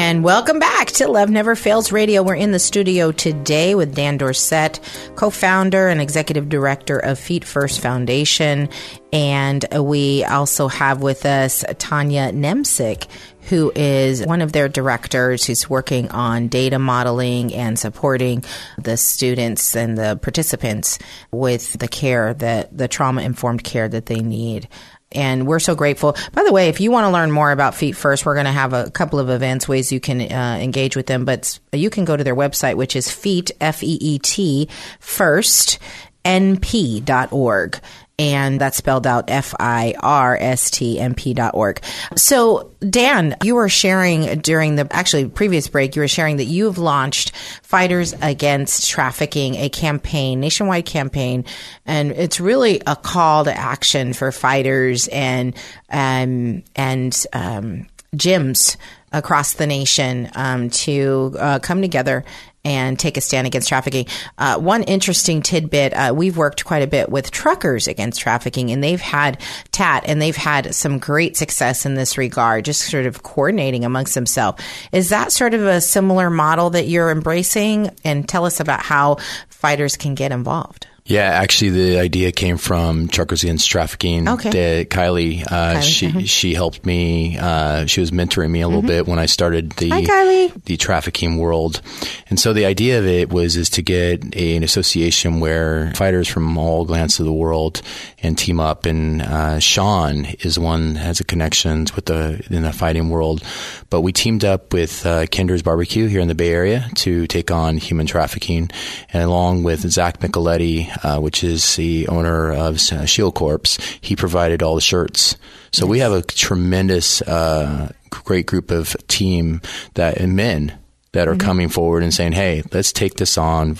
And 0.08 0.24
welcome 0.24 0.58
back 0.58 0.86
to 0.92 1.06
Love 1.06 1.28
Never 1.28 1.54
Fails 1.54 1.92
Radio. 1.92 2.22
We're 2.22 2.34
in 2.34 2.50
the 2.50 2.58
studio 2.58 3.12
today 3.12 3.74
with 3.74 3.94
Dan 3.94 4.16
Dorsett, 4.16 4.80
co 5.16 5.28
founder 5.28 5.88
and 5.88 6.00
executive 6.00 6.48
director 6.48 6.98
of 6.98 7.18
Feet 7.18 7.44
First 7.44 7.80
Foundation. 7.80 8.70
And 9.12 9.66
we 9.78 10.24
also 10.24 10.66
have 10.68 11.02
with 11.02 11.26
us 11.26 11.62
Tanya 11.76 12.32
Nemsick, 12.32 13.06
who 13.50 13.70
is 13.76 14.24
one 14.24 14.40
of 14.40 14.52
their 14.52 14.66
directors 14.66 15.44
who's 15.44 15.68
working 15.68 16.10
on 16.10 16.48
data 16.48 16.78
modeling 16.78 17.52
and 17.52 17.78
supporting 17.78 18.44
the 18.78 18.96
students 18.96 19.76
and 19.76 19.98
the 19.98 20.18
participants 20.22 20.98
with 21.32 21.74
the 21.74 21.88
care 21.88 22.32
that 22.32 22.74
the 22.74 22.88
trauma 22.88 23.20
informed 23.20 23.62
care 23.62 23.90
that 23.90 24.06
they 24.06 24.20
need 24.20 24.68
and 25.12 25.46
we're 25.46 25.58
so 25.58 25.74
grateful. 25.74 26.16
By 26.32 26.44
the 26.44 26.52
way, 26.52 26.68
if 26.68 26.80
you 26.80 26.90
want 26.90 27.04
to 27.04 27.10
learn 27.10 27.30
more 27.30 27.50
about 27.50 27.74
Feet 27.74 27.96
First, 27.96 28.26
we're 28.26 28.34
going 28.34 28.46
to 28.46 28.52
have 28.52 28.72
a 28.72 28.90
couple 28.90 29.18
of 29.18 29.30
events, 29.30 29.68
ways 29.68 29.90
you 29.90 30.00
can 30.00 30.20
uh, 30.20 30.58
engage 30.60 30.96
with 30.96 31.06
them. 31.06 31.24
But 31.24 31.58
you 31.72 31.90
can 31.90 32.04
go 32.04 32.16
to 32.16 32.24
their 32.24 32.36
website, 32.36 32.76
which 32.76 32.94
is 32.94 33.10
feet, 33.10 33.50
F 33.60 33.82
E 33.82 33.98
E 34.00 34.18
T, 34.18 34.68
first, 35.00 35.78
np.org 36.24 37.80
and 38.18 38.60
that's 38.60 38.76
spelled 38.76 39.06
out 39.06 39.30
F 39.30 39.54
I 39.60 39.94
R 40.00 40.36
S 40.40 40.70
T 40.70 40.98
M 40.98 41.14
P 41.14 41.34
dot 41.34 41.54
org. 41.54 41.80
So, 42.16 42.72
Dan, 42.80 43.36
you 43.42 43.54
were 43.54 43.68
sharing 43.68 44.40
during 44.40 44.76
the 44.76 44.88
actually 44.90 45.28
previous 45.28 45.68
break, 45.68 45.94
you 45.94 46.02
were 46.02 46.08
sharing 46.08 46.38
that 46.38 46.44
you've 46.44 46.78
launched 46.78 47.34
Fighters 47.62 48.14
Against 48.20 48.88
Trafficking, 48.90 49.54
a 49.54 49.68
campaign, 49.68 50.40
nationwide 50.40 50.86
campaign, 50.86 51.44
and 51.86 52.12
it's 52.12 52.40
really 52.40 52.80
a 52.86 52.96
call 52.96 53.44
to 53.44 53.56
action 53.56 54.12
for 54.12 54.32
fighters 54.32 55.08
and 55.08 55.54
um, 55.90 56.64
and 56.74 57.26
um, 57.32 57.86
gyms 58.16 58.76
across 59.12 59.54
the 59.54 59.66
nation 59.66 60.30
um, 60.34 60.70
to 60.70 61.34
uh, 61.38 61.58
come 61.60 61.80
together 61.80 62.24
and 62.68 62.98
take 62.98 63.16
a 63.16 63.20
stand 63.22 63.46
against 63.46 63.68
trafficking. 63.68 64.06
Uh, 64.36 64.58
one 64.58 64.82
interesting 64.82 65.40
tidbit: 65.40 65.94
uh, 65.94 66.12
we've 66.14 66.36
worked 66.36 66.64
quite 66.66 66.82
a 66.82 66.86
bit 66.86 67.08
with 67.08 67.30
truckers 67.30 67.88
against 67.88 68.20
trafficking, 68.20 68.70
and 68.70 68.84
they've 68.84 69.00
had 69.00 69.40
TAT, 69.72 70.04
and 70.06 70.20
they've 70.20 70.36
had 70.36 70.74
some 70.74 70.98
great 70.98 71.36
success 71.36 71.86
in 71.86 71.94
this 71.94 72.18
regard, 72.18 72.66
just 72.66 72.82
sort 72.82 73.06
of 73.06 73.22
coordinating 73.22 73.84
amongst 73.84 74.14
themselves. 74.14 74.62
Is 74.92 75.08
that 75.08 75.32
sort 75.32 75.54
of 75.54 75.62
a 75.62 75.80
similar 75.80 76.28
model 76.28 76.70
that 76.70 76.86
you're 76.86 77.10
embracing? 77.10 77.90
And 78.04 78.28
tell 78.28 78.44
us 78.44 78.60
about 78.60 78.82
how 78.82 79.16
fighters 79.48 79.96
can 79.96 80.14
get 80.14 80.30
involved. 80.30 80.86
Yeah, 81.08 81.22
actually, 81.22 81.70
the 81.70 81.98
idea 81.98 82.32
came 82.32 82.58
from 82.58 83.08
Truckers 83.08 83.42
Against 83.42 83.70
Trafficking. 83.70 84.28
Okay. 84.28 84.50
The, 84.50 84.84
Kylie, 84.84 85.42
uh, 85.42 85.76
Kylie, 85.76 85.82
she 85.82 86.08
mhm. 86.08 86.28
she 86.28 86.52
helped 86.52 86.84
me. 86.84 87.38
Uh, 87.38 87.86
she 87.86 88.00
was 88.00 88.10
mentoring 88.10 88.50
me 88.50 88.60
a 88.60 88.68
little 88.68 88.82
bit 88.82 89.06
when 89.06 89.18
I 89.18 89.26
started 89.26 89.70
the 89.72 89.88
Mm-hmm. 89.88 90.52
Hi, 90.52 90.60
the 90.66 90.76
trafficking 90.76 91.38
world, 91.38 91.80
and 92.28 92.38
so 92.38 92.52
the 92.52 92.66
idea 92.66 92.98
of 92.98 93.06
it 93.06 93.30
was 93.30 93.56
is 93.56 93.70
to 93.70 93.82
get 93.82 94.36
a, 94.36 94.56
an 94.56 94.62
association 94.62 95.40
where 95.40 95.92
fighters 95.94 96.28
from 96.28 96.58
all 96.58 96.84
lands 96.84 97.18
of 97.20 97.26
the 97.26 97.32
world 97.32 97.80
and 98.22 98.36
team 98.36 98.60
up. 98.60 98.86
And 98.86 99.22
uh, 99.22 99.58
Sean 99.58 100.24
is 100.40 100.58
one 100.58 100.94
that 100.94 101.00
has 101.00 101.20
a 101.20 101.24
connections 101.24 101.94
with 101.94 102.06
the 102.06 102.44
in 102.50 102.62
the 102.62 102.72
fighting 102.72 103.10
world, 103.10 103.42
but 103.90 104.00
we 104.00 104.12
teamed 104.12 104.44
up 104.44 104.72
with 104.72 105.04
uh, 105.06 105.26
Kinder's 105.26 105.62
Barbecue 105.62 106.06
here 106.06 106.20
in 106.20 106.28
the 106.28 106.34
Bay 106.34 106.52
Area 106.52 106.88
to 106.96 107.26
take 107.26 107.50
on 107.50 107.76
human 107.76 108.06
trafficking, 108.06 108.70
and 109.12 109.22
along 109.22 109.62
with 109.62 109.88
Zach 109.90 110.20
Micheletti, 110.20 110.88
uh, 111.04 111.20
which 111.20 111.44
is 111.44 111.76
the 111.76 112.08
owner 112.08 112.52
of 112.52 112.76
uh, 112.92 113.04
Shield 113.06 113.34
Corps, 113.34 113.78
he 114.00 114.16
provided 114.16 114.62
all 114.62 114.74
the 114.74 114.80
shirts. 114.80 115.36
So 115.72 115.86
we 115.86 115.98
have 116.00 116.12
a 116.12 116.22
tremendous, 116.22 117.20
uh, 117.22 117.92
great 118.10 118.46
group 118.46 118.70
of 118.70 118.96
team 119.06 119.60
that 119.94 120.18
and 120.18 120.34
men 120.34 120.78
that 121.12 121.26
are 121.28 121.36
coming 121.36 121.68
forward 121.68 122.02
and 122.02 122.12
saying, 122.12 122.32
"Hey, 122.32 122.62
let's 122.72 122.92
take 122.92 123.14
this 123.14 123.38
on. 123.38 123.78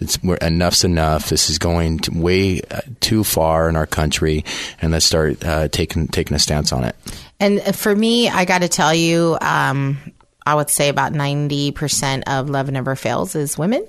It's 0.00 0.22
we're, 0.22 0.36
enough's 0.36 0.84
enough. 0.84 1.28
This 1.28 1.50
is 1.50 1.58
going 1.58 1.98
to, 2.00 2.12
way 2.12 2.62
uh, 2.70 2.80
too 3.00 3.24
far 3.24 3.68
in 3.68 3.76
our 3.76 3.86
country, 3.86 4.44
and 4.80 4.92
let's 4.92 5.06
start 5.06 5.44
uh, 5.44 5.68
taking 5.68 6.08
taking 6.08 6.34
a 6.34 6.38
stance 6.38 6.72
on 6.72 6.84
it." 6.84 6.96
And 7.40 7.60
for 7.74 7.94
me, 7.94 8.28
I 8.28 8.44
got 8.44 8.62
to 8.62 8.68
tell 8.68 8.94
you, 8.94 9.38
um, 9.40 9.98
I 10.44 10.54
would 10.54 10.70
say 10.70 10.88
about 10.88 11.12
90% 11.12 12.22
of 12.26 12.48
Love 12.48 12.70
Never 12.70 12.96
Fails 12.96 13.34
is 13.34 13.58
women. 13.58 13.86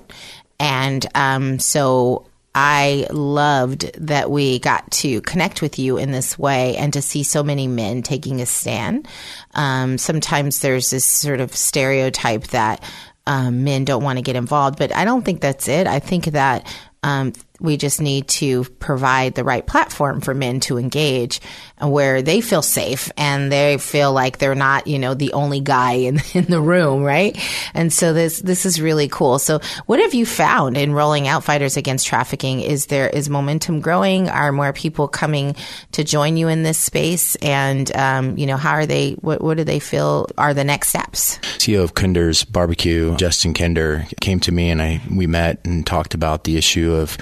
And 0.60 1.04
um, 1.14 1.58
so 1.58 2.26
I 2.54 3.06
loved 3.10 3.92
that 4.06 4.30
we 4.30 4.58
got 4.58 4.90
to 4.92 5.20
connect 5.20 5.62
with 5.62 5.78
you 5.78 5.98
in 5.98 6.10
this 6.10 6.38
way 6.38 6.76
and 6.76 6.92
to 6.94 7.02
see 7.02 7.22
so 7.22 7.42
many 7.42 7.68
men 7.68 8.02
taking 8.02 8.40
a 8.40 8.46
stand. 8.46 9.06
Um, 9.54 9.98
sometimes 9.98 10.60
there's 10.60 10.90
this 10.90 11.04
sort 11.04 11.40
of 11.40 11.54
stereotype 11.54 12.48
that 12.48 12.82
um, 13.26 13.62
men 13.62 13.84
don't 13.84 14.02
want 14.02 14.18
to 14.18 14.22
get 14.22 14.36
involved, 14.36 14.78
but 14.78 14.94
I 14.94 15.04
don't 15.04 15.24
think 15.24 15.40
that's 15.40 15.68
it. 15.68 15.86
I 15.86 16.00
think 16.00 16.24
that 16.26 16.66
um, 17.02 17.32
we 17.60 17.76
just 17.76 18.00
need 18.00 18.28
to 18.28 18.64
provide 18.64 19.34
the 19.34 19.44
right 19.44 19.66
platform 19.66 20.20
for 20.20 20.34
men 20.34 20.60
to 20.60 20.78
engage 20.78 21.40
where 21.80 22.22
they 22.22 22.40
feel 22.40 22.62
safe 22.62 23.10
and 23.16 23.50
they 23.50 23.78
feel 23.78 24.12
like 24.12 24.38
they're 24.38 24.54
not, 24.54 24.86
you 24.86 24.98
know, 24.98 25.14
the 25.14 25.32
only 25.32 25.60
guy 25.60 25.92
in, 25.92 26.20
in 26.34 26.44
the 26.44 26.60
room, 26.60 27.02
right? 27.02 27.38
And 27.74 27.92
so 27.92 28.12
this, 28.12 28.40
this 28.40 28.66
is 28.66 28.80
really 28.80 29.08
cool. 29.08 29.38
So 29.38 29.60
what 29.86 30.00
have 30.00 30.14
you 30.14 30.26
found 30.26 30.76
in 30.76 30.92
rolling 30.92 31.28
out 31.28 31.44
Fighters 31.44 31.76
Against 31.76 32.06
Trafficking? 32.06 32.60
Is 32.60 32.86
there, 32.86 33.08
is 33.08 33.28
momentum 33.28 33.80
growing? 33.80 34.28
Are 34.28 34.52
more 34.52 34.72
people 34.72 35.08
coming 35.08 35.56
to 35.92 36.04
join 36.04 36.36
you 36.36 36.48
in 36.48 36.62
this 36.62 36.78
space? 36.78 37.34
And, 37.36 37.94
um, 37.96 38.36
you 38.36 38.46
know, 38.46 38.56
how 38.56 38.72
are 38.72 38.86
they, 38.86 39.12
what, 39.12 39.40
what 39.40 39.56
do 39.56 39.64
they 39.64 39.80
feel 39.80 40.28
are 40.36 40.54
the 40.54 40.64
next 40.64 40.88
steps? 40.88 41.38
CEO 41.58 41.82
of 41.82 41.94
Kinder's 41.94 42.44
Barbecue, 42.44 43.16
Justin 43.16 43.54
Kinder, 43.54 44.06
came 44.20 44.40
to 44.40 44.52
me 44.52 44.70
and 44.70 44.80
I 44.80 45.00
we 45.10 45.26
met 45.26 45.60
and 45.64 45.86
talked 45.86 46.14
about 46.14 46.44
the 46.44 46.56
issue 46.56 46.92
of 46.92 47.16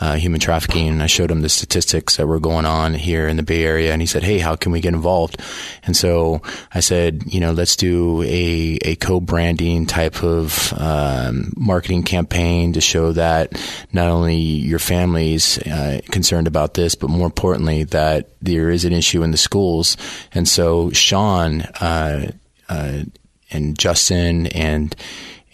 uh, 0.00 0.14
human 0.16 0.40
trafficking. 0.40 1.00
I 1.00 1.06
showed 1.06 1.30
him 1.30 1.42
the 1.42 1.48
statistics 1.48 2.16
that 2.16 2.26
were 2.26 2.40
going 2.40 2.66
on 2.66 2.94
here 2.94 3.28
in 3.28 3.36
the 3.36 3.42
Bay 3.42 3.64
Area, 3.64 3.92
and 3.92 4.02
he 4.02 4.06
said, 4.06 4.22
"Hey, 4.22 4.38
how 4.38 4.56
can 4.56 4.72
we 4.72 4.80
get 4.80 4.94
involved?" 4.94 5.40
And 5.84 5.96
so 5.96 6.42
I 6.72 6.80
said, 6.80 7.22
"You 7.26 7.40
know, 7.40 7.52
let's 7.52 7.76
do 7.76 8.22
a 8.22 8.78
a 8.82 8.96
co-branding 8.96 9.86
type 9.86 10.22
of 10.22 10.72
um, 10.76 11.52
marketing 11.56 12.02
campaign 12.02 12.72
to 12.72 12.80
show 12.80 13.12
that 13.12 13.60
not 13.92 14.08
only 14.08 14.36
your 14.36 14.80
family's 14.80 15.58
uh, 15.58 16.00
concerned 16.10 16.46
about 16.46 16.74
this, 16.74 16.94
but 16.94 17.10
more 17.10 17.26
importantly, 17.26 17.84
that 17.84 18.30
there 18.42 18.70
is 18.70 18.84
an 18.84 18.92
issue 18.92 19.22
in 19.22 19.30
the 19.30 19.36
schools." 19.36 19.96
And 20.32 20.48
so 20.48 20.90
Sean. 20.90 21.62
Uh, 21.80 22.32
uh, 22.68 23.02
and 23.50 23.78
Justin 23.78 24.46
and 24.48 24.94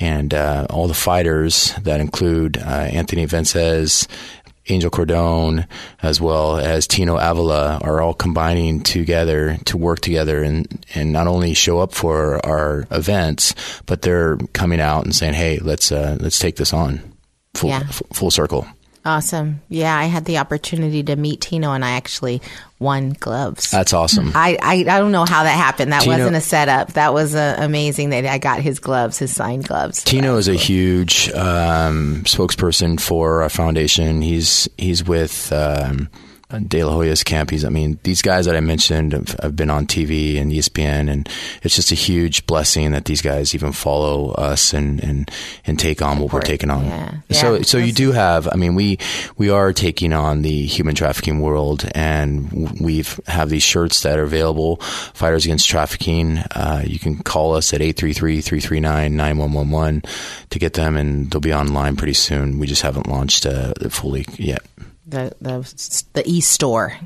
and 0.00 0.32
uh, 0.34 0.66
all 0.70 0.88
the 0.88 0.94
fighters 0.94 1.74
that 1.82 2.00
include 2.00 2.56
uh, 2.58 2.62
Anthony 2.62 3.26
Vences, 3.26 4.08
Angel 4.68 4.90
Cordone, 4.90 5.66
as 6.02 6.20
well 6.20 6.56
as 6.58 6.86
Tino 6.86 7.16
Avila, 7.16 7.78
are 7.82 8.00
all 8.00 8.14
combining 8.14 8.82
together 8.82 9.56
to 9.66 9.76
work 9.76 10.00
together 10.00 10.42
and, 10.42 10.84
and 10.94 11.12
not 11.12 11.26
only 11.26 11.54
show 11.54 11.80
up 11.80 11.92
for 11.92 12.44
our 12.46 12.86
events, 12.90 13.54
but 13.86 14.02
they're 14.02 14.36
coming 14.52 14.80
out 14.80 15.04
and 15.04 15.14
saying, 15.14 15.34
"Hey, 15.34 15.58
let's 15.58 15.90
uh, 15.92 16.16
let's 16.20 16.38
take 16.38 16.56
this 16.56 16.72
on 16.72 17.00
full 17.54 17.70
Yeah. 17.70 17.80
f- 17.88 18.02
full 18.12 18.30
circle." 18.30 18.66
Awesome. 19.04 19.60
Yeah, 19.70 19.96
I 19.96 20.04
had 20.04 20.26
the 20.26 20.38
opportunity 20.38 21.02
to 21.04 21.16
meet 21.16 21.40
Tino 21.40 21.72
and 21.72 21.82
I 21.84 21.92
actually 21.92 22.42
won 22.80 23.10
gloves. 23.10 23.70
That's 23.70 23.92
awesome. 23.92 24.32
I, 24.34 24.58
I, 24.60 24.74
I 24.78 24.98
don't 24.98 25.12
know 25.12 25.26
how 25.26 25.44
that 25.44 25.56
happened. 25.56 25.92
That 25.92 26.02
Tino- 26.02 26.16
wasn't 26.16 26.36
a 26.36 26.40
setup. 26.40 26.94
That 26.94 27.14
was 27.14 27.34
uh, 27.34 27.56
amazing 27.58 28.10
that 28.10 28.26
I 28.26 28.38
got 28.38 28.60
his 28.60 28.80
gloves, 28.80 29.18
his 29.18 29.32
signed 29.32 29.68
gloves. 29.68 30.02
Tino 30.02 30.36
is 30.36 30.48
a 30.48 30.54
huge 30.54 31.30
um, 31.32 32.22
spokesperson 32.24 32.98
for 32.98 33.42
our 33.42 33.50
foundation. 33.50 34.22
He's 34.22 34.68
he's 34.76 35.04
with 35.04 35.52
um, 35.52 36.08
De 36.66 36.82
La 36.84 36.92
Hoya's 36.92 37.22
camp. 37.22 37.50
He's, 37.50 37.64
I 37.64 37.68
mean, 37.68 37.98
these 38.02 38.22
guys 38.22 38.46
that 38.46 38.56
I 38.56 38.60
mentioned 38.60 39.12
have, 39.12 39.28
have 39.42 39.56
been 39.56 39.70
on 39.70 39.86
TV 39.86 40.40
and 40.40 40.50
ESPN, 40.52 41.10
and 41.10 41.28
it's 41.62 41.76
just 41.76 41.92
a 41.92 41.94
huge 41.94 42.46
blessing 42.46 42.92
that 42.92 43.04
these 43.04 43.22
guys 43.22 43.54
even 43.54 43.72
follow 43.72 44.30
us 44.32 44.72
and 44.72 45.02
and, 45.02 45.30
and 45.66 45.78
take 45.78 46.02
on 46.02 46.18
what 46.18 46.32
we're 46.32 46.40
taking 46.40 46.70
on. 46.70 46.84
Yeah. 46.84 47.14
So 47.30 47.54
Yeah. 47.54 47.62
so 47.62 47.78
you 47.78 47.92
do 47.92 48.12
have. 48.12 48.48
I 48.50 48.56
mean, 48.56 48.74
we 48.74 48.98
we 49.36 49.50
are 49.50 49.72
taking 49.72 50.12
on 50.12 50.42
the 50.42 50.66
human 50.66 50.94
trafficking 50.94 51.40
world, 51.40 51.88
and 51.94 52.80
we've 52.80 53.20
have 53.26 53.50
these 53.50 53.62
shirts 53.62 54.02
that 54.02 54.18
are 54.18 54.24
available. 54.24 54.76
Fighters 55.14 55.44
Against 55.44 55.68
Trafficking. 55.68 56.38
Uh, 56.38 56.82
you 56.84 56.98
can 56.98 57.16
call 57.22 57.54
us 57.54 57.72
at 57.72 57.80
833-339-9111 57.80 60.04
to 60.50 60.58
get 60.58 60.74
them, 60.74 60.96
and 60.96 61.30
they'll 61.30 61.40
be 61.40 61.54
online 61.54 61.96
pretty 61.96 62.14
soon. 62.14 62.58
We 62.58 62.66
just 62.66 62.82
haven't 62.82 63.06
launched 63.08 63.46
uh, 63.46 63.72
fully 63.90 64.26
yet. 64.36 64.62
The 65.10 65.34
the 65.40 66.04
the 66.14 66.22
e 66.26 66.40
store. 66.40 66.96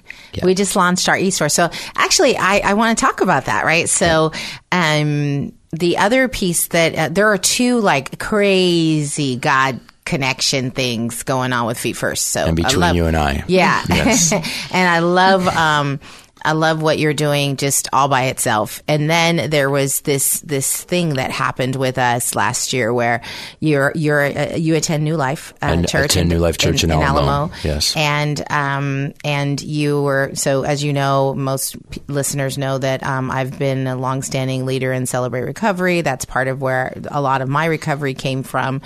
We 0.43 0.55
just 0.55 0.77
launched 0.77 1.09
our 1.09 1.17
e 1.19 1.31
store. 1.31 1.49
So 1.49 1.71
actually, 1.97 2.37
I 2.37 2.59
I 2.64 2.75
want 2.75 2.97
to 2.99 3.05
talk 3.05 3.21
about 3.21 3.47
that, 3.47 3.64
right? 3.64 3.88
So, 3.88 4.33
um, 4.71 5.53
the 5.73 5.99
other 5.99 6.29
piece 6.29 6.69
that 6.69 6.95
uh, 6.95 7.09
there 7.11 7.29
are 7.33 7.38
two 7.38 7.81
like 7.81 8.19
crazy 8.19 9.37
God 9.37 9.81
connection 10.05 10.71
things 10.71 11.23
going 11.23 11.53
on 11.55 11.67
with 11.67 11.79
Feet 11.79 11.97
First. 11.97 12.29
So 12.29 12.45
And 12.47 12.57
between 12.57 12.81
love- 12.81 12.95
you 12.97 13.07
and 13.07 13.17
I. 13.17 13.43
yeah, 13.49 13.83
Yes. 13.88 14.33
and 14.71 14.88
I 14.88 14.99
love 14.99 15.47
um 15.49 15.99
I 16.45 16.53
love 16.53 16.83
what 16.83 16.99
you're 16.99 17.15
doing 17.15 17.57
just 17.57 17.89
all 17.93 18.09
by 18.09 18.25
itself. 18.25 18.83
And 18.87 19.09
then 19.09 19.51
there 19.51 19.71
was 19.71 20.03
this 20.03 20.41
this 20.41 20.85
thing 20.85 21.15
that 21.15 21.31
happened 21.31 21.77
with 21.77 21.97
us 21.99 22.35
last 22.35 22.73
year 22.73 22.93
where 22.93 23.23
you're 23.61 23.93
you're 23.95 24.23
uh, 24.23 24.57
you 24.57 24.75
attend 24.77 25.05
New 25.05 25.17
Life 25.17 25.55
uh, 25.63 25.67
And 25.67 25.89
Church 25.89 26.13
attend 26.17 26.29
New 26.29 26.39
Life 26.39 26.59
Church 26.59 26.85
in 26.85 26.91
Alamo. 26.91 27.51
Yes. 27.63 27.97
and 27.97 28.43
um 28.51 29.15
and 29.25 29.61
you 29.63 30.03
were 30.03 30.33
so 30.35 30.63
as 30.65 30.85
you 30.85 30.93
know 30.93 31.35
most 31.35 31.77
p- 31.91 32.03
listeners 32.09 32.59
know 32.59 32.79
that 32.79 33.03
um 33.03 33.31
I've 33.31 33.59
been 33.59 33.87
a 33.87 33.97
longstanding 33.97 34.67
leader 34.67 34.93
in 34.93 35.07
Celebrate 35.07 35.43
Recovery. 35.43 36.03
That's 36.03 36.25
part 36.25 36.49
of 36.49 36.61
where 36.61 37.01
a 37.09 37.21
lot 37.21 37.41
of 37.41 37.49
my 37.49 37.65
recovery 37.65 38.15
came 38.15 38.43
from. 38.43 38.83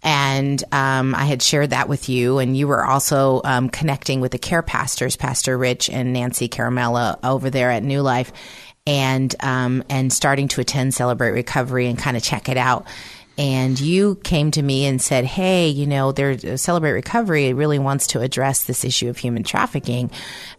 And 0.00 0.62
um, 0.72 1.12
I 1.16 1.24
had 1.24 1.42
shared 1.42 1.70
that 1.70 1.88
with 1.88 2.08
you, 2.08 2.38
and 2.38 2.56
you 2.56 2.68
were 2.68 2.84
also 2.84 3.40
um, 3.42 3.68
connecting 3.68 4.20
with 4.20 4.30
the 4.30 4.38
care 4.38 4.62
pastors, 4.62 5.16
Pastor 5.16 5.58
Rich 5.58 5.90
and 5.90 6.12
Nancy 6.12 6.46
Caramella, 6.98 7.18
over 7.22 7.50
there 7.50 7.70
at 7.70 7.82
New 7.82 8.02
Life, 8.02 8.32
and 8.86 9.34
um, 9.40 9.84
and 9.88 10.12
starting 10.12 10.48
to 10.48 10.60
attend 10.60 10.94
Celebrate 10.94 11.30
Recovery 11.30 11.86
and 11.86 11.98
kind 11.98 12.16
of 12.16 12.22
check 12.22 12.48
it 12.48 12.56
out 12.56 12.86
and 13.36 13.78
you 13.78 14.16
came 14.16 14.50
to 14.50 14.62
me 14.62 14.84
and 14.86 15.00
said, 15.00 15.24
"Hey, 15.24 15.68
you 15.68 15.86
know, 15.86 16.10
there's 16.10 16.60
Celebrate 16.60 16.92
Recovery 16.92 17.52
really 17.52 17.78
wants 17.78 18.08
to 18.08 18.20
address 18.20 18.64
this 18.64 18.84
issue 18.84 19.08
of 19.08 19.16
human 19.16 19.44
trafficking, 19.44 20.10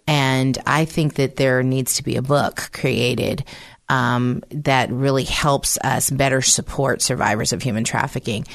and 0.07 0.57
I 0.65 0.85
think 0.85 1.15
that 1.15 1.35
there 1.35 1.61
needs 1.61 1.95
to 1.95 2.03
be 2.03 2.15
a 2.15 2.21
book 2.21 2.69
created." 2.71 3.43
Um, 3.91 4.43
that 4.51 4.91
really 4.91 5.23
helps 5.23 5.79
us 5.79 6.11
better 6.11 6.43
support 6.43 7.01
survivors 7.01 7.53
of 7.53 7.63
human 7.63 7.83
trafficking. 7.83 8.45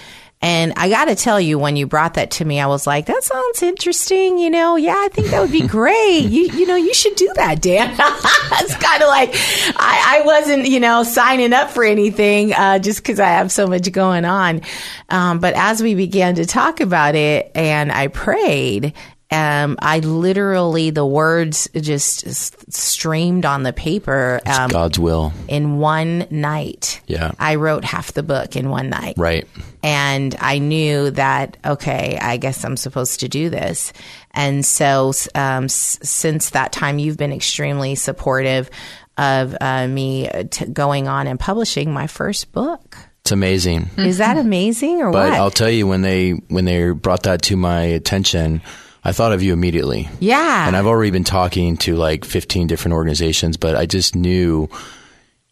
And 0.45 0.75
I 0.77 0.91
got 0.91 1.07
to 1.07 1.15
tell 1.15 1.41
you, 1.41 1.59
when 1.59 1.75
you 1.75 1.87
brought 1.87 2.15
that 2.15 2.33
to 2.33 2.45
me, 2.45 2.61
I 2.61 2.67
was 2.67 2.87
like, 2.87 3.07
"That 3.07 3.25
sounds 3.25 3.63
interesting." 3.63 4.39
You 4.39 4.51
know, 4.51 4.77
yeah, 4.77 4.95
I 4.95 5.09
think 5.09 5.29
that 5.29 5.41
would 5.41 5.51
be 5.51 5.67
great. 5.67 6.27
you, 6.29 6.51
you 6.53 6.67
know, 6.67 6.77
you 6.77 6.93
should 6.93 7.17
do 7.17 7.33
that, 7.37 7.63
Dan. 7.63 7.89
it's 7.99 8.77
kind 8.77 9.03
of 9.03 9.09
like 9.09 9.31
I, 9.33 10.19
I 10.19 10.23
wasn't, 10.27 10.67
you 10.69 10.81
know, 10.81 11.03
signing 11.03 11.55
up 11.55 11.71
for 11.71 11.83
anything 11.83 12.53
uh, 12.53 12.79
just 12.79 12.99
because 13.03 13.21
I 13.21 13.29
have 13.29 13.51
so 13.51 13.67
much 13.67 13.91
going 13.91 14.27
on. 14.27 14.61
Um, 15.09 15.39
but 15.39 15.55
as 15.55 15.83
we 15.83 15.95
began 15.95 16.35
to 16.35 16.45
talk 16.45 16.81
about 16.81 17.15
it, 17.15 17.51
and 17.55 17.91
I 17.91 18.09
prayed. 18.09 18.93
Um, 19.35 19.77
I 19.83 19.99
literally 19.99 20.91
the 20.91 21.05
words 21.05 21.69
just 21.75 22.73
streamed 22.73 23.45
on 23.45 23.65
the 23.65 23.73
paper 23.73 24.41
um, 24.47 24.71
God's 24.71 24.99
will. 24.99 25.33
in 25.49 25.79
one 25.79 26.27
night. 26.31 27.01
Yeah. 27.07 27.33
I 27.39 27.57
wrote 27.57 27.85
half 27.85 28.13
the 28.13 28.23
book 28.23 28.55
in 28.55 28.71
one 28.71 28.91
night 28.91 29.15
Right. 29.17 29.49
and 29.83 30.37
I 30.41 30.59
knew 30.59 31.11
that 31.11 31.57
okay, 31.65 32.17
I 32.21 32.37
guess 32.37 32.65
I'm 32.65 32.77
supposed 32.77 33.21
to 33.21 33.29
do 33.29 33.51
this. 33.51 33.93
And 34.33 34.65
so, 34.65 35.13
um, 35.35 35.65
s- 35.65 35.99
since 36.03 36.51
that 36.51 36.71
time, 36.73 36.99
you've 36.99 37.17
been 37.17 37.33
extremely 37.33 37.95
supportive 37.97 38.71
of 39.19 39.57
uh, 39.61 39.87
me 39.89 40.29
uh, 40.29 40.45
t- 40.51 40.67
going 40.67 41.09
on 41.09 41.27
and 41.27 41.39
publishing 41.41 41.93
my 41.93 42.07
first 42.07 42.53
book. 42.53 42.97
It's 43.23 43.33
amazing. 43.33 43.89
Is 43.97 44.19
that 44.19 44.37
amazing 44.37 45.01
or 45.01 45.11
But 45.11 45.31
what? 45.31 45.39
I'll 45.39 45.51
tell 45.51 45.71
you 45.71 45.87
when 45.87 46.03
they 46.03 46.33
when 46.49 46.65
they 46.67 46.91
brought 46.91 47.23
that 47.25 47.43
to 47.43 47.57
my 47.57 47.81
attention, 47.83 48.61
I 49.05 49.13
thought 49.13 49.33
of 49.33 49.43
you 49.43 49.53
immediately. 49.53 50.09
yeah, 50.19 50.67
And 50.67 50.75
I've 50.77 50.87
already 50.87 51.11
been 51.11 51.25
talking 51.25 51.77
to 51.79 51.95
like 51.97 52.25
15 52.25 52.67
different 52.67 52.95
organizations, 52.95 53.57
but 53.59 53.77
I 53.77 53.85
just 53.87 54.17
knew 54.17 54.69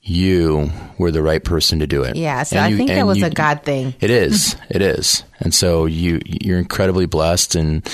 you 0.05 0.71
were 0.99 1.13
the 1.13 1.23
right 1.23 1.45
person 1.45 1.79
to 1.79 1.87
do 1.87 2.03
it. 2.03 2.17
yeah. 2.17 2.43
So 2.43 2.57
And 2.57 2.65
I 2.65 2.69
you- 2.69 2.77
think 2.77 2.89
that 2.91 3.07
was 3.07 3.19
you- 3.19 3.27
a 3.27 3.31
God 3.31 3.63
thing. 3.63 3.95
It 4.01 4.11
is. 4.11 4.57
It 4.69 4.83
is. 4.83 5.23
And 5.39 5.55
so 5.55 5.87
you 5.87 6.21
you're 6.25 6.59
incredibly 6.59 7.07
blessed 7.07 7.55
and 7.57 7.89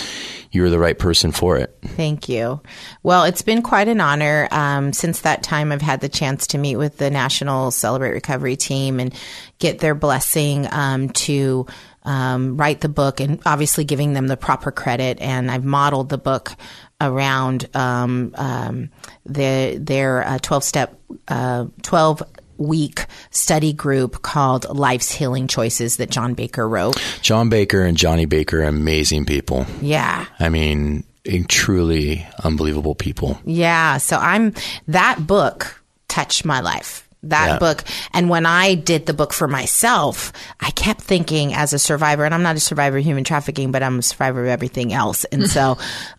you're 0.52 0.70
the 0.70 0.78
right 0.78 0.98
person 0.98 1.32
for 1.32 1.56
it. 1.58 1.76
Thank 1.84 2.28
you. 2.28 2.60
Well, 3.02 3.24
it's 3.24 3.42
been 3.42 3.60
quite 3.62 3.88
an 3.88 4.00
honor. 4.00 4.48
Um, 4.50 4.92
since 4.94 5.20
that 5.22 5.42
time, 5.42 5.72
I've 5.72 5.82
had 5.82 6.00
the 6.00 6.08
chance 6.08 6.46
to 6.48 6.58
meet 6.58 6.76
with 6.76 6.96
the 6.98 7.10
National 7.10 7.70
Celebrate 7.70 8.12
Recovery 8.12 8.56
team 8.56 9.00
and 9.00 9.12
get 9.58 9.80
their 9.80 9.94
blessing 9.94 10.66
um, 10.70 11.10
to 11.10 11.66
um, 12.08 12.56
write 12.56 12.80
the 12.80 12.88
book, 12.88 13.20
and 13.20 13.40
obviously 13.44 13.84
giving 13.84 14.14
them 14.14 14.28
the 14.28 14.36
proper 14.36 14.72
credit. 14.72 15.20
And 15.20 15.50
I've 15.50 15.64
modeled 15.64 16.08
the 16.08 16.18
book 16.18 16.52
around 17.00 17.68
um, 17.76 18.34
um, 18.34 18.90
the, 19.26 19.78
their 19.80 20.38
twelve 20.40 20.64
step, 20.64 20.98
uh, 21.28 21.66
twelve 21.82 22.22
week 22.56 23.06
study 23.30 23.72
group 23.72 24.22
called 24.22 24.68
Life's 24.68 25.12
Healing 25.12 25.46
Choices 25.46 25.98
that 25.98 26.10
John 26.10 26.34
Baker 26.34 26.68
wrote. 26.68 27.00
John 27.22 27.48
Baker 27.48 27.82
and 27.82 27.96
Johnny 27.96 28.26
Baker 28.26 28.62
amazing 28.62 29.26
people. 29.26 29.66
Yeah. 29.80 30.26
I 30.40 30.48
mean, 30.48 31.04
truly 31.46 32.26
unbelievable 32.42 32.94
people. 32.94 33.38
Yeah. 33.44 33.98
So 33.98 34.16
I'm 34.16 34.54
that 34.88 35.24
book 35.26 35.80
touched 36.08 36.44
my 36.44 36.60
life. 36.60 37.07
That 37.24 37.46
Yeah. 37.48 37.58
book. 37.58 37.84
And 38.12 38.28
when 38.30 38.46
I 38.46 38.74
did 38.74 39.06
the 39.06 39.14
book 39.14 39.32
for 39.32 39.48
myself, 39.48 40.32
I 40.60 40.70
kept 40.70 41.00
thinking 41.00 41.52
as 41.52 41.72
a 41.72 41.78
survivor, 41.78 42.24
and 42.24 42.32
I'm 42.34 42.42
not 42.44 42.56
a 42.56 42.60
survivor 42.60 42.98
of 42.98 43.04
human 43.04 43.24
trafficking, 43.24 43.72
but 43.72 43.82
I'm 43.82 43.98
a 43.98 44.02
survivor 44.02 44.42
of 44.42 44.48
everything 44.48 44.92
else. 44.92 45.24
And 45.24 45.50
so 45.50 45.78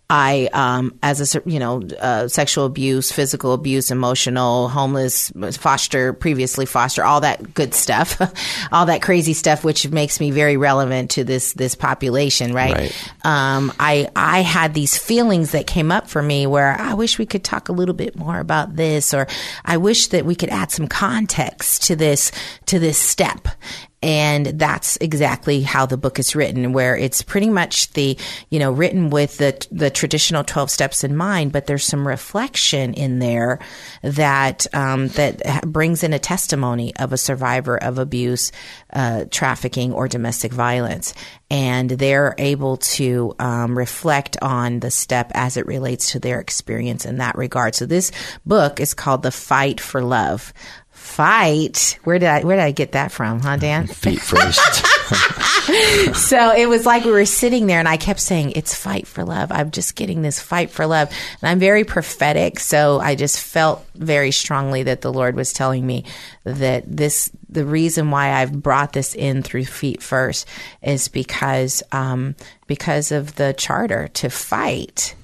I, 0.10 0.50
um, 0.54 0.98
as 1.04 1.36
a, 1.36 1.42
you 1.46 1.60
know, 1.60 1.84
uh, 2.00 2.28
sexual 2.28 2.66
abuse, 2.66 3.12
physical 3.12 3.54
abuse, 3.54 3.92
emotional, 3.92 4.68
homeless, 4.70 5.32
foster, 5.58 6.14
previously 6.14 6.66
foster, 6.66 7.04
all 7.04 7.22
that 7.22 7.54
good 7.54 7.74
stuff, 7.74 8.20
all 8.72 8.88
that 8.88 9.02
crazy 9.02 9.34
stuff, 9.34 9.64
which 9.64 9.88
makes 9.90 10.20
me 10.20 10.32
very 10.32 10.58
relevant 10.58 11.12
to 11.12 11.24
this, 11.24 11.54
this 11.54 11.76
population, 11.76 12.54
right? 12.54 12.74
Right. 12.74 13.14
um, 13.24 13.72
I 13.80 14.10
I 14.16 14.42
had 14.42 14.74
these 14.74 14.98
feelings 14.98 15.52
that 15.52 15.68
came 15.68 15.92
up 15.92 16.08
for 16.08 16.22
me 16.22 16.48
where 16.48 16.76
I 16.80 16.94
wish 16.94 17.18
we 17.20 17.26
could 17.26 17.44
talk 17.44 17.70
a 17.70 17.74
little 17.74 17.96
bit 17.96 18.16
more 18.16 18.40
about 18.40 18.76
this, 18.76 19.14
or 19.14 19.28
I 19.66 19.78
wish 19.78 20.08
that 20.08 20.26
we 20.26 20.36
could 20.36 20.50
add 20.50 20.72
some 20.72 20.88
context 20.88 21.84
to 21.84 21.96
this 21.96 22.32
to 22.68 22.80
this 22.80 22.98
step. 22.98 23.48
And 24.02 24.46
that's 24.46 24.98
exactly 25.02 25.62
how 25.62 25.86
the 25.86 25.98
book 25.98 26.20
is 26.20 26.34
written, 26.34 26.72
where 26.72 26.96
it's 26.96 27.22
pretty 27.22 27.50
much 27.50 27.92
the, 27.94 28.18
you 28.50 28.58
know, 28.58 28.72
written 28.72 29.10
with 29.10 29.38
the, 29.40 29.68
the 29.72 29.90
traditional 29.90 30.46
12 30.46 30.72
steps 30.72 31.04
in 31.04 31.18
mind, 31.18 31.52
but 31.52 31.66
there's 31.66 31.84
some 31.84 32.08
reflection 32.08 32.94
in 32.94 33.20
there 33.20 33.60
that, 34.02 34.74
um, 34.74 35.10
that 35.10 35.64
brings 35.68 36.04
in 36.04 36.14
a 36.14 36.20
testimony 36.20 36.96
of 36.96 37.12
a 37.12 37.18
survivor 37.18 37.76
of 37.76 37.98
abuse, 37.98 38.54
uh, 38.94 39.26
trafficking 39.32 39.92
or 39.92 40.08
domestic 40.08 40.54
violence. 40.54 41.14
And 41.52 41.90
they're 41.90 42.36
able 42.38 42.78
to, 42.78 43.36
um, 43.38 43.78
reflect 43.78 44.38
on 44.42 44.80
the 44.80 44.92
step 44.92 45.32
as 45.34 45.58
it 45.58 45.66
relates 45.66 46.12
to 46.12 46.20
their 46.20 46.40
experience 46.40 47.06
in 47.06 47.18
that 47.18 47.38
regard. 47.38 47.76
So 47.76 47.86
this 47.86 48.14
book 48.46 48.80
is 48.80 48.94
called 48.94 49.24
The 49.24 49.32
Fight 49.32 49.82
for 49.82 50.02
Love. 50.02 50.54
Fight. 51.00 51.98
Where 52.04 52.20
did 52.20 52.28
I 52.28 52.44
where 52.44 52.58
did 52.58 52.64
I 52.64 52.72
get 52.72 52.92
that 52.92 53.12
from, 53.12 53.40
huh, 53.40 53.56
Dan? 53.58 53.88
Feet 53.88 54.20
first. 54.20 54.86
so 56.14 56.54
it 56.54 56.68
was 56.68 56.86
like 56.86 57.06
we 57.06 57.12
were 57.12 57.26
sitting 57.26 57.68
there 57.68 57.80
and 57.80 57.88
I 57.88 57.98
kept 57.98 58.20
saying, 58.20 58.52
It's 58.52 58.76
fight 58.76 59.08
for 59.08 59.24
love. 59.24 59.52
I'm 59.52 59.72
just 59.72 59.96
getting 59.96 60.22
this 60.22 60.40
fight 60.40 60.72
for 60.72 60.86
love. 60.86 61.10
And 61.42 61.50
I'm 61.50 61.60
very 61.60 61.84
prophetic. 61.84 62.60
So 62.60 63.00
I 63.00 63.16
just 63.16 63.40
felt 63.40 63.86
very 63.96 64.32
strongly 64.32 64.84
that 64.84 65.02
the 65.02 65.12
Lord 65.12 65.36
was 65.36 65.54
telling 65.54 65.86
me 65.88 66.04
that 66.44 66.84
this, 66.86 67.32
the 67.48 67.66
reason 67.66 68.12
why 68.12 68.34
I've 68.34 68.62
brought 68.62 68.94
this 68.94 69.16
in 69.16 69.42
through 69.42 69.66
feet 69.66 70.04
first 70.04 70.48
is 70.82 71.08
because, 71.08 71.82
um, 71.92 72.36
because 72.68 73.12
of 73.12 73.36
the 73.36 73.54
charter 73.54 74.10
to 74.10 74.30
fight, 74.30 75.16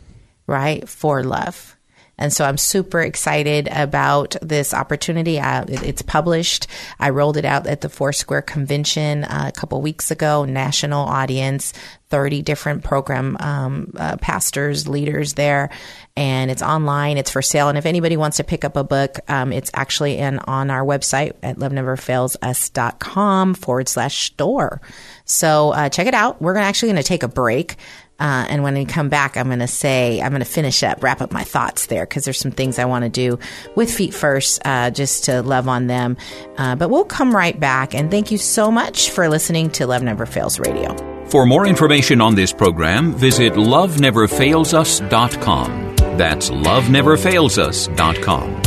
right, 0.47 0.87
for 0.87 1.23
love. 1.23 1.74
And 2.17 2.31
so 2.31 2.45
I'm 2.45 2.57
super 2.57 3.01
excited 3.01 3.67
about 3.71 4.35
this 4.41 4.73
opportunity. 4.73 5.39
Uh, 5.39 5.65
it- 5.67 5.83
it's 5.83 6.01
published. 6.01 6.67
I 6.99 7.09
rolled 7.09 7.37
it 7.37 7.45
out 7.45 7.67
at 7.67 7.81
the 7.81 7.89
Foursquare 7.89 8.41
Convention 8.41 9.23
uh, 9.25 9.45
a 9.47 9.51
couple 9.51 9.81
weeks 9.81 10.11
ago. 10.11 10.45
National 10.45 11.05
audience, 11.05 11.73
30 12.09 12.41
different 12.41 12.83
program 12.83 13.35
um, 13.39 13.91
uh, 13.97 14.15
pastors, 14.17 14.87
leaders 14.87 15.33
there, 15.33 15.69
and 16.15 16.49
it's 16.49 16.61
online. 16.61 17.17
It's 17.17 17.31
for 17.31 17.41
sale. 17.41 17.67
And 17.67 17.77
if 17.77 17.85
anybody 17.85 18.15
wants 18.15 18.37
to 18.37 18.43
pick 18.43 18.63
up 18.63 18.77
a 18.77 18.83
book, 18.83 19.19
um, 19.27 19.51
it's 19.51 19.71
actually 19.73 20.17
in 20.17 20.39
on 20.39 20.69
our 20.69 20.85
website 20.85 21.33
at 21.43 21.57
loveneverfailsus.com 21.57 23.53
forward 23.55 23.89
slash 23.89 24.23
store. 24.27 24.81
So 25.25 25.71
uh, 25.71 25.89
check 25.89 26.07
it 26.07 26.13
out. 26.13 26.41
We're 26.41 26.53
gonna, 26.53 26.65
actually 26.65 26.89
going 26.91 27.01
to 27.01 27.07
take 27.07 27.23
a 27.23 27.27
break. 27.27 27.75
Uh, 28.19 28.45
and 28.49 28.63
when 28.63 28.75
we 28.75 28.85
come 28.85 29.09
back, 29.09 29.35
I'm 29.35 29.47
going 29.47 29.59
to 29.59 29.67
say, 29.67 30.21
I'm 30.21 30.31
going 30.31 30.39
to 30.39 30.45
finish 30.45 30.83
up, 30.83 31.03
wrap 31.03 31.21
up 31.21 31.31
my 31.31 31.43
thoughts 31.43 31.87
there 31.87 32.05
because 32.05 32.23
there's 32.23 32.39
some 32.39 32.51
things 32.51 32.79
I 32.79 32.85
want 32.85 33.03
to 33.03 33.09
do 33.09 33.37
with 33.75 33.93
Feet 33.93 34.13
First 34.13 34.61
uh, 34.65 34.91
just 34.91 35.25
to 35.25 35.41
love 35.41 35.67
on 35.67 35.87
them. 35.87 36.15
Uh, 36.57 36.75
but 36.75 36.89
we'll 36.89 37.03
come 37.05 37.35
right 37.35 37.59
back. 37.59 37.93
And 37.93 38.09
thank 38.09 38.31
you 38.31 38.37
so 38.37 38.71
much 38.71 39.09
for 39.09 39.27
listening 39.27 39.69
to 39.71 39.85
Love 39.87 40.03
Never 40.03 40.25
Fails 40.25 40.59
Radio. 40.59 40.95
For 41.27 41.45
more 41.45 41.65
information 41.65 42.21
on 42.21 42.35
this 42.35 42.53
program, 42.53 43.13
visit 43.13 43.53
loveneverfailsus.com. 43.53 45.95
That's 46.17 46.49
loveneverfailsus.com. 46.49 48.61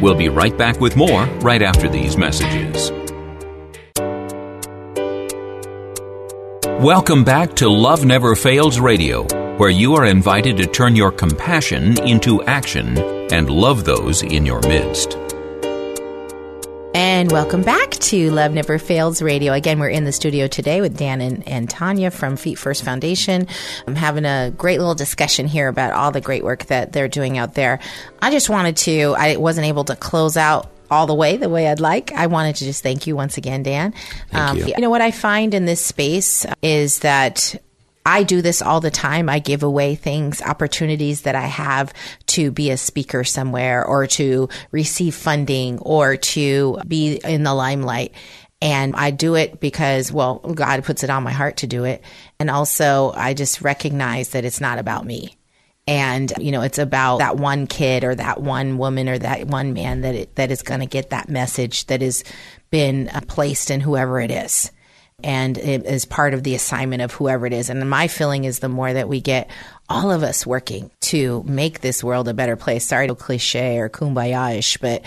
We'll 0.00 0.14
be 0.14 0.28
right 0.28 0.56
back 0.56 0.80
with 0.80 0.96
more 0.96 1.24
right 1.40 1.62
after 1.62 1.88
these 1.88 2.16
messages. 2.16 2.92
Welcome 6.78 7.24
back 7.24 7.56
to 7.56 7.68
Love 7.68 8.04
Never 8.04 8.36
Fails 8.36 8.78
Radio, 8.78 9.24
where 9.56 9.68
you 9.68 9.96
are 9.96 10.04
invited 10.04 10.58
to 10.58 10.66
turn 10.68 10.94
your 10.94 11.10
compassion 11.10 12.00
into 12.06 12.40
action 12.44 12.96
and 13.32 13.50
love 13.50 13.84
those 13.84 14.22
in 14.22 14.46
your 14.46 14.60
midst. 14.60 15.18
And 16.94 17.32
welcome 17.32 17.62
back 17.62 17.90
to 17.90 18.30
Love 18.30 18.52
Never 18.52 18.78
Fails 18.78 19.20
Radio. 19.20 19.54
Again, 19.54 19.80
we're 19.80 19.88
in 19.88 20.04
the 20.04 20.12
studio 20.12 20.46
today 20.46 20.80
with 20.80 20.96
Dan 20.96 21.20
and, 21.20 21.48
and 21.48 21.68
Tanya 21.68 22.12
from 22.12 22.36
Feet 22.36 22.60
First 22.60 22.84
Foundation. 22.84 23.48
I'm 23.88 23.96
having 23.96 24.24
a 24.24 24.52
great 24.56 24.78
little 24.78 24.94
discussion 24.94 25.48
here 25.48 25.66
about 25.66 25.94
all 25.94 26.12
the 26.12 26.20
great 26.20 26.44
work 26.44 26.66
that 26.66 26.92
they're 26.92 27.08
doing 27.08 27.38
out 27.38 27.54
there. 27.54 27.80
I 28.22 28.30
just 28.30 28.48
wanted 28.48 28.76
to, 28.76 29.16
I 29.18 29.34
wasn't 29.34 29.66
able 29.66 29.82
to 29.86 29.96
close 29.96 30.36
out 30.36 30.70
all 30.90 31.06
the 31.06 31.14
way 31.14 31.36
the 31.36 31.48
way 31.48 31.68
I'd 31.68 31.80
like. 31.80 32.12
I 32.12 32.26
wanted 32.26 32.56
to 32.56 32.64
just 32.64 32.82
thank 32.82 33.06
you 33.06 33.16
once 33.16 33.36
again, 33.36 33.62
Dan. 33.62 33.94
Um, 34.32 34.56
you. 34.56 34.66
you 34.66 34.78
know, 34.78 34.90
what 34.90 35.02
I 35.02 35.10
find 35.10 35.54
in 35.54 35.64
this 35.64 35.84
space 35.84 36.46
is 36.62 37.00
that 37.00 37.56
I 38.08 38.22
do 38.22 38.40
this 38.40 38.62
all 38.62 38.80
the 38.80 38.90
time. 38.90 39.28
I 39.28 39.38
give 39.38 39.62
away 39.62 39.94
things, 39.94 40.40
opportunities 40.40 41.22
that 41.22 41.34
I 41.34 41.46
have 41.46 41.92
to 42.28 42.50
be 42.50 42.70
a 42.70 42.78
speaker 42.78 43.22
somewhere 43.22 43.84
or 43.84 44.06
to 44.06 44.48
receive 44.70 45.14
funding 45.14 45.78
or 45.80 46.16
to 46.16 46.78
be 46.88 47.20
in 47.22 47.42
the 47.42 47.52
limelight. 47.52 48.14
And 48.62 48.96
I 48.96 49.10
do 49.10 49.34
it 49.34 49.60
because, 49.60 50.10
well, 50.10 50.38
God 50.38 50.82
puts 50.84 51.04
it 51.04 51.10
on 51.10 51.22
my 51.22 51.32
heart 51.32 51.58
to 51.58 51.66
do 51.66 51.84
it. 51.84 52.02
And 52.40 52.50
also, 52.50 53.12
I 53.14 53.34
just 53.34 53.60
recognize 53.60 54.30
that 54.30 54.44
it's 54.44 54.60
not 54.60 54.78
about 54.78 55.04
me. 55.04 55.37
And, 55.88 56.32
you 56.38 56.52
know, 56.52 56.60
it's 56.60 56.78
about 56.78 57.18
that 57.18 57.38
one 57.38 57.66
kid 57.66 58.04
or 58.04 58.14
that 58.14 58.42
one 58.42 58.76
woman 58.76 59.08
or 59.08 59.18
that 59.18 59.46
one 59.46 59.72
man 59.72 60.02
that, 60.02 60.14
it, 60.14 60.34
that 60.36 60.50
is 60.50 60.62
going 60.62 60.80
to 60.80 60.86
get 60.86 61.10
that 61.10 61.28
message 61.28 61.86
that 61.86 62.02
has 62.02 62.24
been 62.70 63.08
uh, 63.08 63.22
placed 63.26 63.70
in 63.70 63.80
whoever 63.80 64.20
it 64.20 64.30
is 64.30 64.70
and 65.24 65.58
it 65.58 65.84
is 65.84 66.04
part 66.04 66.32
of 66.32 66.44
the 66.44 66.54
assignment 66.54 67.02
of 67.02 67.12
whoever 67.12 67.44
it 67.46 67.52
is. 67.52 67.70
And 67.70 67.90
my 67.90 68.06
feeling 68.06 68.44
is 68.44 68.60
the 68.60 68.68
more 68.68 68.92
that 68.92 69.08
we 69.08 69.20
get 69.20 69.50
all 69.88 70.12
of 70.12 70.22
us 70.22 70.46
working 70.46 70.90
to 71.00 71.42
make 71.44 71.80
this 71.80 72.04
world 72.04 72.28
a 72.28 72.34
better 72.34 72.54
place. 72.54 72.86
Sorry 72.86 73.08
to 73.08 73.16
cliche 73.16 73.78
or 73.78 73.88
kumbaya-ish, 73.88 74.76
but 74.76 75.02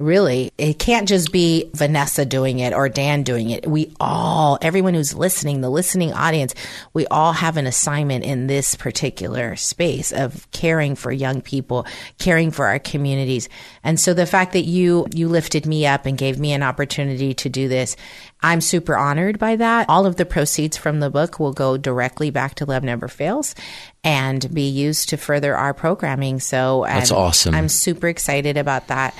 really, 0.00 0.50
it 0.56 0.78
can't 0.78 1.06
just 1.06 1.30
be 1.30 1.70
Vanessa 1.74 2.24
doing 2.24 2.58
it 2.58 2.72
or 2.72 2.88
Dan 2.88 3.22
doing 3.22 3.50
it. 3.50 3.66
We 3.66 3.94
all, 4.00 4.58
everyone 4.62 4.94
who's 4.94 5.14
listening, 5.14 5.60
the 5.60 5.70
listening 5.70 6.12
audience, 6.12 6.54
we 6.94 7.06
all 7.08 7.32
have 7.32 7.58
an 7.58 7.66
assignment 7.66 8.24
in 8.24 8.46
this 8.46 8.74
particular 8.74 9.56
space 9.56 10.10
of 10.10 10.50
caring 10.52 10.94
for 10.94 11.12
young 11.12 11.42
people, 11.42 11.86
caring 12.18 12.50
for 12.50 12.66
our 12.66 12.78
communities. 12.78 13.48
And 13.84 14.00
so 14.00 14.14
the 14.14 14.26
fact 14.26 14.54
that 14.54 14.64
you, 14.64 15.06
you 15.14 15.28
lifted 15.28 15.66
me 15.66 15.86
up 15.86 16.06
and 16.06 16.16
gave 16.16 16.40
me 16.40 16.52
an 16.52 16.62
opportunity 16.62 17.34
to 17.34 17.48
do 17.50 17.68
this, 17.68 17.94
I'm 18.42 18.60
super 18.60 18.96
honored 18.96 19.38
by 19.38 19.56
that. 19.56 19.86
All 19.88 20.06
of 20.06 20.16
the 20.16 20.24
proceeds 20.24 20.76
from 20.76 21.00
the 21.00 21.10
book 21.10 21.38
will 21.38 21.52
go 21.52 21.76
directly 21.76 22.30
back 22.30 22.54
to 22.56 22.64
Love 22.64 22.82
Never 22.82 23.06
Fails 23.06 23.54
and 24.02 24.52
be 24.54 24.68
used 24.68 25.10
to 25.10 25.18
further 25.18 25.54
our 25.54 25.74
programming. 25.74 26.40
So 26.40 26.84
That's 26.88 27.10
I'm- 27.12 27.20
awesome. 27.20 27.54
I'm 27.54 27.68
super 27.68 28.08
excited 28.08 28.56
about 28.56 28.86
that. 28.88 29.14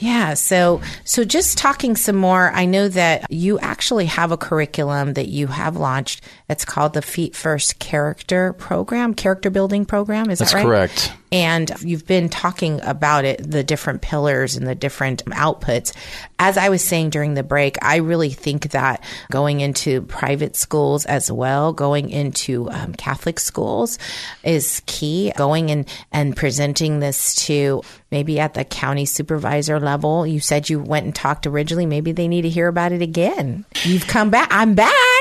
Yeah. 0.00 0.34
So, 0.34 0.80
so 1.04 1.24
just 1.24 1.56
talking 1.56 1.94
some 1.94 2.16
more, 2.16 2.50
I 2.50 2.64
know 2.64 2.88
that 2.88 3.30
you 3.30 3.60
actually 3.60 4.06
have 4.06 4.32
a 4.32 4.36
curriculum 4.36 5.12
that 5.14 5.28
you 5.28 5.46
have 5.46 5.76
launched. 5.76 6.22
It's 6.48 6.64
called 6.64 6.94
the 6.94 7.02
Feet 7.02 7.36
First 7.36 7.78
Character 7.78 8.54
Program, 8.54 9.14
Character 9.14 9.50
Building 9.50 9.84
Program. 9.84 10.30
Is 10.30 10.40
That's 10.40 10.50
that 10.50 10.58
right? 10.58 10.66
correct. 10.66 11.12
And 11.32 11.70
you've 11.80 12.06
been 12.06 12.28
talking 12.28 12.80
about 12.82 13.24
it, 13.24 13.50
the 13.50 13.64
different 13.64 14.02
pillars 14.02 14.56
and 14.56 14.66
the 14.66 14.74
different 14.74 15.24
outputs. 15.26 15.92
As 16.38 16.56
I 16.56 16.68
was 16.68 16.82
saying 16.82 17.10
during 17.10 17.34
the 17.34 17.42
break, 17.42 17.76
I 17.82 17.96
really 17.96 18.30
think 18.30 18.70
that 18.70 19.02
going 19.32 19.60
into 19.60 20.02
private 20.02 20.54
schools 20.54 21.06
as 21.06 21.32
well, 21.32 21.72
going 21.72 22.10
into 22.10 22.70
um, 22.70 22.94
Catholic 22.94 23.40
schools 23.40 23.98
is 24.44 24.82
key. 24.86 25.32
Going 25.36 25.70
in 25.70 25.86
and 26.12 26.36
presenting 26.36 27.00
this 27.00 27.34
to 27.46 27.82
maybe 28.10 28.38
at 28.38 28.54
the 28.54 28.64
county 28.64 29.06
supervisor 29.06 29.80
level. 29.80 30.24
You 30.26 30.38
said 30.38 30.70
you 30.70 30.80
went 30.80 31.06
and 31.06 31.14
talked 31.14 31.46
originally. 31.46 31.86
Maybe 31.86 32.12
they 32.12 32.28
need 32.28 32.42
to 32.42 32.48
hear 32.48 32.68
about 32.68 32.92
it 32.92 33.02
again. 33.02 33.64
You've 33.82 34.06
come 34.06 34.30
back. 34.30 34.48
I'm 34.52 34.74
back. 34.74 35.13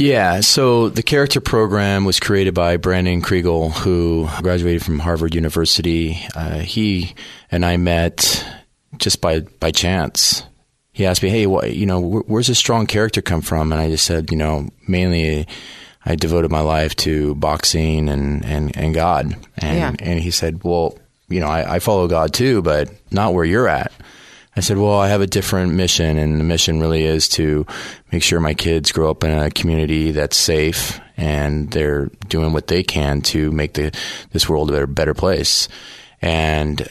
Yeah, 0.00 0.40
so 0.40 0.88
the 0.88 1.02
character 1.02 1.42
program 1.42 2.06
was 2.06 2.18
created 2.18 2.54
by 2.54 2.78
Brandon 2.78 3.20
Kriegel, 3.20 3.70
who 3.70 4.28
graduated 4.40 4.82
from 4.82 4.98
Harvard 4.98 5.34
University. 5.34 6.18
Uh, 6.34 6.60
he 6.60 7.14
and 7.50 7.66
I 7.66 7.76
met 7.76 8.42
just 8.96 9.20
by 9.20 9.40
by 9.40 9.72
chance. 9.72 10.42
He 10.92 11.04
asked 11.04 11.22
me, 11.22 11.28
"Hey, 11.28 11.46
what, 11.46 11.74
you 11.74 11.84
know, 11.84 12.00
wh- 12.00 12.30
where's 12.30 12.46
this 12.46 12.58
strong 12.58 12.86
character 12.86 13.20
come 13.20 13.42
from?" 13.42 13.72
And 13.72 13.80
I 13.80 13.90
just 13.90 14.06
said, 14.06 14.30
"You 14.30 14.38
know, 14.38 14.70
mainly 14.88 15.46
I 16.06 16.16
devoted 16.16 16.50
my 16.50 16.60
life 16.60 16.96
to 17.04 17.34
boxing 17.34 18.08
and 18.08 18.42
and, 18.42 18.74
and 18.78 18.94
God." 18.94 19.36
And 19.58 19.76
Yeah. 19.78 19.92
and 19.98 20.18
he 20.18 20.30
said, 20.30 20.64
"Well, 20.64 20.96
you 21.28 21.40
know, 21.40 21.48
I, 21.48 21.74
I 21.74 21.78
follow 21.78 22.08
God 22.08 22.32
too, 22.32 22.62
but 22.62 22.88
not 23.10 23.34
where 23.34 23.44
you're 23.44 23.68
at." 23.68 23.92
I 24.56 24.60
said, 24.60 24.78
well, 24.78 24.98
I 24.98 25.08
have 25.08 25.20
a 25.20 25.26
different 25.26 25.74
mission, 25.74 26.18
and 26.18 26.40
the 26.40 26.44
mission 26.44 26.80
really 26.80 27.04
is 27.04 27.28
to 27.30 27.66
make 28.10 28.22
sure 28.22 28.40
my 28.40 28.54
kids 28.54 28.90
grow 28.90 29.10
up 29.10 29.22
in 29.22 29.30
a 29.30 29.50
community 29.50 30.10
that's 30.10 30.36
safe 30.36 31.00
and 31.16 31.70
they're 31.70 32.06
doing 32.28 32.52
what 32.52 32.66
they 32.66 32.82
can 32.82 33.20
to 33.20 33.50
make 33.52 33.74
the 33.74 33.92
this 34.32 34.48
world 34.48 34.70
a 34.70 34.86
better 34.86 35.14
place. 35.14 35.68
And 36.22 36.88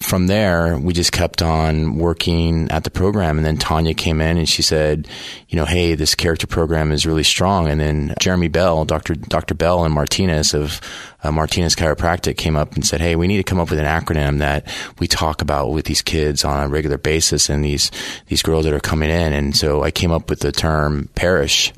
from 0.00 0.26
there, 0.26 0.78
we 0.78 0.92
just 0.92 1.10
kept 1.10 1.40
on 1.40 1.96
working 1.96 2.70
at 2.70 2.84
the 2.84 2.90
program. 2.90 3.38
And 3.38 3.46
then 3.46 3.56
Tanya 3.56 3.94
came 3.94 4.20
in 4.20 4.36
and 4.36 4.48
she 4.48 4.60
said, 4.60 5.08
you 5.48 5.56
know, 5.56 5.64
hey, 5.64 5.94
this 5.94 6.14
character 6.14 6.46
program 6.46 6.92
is 6.92 7.06
really 7.06 7.22
strong. 7.22 7.66
And 7.68 7.80
then 7.80 8.14
Jeremy 8.20 8.48
Bell, 8.48 8.84
Dr. 8.84 9.14
Dr. 9.14 9.54
Bell 9.54 9.84
and 9.84 9.94
Martinez 9.94 10.52
of 10.52 10.82
uh, 11.22 11.32
Martinez 11.32 11.74
Chiropractic 11.74 12.36
came 12.36 12.56
up 12.56 12.74
and 12.74 12.86
said, 12.86 13.00
hey, 13.00 13.16
we 13.16 13.26
need 13.26 13.38
to 13.38 13.42
come 13.42 13.58
up 13.58 13.70
with 13.70 13.78
an 13.78 13.86
acronym 13.86 14.38
that 14.38 14.68
we 14.98 15.06
talk 15.06 15.40
about 15.40 15.70
with 15.70 15.86
these 15.86 16.02
kids 16.02 16.44
on 16.44 16.64
a 16.64 16.68
regular 16.68 16.98
basis 16.98 17.48
and 17.48 17.64
these, 17.64 17.90
these 18.26 18.42
girls 18.42 18.66
that 18.66 18.74
are 18.74 18.80
coming 18.80 19.08
in. 19.08 19.32
And 19.32 19.56
so 19.56 19.82
I 19.82 19.90
came 19.90 20.12
up 20.12 20.28
with 20.28 20.40
the 20.40 20.52
term 20.52 21.08
parish. 21.14 21.72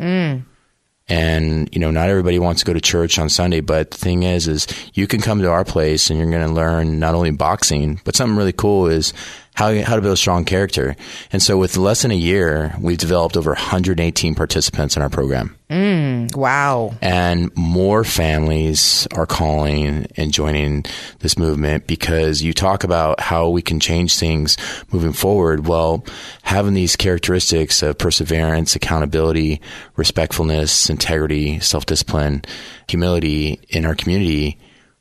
And, 1.09 1.69
you 1.73 1.81
know, 1.81 1.91
not 1.91 2.11
everybody 2.11 2.39
wants 2.39 2.61
to 2.61 2.67
go 2.67 2.75
to 2.75 2.81
church 2.81 3.19
on 3.19 3.31
Sunday, 3.31 3.61
but 3.61 3.93
the 3.93 3.97
thing 3.97 4.25
is, 4.25 4.47
is 4.47 4.67
you 4.93 5.07
can 5.07 5.23
come 5.23 5.41
to 5.41 5.51
our 5.51 5.65
place 5.65 6.11
and 6.11 6.19
you're 6.19 6.31
going 6.31 6.47
to 6.47 6.53
learn 6.53 6.99
not 6.99 7.15
only 7.15 7.31
boxing, 7.31 8.01
but 8.05 8.15
something 8.15 8.37
really 8.37 8.53
cool 8.53 8.89
is 8.89 9.15
how, 9.59 9.75
how 9.83 9.97
to 9.97 10.01
build 10.01 10.15
a 10.15 10.17
strong 10.17 10.45
character. 10.45 10.95
And 11.33 11.43
so 11.43 11.59
with 11.59 11.77
less 11.77 12.03
than 12.03 12.13
a 12.13 12.15
year, 12.15 12.77
we've 12.81 12.97
developed 12.97 13.37
over 13.37 13.51
118 13.51 14.37
participants 14.37 14.95
in 14.95 15.03
our 15.03 15.09
program. 15.09 15.57
Mm, 15.69 16.37
wow. 16.37 16.95
And 17.03 17.51
more 17.57 18.05
families 18.05 19.09
are 19.11 19.27
calling 19.27 20.07
and 20.17 20.33
joining 20.33 20.85
this 21.19 21.37
movement 21.37 21.89
because 21.89 22.41
you 22.41 22.53
talk 22.53 22.85
about 22.85 23.19
how 23.19 23.49
we 23.49 23.61
can 23.61 23.81
change 23.81 24.17
things 24.17 24.57
moving 24.93 25.13
forward. 25.13 25.67
Well, 25.67 26.05
having 26.43 26.75
these 26.75 26.95
characteristics 26.95 27.83
of 27.83 27.99
perseverance, 27.99 28.77
accountability, 28.77 29.61
respectfulness, 29.97 30.89
integrity, 30.89 31.59
self 31.59 31.85
discipline, 31.85 32.43
humility 32.87 33.59
in 33.71 33.85
our 33.85 33.97
community 33.97 34.57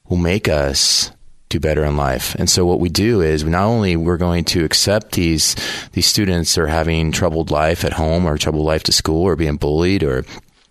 will 0.09 0.17
make 0.17 0.49
us 0.49 1.11
do 1.49 1.59
better 1.59 1.83
in 1.85 1.95
life. 1.95 2.35
And 2.35 2.49
so 2.49 2.65
what 2.65 2.79
we 2.79 2.89
do 2.89 3.21
is 3.21 3.43
not 3.43 3.63
only 3.63 3.95
we're 3.95 4.17
going 4.17 4.43
to 4.45 4.65
accept 4.65 5.13
these 5.13 5.55
these 5.93 6.07
students 6.07 6.57
are 6.57 6.67
having 6.67 7.11
troubled 7.11 7.51
life 7.51 7.85
at 7.85 7.93
home 7.93 8.25
or 8.25 8.37
troubled 8.37 8.65
life 8.65 8.83
to 8.83 8.91
school 8.91 9.23
or 9.23 9.35
being 9.35 9.57
bullied 9.57 10.03
or 10.03 10.23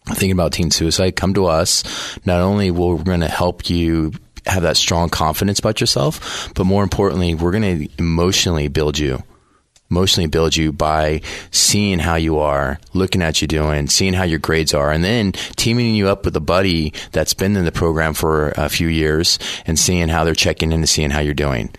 thinking 0.07 0.33
about 0.33 0.53
teen 0.53 0.71
suicide, 0.71 1.17
come 1.17 1.35
to 1.35 1.47
us. 1.47 1.83
Not 2.27 2.41
only 2.41 2.71
will 2.71 2.97
we're 2.97 3.05
going 3.05 3.21
to 3.21 3.29
help 3.29 3.69
you 3.69 4.13
have 4.47 4.63
that 4.63 4.77
strong 4.77 5.09
confidence 5.09 5.59
about 5.59 5.81
yourself, 5.81 6.53
but 6.55 6.65
more 6.65 6.85
importantly, 6.85 7.35
we're 7.35 7.51
going 7.51 7.81
to 7.81 7.89
emotionally 7.99 8.69
build 8.69 8.99
you 8.99 9.23
emotionally 9.91 10.27
build 10.27 10.57
you 10.57 10.73
by 10.73 11.21
seeing 11.51 11.99
how 11.99 12.17
you 12.17 12.39
are, 12.39 12.79
looking 12.93 13.23
at 13.23 13.41
you 13.41 13.49
doing, 13.49 13.87
seeing 13.89 14.13
how 14.13 14.25
your 14.25 14.39
grades 14.39 14.75
are, 14.75 14.91
and 14.91 15.05
then 15.05 15.33
teaming 15.57 15.95
you 15.95 16.09
up 16.09 16.25
with 16.25 16.37
a 16.37 16.41
buddy 16.41 16.93
that's 17.13 17.35
been 17.35 17.57
in 17.57 17.65
the 17.65 17.73
program 17.73 18.15
for 18.15 18.53
a 18.57 18.69
few 18.69 18.89
years 18.89 19.39
and 19.67 19.79
seeing 19.79 20.09
how 20.09 20.25
they're 20.25 20.35
checking 20.35 20.73
in 20.73 20.81
and 20.81 20.89
seeing 20.89 21.11
how 21.11 21.21
you're 21.21 21.35
doing. 21.35 21.71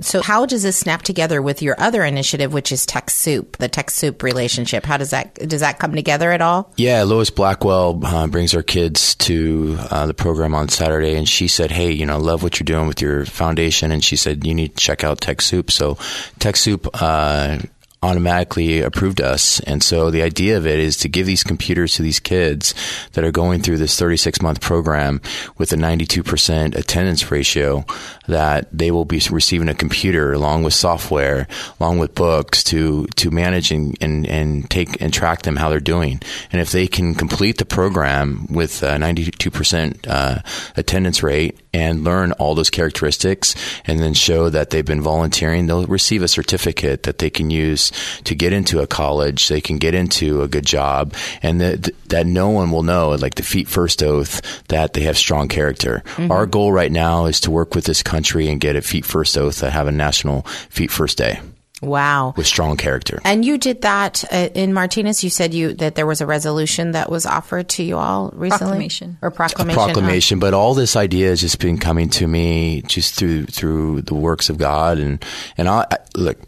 So, 0.00 0.22
how 0.22 0.46
does 0.46 0.62
this 0.62 0.78
snap 0.78 1.02
together 1.02 1.42
with 1.42 1.62
your 1.62 1.74
other 1.78 2.04
initiative, 2.04 2.52
which 2.52 2.70
is 2.70 2.86
Tech 2.86 3.10
Soup, 3.10 3.56
the 3.56 3.68
Tech 3.68 3.90
Soup 3.90 4.22
relationship? 4.22 4.84
How 4.84 4.96
does 4.96 5.10
that 5.10 5.34
does 5.34 5.60
that 5.60 5.78
come 5.78 5.94
together 5.94 6.30
at 6.32 6.40
all? 6.40 6.72
Yeah, 6.76 7.02
Lois 7.02 7.30
Blackwell 7.30 8.00
uh, 8.04 8.26
brings 8.26 8.54
our 8.54 8.62
kids 8.62 9.14
to 9.16 9.76
uh, 9.90 10.06
the 10.06 10.14
program 10.14 10.54
on 10.54 10.68
Saturday, 10.68 11.16
and 11.16 11.28
she 11.28 11.48
said, 11.48 11.70
"Hey, 11.70 11.92
you 11.92 12.06
know, 12.06 12.18
love 12.18 12.42
what 12.42 12.60
you're 12.60 12.64
doing 12.64 12.86
with 12.86 13.00
your 13.00 13.24
foundation," 13.24 13.90
and 13.90 14.04
she 14.04 14.16
said, 14.16 14.46
"You 14.46 14.54
need 14.54 14.76
to 14.76 14.82
check 14.82 15.04
out 15.04 15.20
Tech 15.20 15.42
Soup." 15.42 15.70
So, 15.70 15.98
Tech 16.38 16.56
Soup. 16.56 16.86
Uh, 16.94 17.58
automatically 18.02 18.80
approved 18.82 19.20
us. 19.20 19.60
And 19.60 19.82
so 19.82 20.10
the 20.10 20.22
idea 20.22 20.56
of 20.56 20.66
it 20.66 20.78
is 20.78 20.96
to 20.98 21.08
give 21.08 21.26
these 21.26 21.42
computers 21.42 21.94
to 21.94 22.02
these 22.02 22.20
kids 22.20 22.74
that 23.12 23.24
are 23.24 23.32
going 23.32 23.62
through 23.62 23.78
this 23.78 23.98
36 23.98 24.42
month 24.42 24.60
program 24.60 25.20
with 25.58 25.72
a 25.72 25.76
92% 25.76 26.76
attendance 26.76 27.30
ratio 27.30 27.84
that 28.26 28.68
they 28.76 28.90
will 28.90 29.04
be 29.04 29.20
receiving 29.30 29.68
a 29.68 29.74
computer 29.74 30.32
along 30.32 30.62
with 30.62 30.74
software, 30.74 31.46
along 31.80 31.98
with 31.98 32.14
books 32.14 32.62
to, 32.64 33.06
to 33.16 33.30
manage 33.30 33.70
and, 33.70 33.96
and, 34.00 34.26
and 34.26 34.68
take 34.70 35.00
and 35.00 35.12
track 35.12 35.42
them 35.42 35.56
how 35.56 35.68
they're 35.68 35.80
doing. 35.80 36.20
And 36.52 36.60
if 36.60 36.72
they 36.72 36.86
can 36.86 37.14
complete 37.14 37.58
the 37.58 37.64
program 37.64 38.46
with 38.50 38.82
a 38.82 38.96
92% 38.96 40.06
uh, 40.08 40.40
attendance 40.76 41.22
rate 41.22 41.58
and 41.72 42.04
learn 42.04 42.32
all 42.32 42.54
those 42.54 42.70
characteristics 42.70 43.54
and 43.84 44.00
then 44.00 44.14
show 44.14 44.48
that 44.50 44.70
they've 44.70 44.84
been 44.84 45.02
volunteering, 45.02 45.66
they'll 45.66 45.86
receive 45.86 46.22
a 46.22 46.28
certificate 46.28 47.04
that 47.04 47.18
they 47.18 47.30
can 47.30 47.50
use 47.50 47.92
to 48.24 48.34
get 48.34 48.52
into 48.52 48.80
a 48.80 48.86
college, 48.86 49.48
they 49.48 49.60
can 49.60 49.78
get 49.78 49.94
into 49.94 50.42
a 50.42 50.48
good 50.48 50.66
job, 50.66 51.14
and 51.42 51.60
that, 51.60 51.90
that 52.08 52.26
no 52.26 52.50
one 52.50 52.70
will 52.70 52.82
know, 52.82 53.10
like 53.10 53.34
the 53.36 53.42
feet 53.42 53.68
first 53.68 54.02
oath, 54.02 54.40
that 54.68 54.94
they 54.94 55.02
have 55.02 55.16
strong 55.16 55.48
character. 55.48 56.02
Our 56.30 56.46
goal 56.46 56.72
right 56.72 56.90
now 56.90 57.26
is 57.26 57.40
to 57.42 57.50
work 57.50 57.74
with 57.74 57.84
this 57.84 58.02
country 58.02 58.15
and 58.24 58.60
get 58.60 58.76
a 58.76 58.82
feet 58.82 59.04
first 59.04 59.36
oath 59.38 59.58
to 59.60 59.70
have 59.70 59.86
a 59.86 59.92
national 59.92 60.42
feet 60.70 60.90
first 60.90 61.18
day 61.18 61.40
Wow. 61.82 62.32
with 62.36 62.46
strong 62.46 62.78
character. 62.78 63.20
And 63.22 63.44
you 63.44 63.58
did 63.58 63.82
that 63.82 64.24
uh, 64.32 64.48
in 64.54 64.72
Martinez. 64.72 65.22
You 65.22 65.28
said 65.28 65.52
you 65.52 65.74
that 65.74 65.94
there 65.94 66.06
was 66.06 66.22
a 66.22 66.26
resolution 66.26 66.92
that 66.92 67.10
was 67.10 67.26
offered 67.26 67.68
to 67.70 67.82
you 67.82 67.98
all 67.98 68.30
recently, 68.34 68.66
Proclamation. 68.66 69.18
or 69.20 69.28
a 69.28 69.32
proclamation. 69.32 69.78
huh? 69.78 69.84
proclamation, 69.84 70.38
but 70.38 70.54
all 70.54 70.72
this 70.72 70.96
idea 70.96 71.28
has 71.28 71.42
just 71.42 71.58
been 71.60 71.76
coming 71.76 72.08
to 72.10 72.26
me 72.26 72.80
just 72.82 73.14
through 73.14 73.44
through 73.46 74.00
the 74.02 74.14
works 74.14 74.48
of 74.48 74.56
God 74.56 74.96
and 74.98 75.22
and 75.58 75.68
I, 75.68 75.84
I 75.90 75.98
look, 76.16 76.38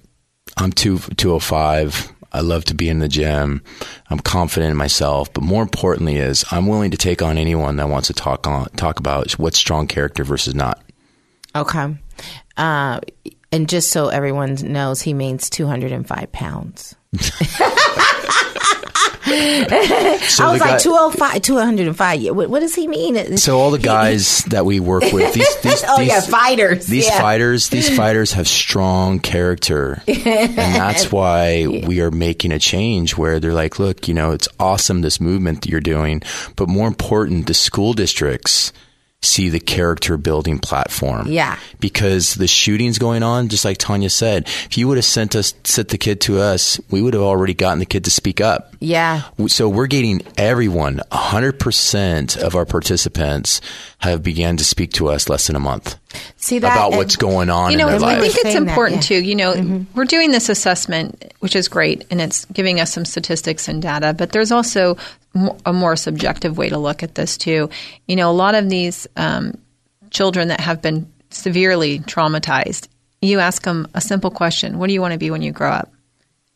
I'm 0.56 0.72
two 0.72 0.98
two 0.98 1.32
oh 1.32 1.38
five. 1.40 2.10
I 2.32 2.40
love 2.40 2.64
to 2.66 2.74
be 2.74 2.88
in 2.90 2.98
the 2.98 3.08
gym. 3.08 3.62
I'm 4.10 4.18
confident 4.20 4.70
in 4.70 4.76
myself, 4.76 5.32
but 5.32 5.42
more 5.42 5.62
importantly 5.62 6.16
is 6.16 6.44
I'm 6.50 6.66
willing 6.66 6.90
to 6.90 6.98
take 6.98 7.22
on 7.22 7.38
anyone 7.38 7.76
that 7.76 7.88
wants 7.88 8.08
to 8.08 8.14
talk 8.14 8.46
on 8.46 8.66
talk 8.76 8.98
about 8.98 9.32
what's 9.32 9.58
strong 9.58 9.86
character 9.86 10.24
versus 10.24 10.54
not. 10.54 10.82
Okay. 11.58 11.96
Uh, 12.56 13.00
and 13.52 13.68
just 13.68 13.90
so 13.90 14.08
everyone 14.08 14.54
knows, 14.72 15.00
he 15.00 15.14
means 15.14 15.48
205 15.50 16.32
pounds. 16.32 16.94
So 19.28 20.44
I 20.44 20.52
was 20.52 20.60
the 20.60 20.66
like 20.68 20.80
205, 20.80 21.42
205. 21.42 22.20
Yeah, 22.20 22.30
What, 22.30 22.48
what 22.48 22.60
does 22.60 22.74
he 22.74 22.86
mean? 22.88 23.36
So 23.36 23.58
all 23.58 23.70
the 23.70 23.78
guys 23.78 24.38
that 24.44 24.64
we 24.64 24.80
work 24.80 25.02
with, 25.12 25.34
these, 25.34 25.56
these, 25.62 25.84
Oh, 25.86 25.98
these 25.98 26.08
yeah, 26.08 26.20
fighters. 26.20 26.86
These 26.86 27.06
Yeah. 27.06 27.20
fighters, 27.20 27.68
these 27.68 27.94
fighters 27.94 28.32
have 28.32 28.48
strong 28.48 29.18
character, 29.18 30.02
and 30.06 30.56
that's 30.56 31.12
why 31.12 31.66
we 31.86 32.00
are 32.00 32.10
making 32.10 32.52
a 32.52 32.58
change 32.58 33.16
where 33.18 33.38
they're 33.38 33.52
like, 33.52 33.78
look, 33.78 34.08
you 34.08 34.14
know, 34.14 34.32
it's 34.32 34.48
awesome 34.58 35.02
this 35.02 35.20
movement 35.20 35.62
that 35.62 35.68
you're 35.68 35.80
doing, 35.80 36.22
but 36.56 36.68
more 36.68 36.88
important, 36.88 37.46
the 37.46 37.54
school 37.54 37.92
districts 37.92 38.72
see 39.20 39.48
the 39.48 39.58
character 39.58 40.16
building 40.16 40.58
platform. 40.60 41.26
Yeah. 41.26 41.58
Because 41.80 42.34
the 42.36 42.46
shootings 42.46 42.98
going 42.98 43.24
on, 43.24 43.48
just 43.48 43.64
like 43.64 43.76
Tanya 43.78 44.10
said, 44.10 44.44
if 44.46 44.78
you 44.78 44.86
would 44.86 44.96
have 44.96 45.04
sent 45.04 45.34
us, 45.34 45.54
sent 45.64 45.88
the 45.88 45.98
kid 45.98 46.20
to 46.22 46.38
us, 46.38 46.80
we 46.90 47.02
would 47.02 47.14
have 47.14 47.22
already 47.22 47.52
gotten 47.54 47.80
the 47.80 47.86
kid 47.86 48.04
to 48.04 48.10
speak 48.12 48.40
up. 48.40 48.74
yeah. 48.78 49.22
So 49.48 49.68
we're 49.68 49.88
getting 49.88 50.22
everyone, 50.36 51.00
100% 51.10 52.36
of 52.38 52.54
our 52.54 52.64
participants 52.64 53.60
have 53.98 54.22
began 54.22 54.56
to 54.56 54.64
speak 54.64 54.92
to 54.92 55.08
us 55.08 55.28
less 55.28 55.48
than 55.48 55.56
a 55.56 55.60
month 55.60 55.96
See 56.36 56.60
that 56.60 56.72
about 56.72 56.92
what's 56.92 57.16
going 57.16 57.50
on 57.50 57.72
you 57.72 57.76
know, 57.78 57.88
in 57.88 58.00
their 58.00 58.08
I 58.08 58.20
think 58.20 58.34
it's 58.34 58.42
Saying 58.42 58.64
that, 58.64 58.70
important 58.70 59.02
yeah. 59.10 59.18
too. 59.18 59.24
You 59.24 59.34
know, 59.34 59.52
Mm-hmm. 59.54 59.96
we're 59.98 60.04
doing 60.04 60.30
this 60.30 60.48
assessment, 60.48 61.34
which 61.40 61.56
is 61.56 61.68
great, 61.68 62.06
and 62.10 62.20
it's 62.20 62.44
giving 62.46 62.80
us 62.80 62.92
some 62.92 63.04
statistics 63.04 63.66
and 63.68 63.82
data. 63.82 64.14
But 64.16 64.30
there's 64.32 64.52
also 64.52 64.94
mo- 64.94 65.00
a 65.64 65.72
more 65.72 65.96
subjective 65.96 66.56
way 66.58 66.68
to 66.68 66.78
look 66.78 67.02
at 67.02 67.14
this 67.14 67.36
too. 67.36 67.70
You 68.06 68.16
know, 68.16 68.30
a 68.30 68.32
lot 68.32 68.54
of 68.54 68.68
these 68.68 69.06
um, 69.16 69.58
children 70.10 70.48
that 70.48 70.60
have 70.60 70.82
been 70.82 71.10
severely 71.30 72.00
traumatized, 72.00 72.88
you 73.20 73.38
ask 73.38 73.62
them 73.62 73.88
a 73.94 74.00
simple 74.00 74.30
question: 74.30 74.78
"What 74.78 74.88
do 74.88 74.94
you 74.94 75.00
want 75.00 75.12
to 75.12 75.18
be 75.18 75.30
when 75.30 75.42
you 75.42 75.52
grow 75.52 75.70
up?" 75.70 75.92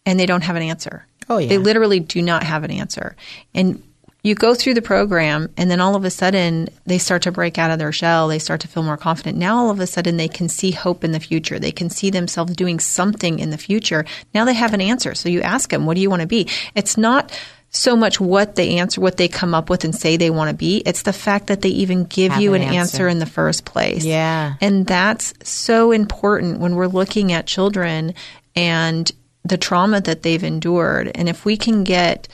And 0.05 0.19
they 0.19 0.27
don't 0.27 0.43
have 0.43 0.57
an 0.57 0.63
answer. 0.63 1.07
Oh, 1.29 1.39
yeah. 1.39 1.49
They 1.49 1.59
literally 1.59 2.01
do 2.01 2.21
not 2.23 2.43
have 2.43 2.65
an 2.65 2.73
answer. 2.73 3.15
And 3.55 3.83
you 4.25 4.35
go 4.35 4.55
through 4.55 4.75
the 4.75 4.83
program, 4.83 5.49
and 5.57 5.71
then 5.71 5.81
all 5.81 5.97
of 5.97 6.05
a 6.05 6.11
sudden 6.11 6.69
they 6.87 6.99
start 6.99 7.23
to 7.23 7.33
break 7.33 7.59
out 7.59 7.71
of 7.71 7.79
their 7.79 7.93
shell. 7.93 8.29
They 8.29 8.39
start 8.39 8.61
to 8.61 8.69
feel 8.69 8.83
more 8.83 8.97
confident. 8.97 9.37
Now, 9.37 9.59
all 9.59 9.71
of 9.71 9.81
a 9.81 9.87
sudden, 9.87 10.17
they 10.17 10.29
can 10.29 10.49
see 10.49 10.71
hope 10.71 11.05
in 11.05 11.13
the 11.13 11.21
future. 11.21 11.59
They 11.59 11.73
can 11.73 11.91
see 11.91 12.11
themselves 12.11 12.55
doing 12.55 12.79
something 12.79 13.39
in 13.39 13.51
the 13.51 13.59
future. 13.59 14.05
Now 14.35 14.45
they 14.45 14.55
have 14.55 14.75
an 14.75 14.81
answer. 14.81 15.15
So 15.15 15.29
you 15.29 15.43
ask 15.43 15.71
them, 15.71 15.87
"What 15.87 15.95
do 15.95 16.01
you 16.01 16.11
want 16.11 16.23
to 16.23 16.29
be?" 16.29 16.49
It's 16.75 16.97
not 16.97 17.33
so 17.73 17.97
much 17.97 18.21
what 18.21 18.55
they 18.55 18.77
answer, 18.79 19.01
what 19.01 19.17
they 19.17 19.29
come 19.29 19.55
up 19.55 19.71
with 19.71 19.85
and 19.85 19.95
say 19.95 20.17
they 20.17 20.31
want 20.31 20.51
to 20.51 20.57
be. 20.57 20.83
It's 20.85 21.03
the 21.03 21.13
fact 21.13 21.47
that 21.47 21.63
they 21.63 21.71
even 21.71 22.05
give 22.05 22.33
Have 22.33 22.43
you 22.43 22.53
an 22.53 22.61
an 22.61 22.69
answer. 22.69 22.79
answer 22.79 23.09
in 23.09 23.19
the 23.19 23.27
first 23.27 23.65
place. 23.65 24.05
Yeah. 24.05 24.55
And 24.61 24.87
that's 24.87 25.33
so 25.43 25.91
important 25.91 26.61
when 26.61 26.75
we're 26.77 26.87
looking 26.87 27.33
at 27.33 27.47
children 27.47 28.15
and 28.55 29.11
the 29.45 29.57
trauma 29.57 30.03
that 30.03 30.23
they've 30.23 30.45
endured. 30.45 31.11
And 31.15 31.31
if 31.31 31.47
we 31.47 31.57
can 31.57 31.83
get 31.83 32.29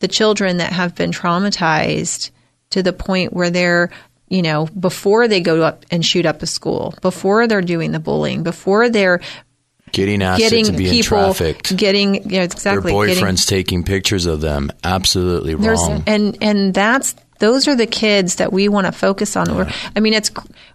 the 0.00 0.08
children 0.08 0.56
that 0.56 0.72
have 0.72 0.96
been 0.96 1.12
traumatized 1.12 2.30
to 2.70 2.82
the 2.82 2.92
point 2.92 3.32
where 3.32 3.50
they're, 3.50 3.90
you 4.28 4.42
know, 4.42 4.66
before 4.66 5.28
they 5.28 5.40
go 5.40 5.62
up 5.62 5.86
and 5.92 6.04
shoot 6.04 6.26
up 6.26 6.42
a 6.42 6.46
school, 6.46 6.94
before 7.00 7.46
they're 7.46 7.62
doing 7.62 7.92
the 7.92 8.00
bullying, 8.00 8.42
before 8.42 8.88
they're 8.90 9.20
Getting 9.94 10.22
asked 10.22 10.40
getting 10.40 10.64
to 10.66 10.72
be 10.72 10.90
people 10.90 11.02
trafficked. 11.34 11.76
getting 11.76 12.14
you 12.30 12.38
know 12.38 12.42
exactly 12.44 12.92
Their 12.92 13.06
getting- 13.06 13.24
boyfriends 13.24 13.46
taking 13.48 13.82
pictures 13.84 14.26
of 14.26 14.40
them. 14.40 14.70
Absolutely 14.82 15.54
wrong. 15.54 16.02
and 16.06 16.36
and 16.42 16.74
that's 16.74 17.14
those 17.38 17.66
are 17.68 17.74
the 17.76 17.86
kids 17.86 18.36
that 18.36 18.52
we 18.52 18.68
want 18.68 18.86
to 18.86 18.92
focus 18.92 19.36
on. 19.36 19.54
We're- 19.54 19.72
I 19.96 20.00
mean, 20.00 20.14
it's 20.14 20.30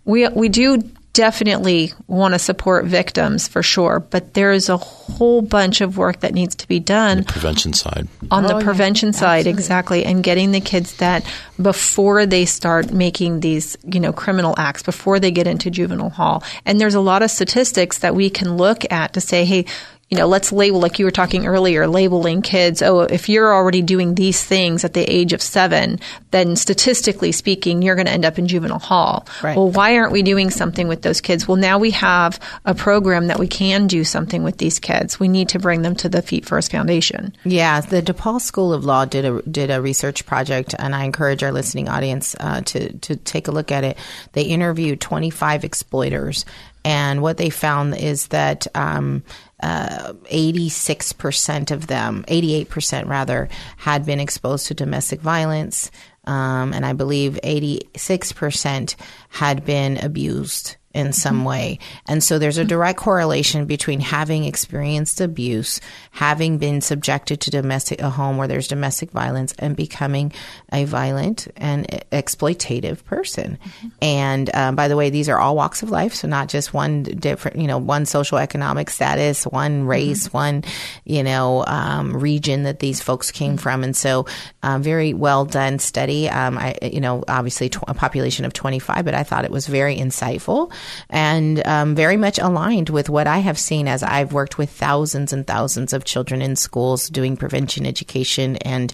we 0.05 0.28
we 0.30 0.49
do 0.49 0.82
definitely 1.14 1.91
want 2.07 2.34
to 2.34 2.39
support 2.39 2.86
victims 2.86 3.47
for 3.47 3.64
sure, 3.64 3.99
but 3.99 4.34
there 4.36 4.51
is 4.51 4.70
a 4.70 4.78
whole 4.78 5.41
bunch 5.41 5.82
of 5.82 5.97
work 5.97 6.20
that 6.22 6.34
needs 6.34 6.55
to 6.55 6.68
be 6.68 6.80
done 6.80 7.24
Prevention 7.24 7.74
side. 7.74 8.07
on 8.32 8.45
Oh, 8.45 8.47
the 8.47 8.53
yeah. 8.60 8.64
prevention 8.64 9.12
side 9.14 9.47
exactly 9.47 10.05
and 10.05 10.24
getting 10.24 10.51
the 10.51 10.62
kids 10.62 10.97
that 10.97 11.26
before 11.62 12.26
they 12.26 12.45
start 12.45 12.91
making 12.93 13.39
these 13.41 13.76
you 13.91 13.99
know 13.99 14.14
criminal 14.14 14.53
acts 14.57 14.84
before 14.84 15.20
they 15.20 15.32
get 15.32 15.45
into 15.47 15.70
juvenile 15.70 16.10
hall 16.10 16.43
and 16.66 16.80
there's 16.80 16.95
a 16.95 17.01
lot 17.01 17.22
of 17.22 17.30
statistics 17.32 17.99
that 17.99 18.16
we 18.16 18.30
can 18.30 18.55
look 18.55 18.89
at 18.91 19.14
to 19.14 19.20
say 19.22 19.43
hey 19.45 19.66
you 20.10 20.18
know 20.18 20.28
let's 20.28 20.51
label 20.51 20.80
like 20.80 20.97
you 20.97 21.05
were 21.05 21.12
talking 21.12 21.45
earlier 21.45 21.86
labeling 21.88 22.41
kids 22.41 22.82
oh 22.82 23.01
if 23.01 23.30
you're 23.30 23.53
already 23.53 23.82
doing 23.82 24.16
these 24.16 24.43
things 24.43 24.84
at 24.84 24.93
the 24.93 25.03
age 25.03 25.34
of 25.34 25.41
7 25.41 25.99
then 26.32 26.55
statistically 26.55 27.32
speaking 27.32 27.82
you're 27.82 27.95
going 27.95 28.07
to 28.07 28.12
end 28.12 28.26
up 28.26 28.39
in 28.39 28.47
juvenile 28.47 28.80
hall 28.80 29.28
Right. 29.43 29.55
well 29.55 29.70
why 29.70 29.97
aren't 29.97 30.12
we 30.12 30.24
doing 30.24 30.49
something 30.49 30.88
with 30.88 31.03
those 31.03 31.22
kids 31.22 31.47
well 31.47 31.57
now 31.57 31.78
we 31.78 31.91
have 31.91 32.39
a 32.66 32.74
program 32.74 33.28
that 33.28 33.38
we 33.39 33.47
can 33.47 33.86
do 33.88 34.03
something 34.03 34.43
with 34.43 34.57
these 34.57 34.80
kids 34.80 35.20
we 35.20 35.28
need 35.28 35.49
to 35.49 35.60
bring 35.60 35.84
them 35.84 35.95
to 35.97 36.10
the 36.10 36.22
feet 36.24 36.45
first 36.45 36.72
foundation 36.72 37.36
Yeah, 37.43 37.82
the 37.82 38.01
DePaul 38.01 38.41
School 38.41 38.74
of 38.74 38.86
Law 38.86 39.05
did 39.05 39.26
a 39.26 39.41
did 39.43 39.70
a 39.70 39.82
research 39.82 40.26
project, 40.26 40.74
and 40.78 40.95
I 40.95 41.03
encourage 41.03 41.43
our 41.43 41.51
listening 41.51 41.88
audience 41.89 42.36
uh, 42.39 42.62
to 42.62 42.93
to 42.99 43.16
take 43.16 43.47
a 43.47 43.51
look 43.51 43.72
at 43.72 43.84
it. 43.84 43.97
They 44.34 44.43
interviewed 44.43 44.99
25 45.01 45.64
exploiters, 45.64 46.45
and 46.84 47.22
what 47.22 47.38
they 47.38 47.49
found 47.49 47.95
is 47.95 48.28
that. 48.28 48.68
Um, 48.76 49.24
uh, 49.62 50.14
86% 50.32 51.72
of 51.72 51.88
them, 51.88 52.24
88% 52.28 53.07
rather, 53.07 53.49
had 53.78 54.05
been 54.05 54.20
exposed 54.20 54.68
to 54.68 54.74
domestic 54.74 55.22
violence. 55.22 55.91
Um, 56.26 56.74
and 56.74 56.86
I 56.86 56.93
believe 56.93 57.39
86% 57.43 58.95
had 59.30 59.66
been 59.66 59.97
abused 59.97 60.78
in 60.94 61.14
some 61.14 61.46
way. 61.46 61.78
And 62.08 62.24
so 62.24 62.40
there's 62.40 62.58
a 62.58 62.66
direct 62.66 62.98
correlation 62.98 63.66
between 63.66 64.00
having 64.00 64.46
experienced 64.46 65.22
abuse, 65.22 65.80
having 66.12 66.58
been 66.58 66.82
subjected 66.82 67.42
to 67.42 67.52
domestic, 67.52 68.02
a 68.02 68.10
home 68.10 68.38
where 68.38 68.48
there's 68.48 68.68
domestic 68.68 69.12
violence, 69.12 69.54
and 69.60 69.76
becoming 69.76 70.34
a 70.74 70.86
violent 70.86 71.48
and 71.58 71.88
exploitative 72.12 73.04
person. 73.06 73.60
And 74.02 74.54
um, 74.56 74.76
by 74.76 74.88
the 74.88 74.96
way, 74.96 75.12
these 75.12 75.30
are 75.30 75.38
all 75.38 75.56
walks 75.56 75.84
of 75.84 75.92
life, 75.92 76.16
so 76.16 76.28
not 76.28 76.50
just 76.50 76.74
one 76.74 77.04
different, 77.04 77.58
you 77.58 77.68
know, 77.68 77.78
one 77.78 78.08
social 78.08 78.40
economic 78.40 78.90
status, 78.90 79.44
one 79.44 79.86
race, 79.86 80.34
one, 80.34 80.64
you 81.06 81.22
know, 81.24 81.64
um, 81.68 82.18
region 82.18 82.64
that 82.64 82.80
these 82.80 83.00
folks 83.00 83.30
came 83.30 83.58
from. 83.58 83.84
And 83.84 83.96
so, 83.96 84.26
um, 84.64 84.82
very 84.82 85.14
well 85.14 85.46
done 85.46 85.78
study. 85.78 86.28
Um, 86.30 86.58
I, 86.58 86.78
you 86.82 87.00
know, 87.00 87.24
obviously 87.28 87.70
tw- 87.70 87.84
a 87.88 87.94
population 87.94 88.44
of 88.46 88.54
25, 88.54 89.06
but 89.06 89.14
I 89.14 89.22
thought 89.22 89.46
it 89.46 89.52
was 89.52 89.68
very 89.68 89.96
insightful 89.96 90.72
and 91.09 91.65
um, 91.65 91.95
very 91.95 92.17
much 92.17 92.39
aligned 92.39 92.89
with 92.89 93.09
what 93.09 93.27
I 93.27 93.39
have 93.39 93.57
seen 93.57 93.88
as 93.88 94.03
I've 94.03 94.34
worked 94.34 94.57
with 94.57 94.69
thousands 94.69 95.34
and 95.34 95.45
thousands 95.45 95.93
of 95.93 96.03
children 96.03 96.41
in 96.41 96.55
schools 96.55 97.09
doing 97.09 97.38
prevention 97.38 97.86
education 97.86 98.57
and. 98.57 98.93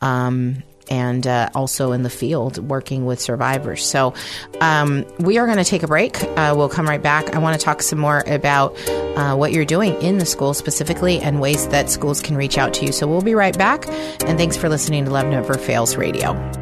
Um, 0.00 0.64
and 0.90 1.26
uh, 1.26 1.48
also 1.54 1.92
in 1.92 2.02
the 2.02 2.10
field 2.10 2.58
working 2.58 3.06
with 3.06 3.20
survivors. 3.20 3.84
So, 3.84 4.14
um, 4.60 5.06
we 5.18 5.38
are 5.38 5.46
going 5.46 5.58
to 5.58 5.64
take 5.64 5.82
a 5.82 5.86
break. 5.86 6.22
Uh, 6.22 6.54
we'll 6.56 6.68
come 6.68 6.86
right 6.86 7.02
back. 7.02 7.34
I 7.34 7.38
want 7.38 7.58
to 7.58 7.64
talk 7.64 7.82
some 7.82 7.98
more 7.98 8.22
about 8.26 8.76
uh, 9.16 9.34
what 9.34 9.52
you're 9.52 9.64
doing 9.64 9.94
in 10.02 10.18
the 10.18 10.26
school 10.26 10.54
specifically 10.54 11.20
and 11.20 11.40
ways 11.40 11.68
that 11.68 11.88
schools 11.88 12.20
can 12.20 12.36
reach 12.36 12.58
out 12.58 12.74
to 12.74 12.86
you. 12.86 12.92
So, 12.92 13.06
we'll 13.06 13.22
be 13.22 13.34
right 13.34 13.56
back. 13.56 13.88
And 14.26 14.38
thanks 14.38 14.56
for 14.56 14.68
listening 14.68 15.04
to 15.04 15.10
Love 15.10 15.26
Never 15.26 15.54
Fails 15.54 15.96
Radio. 15.96 16.61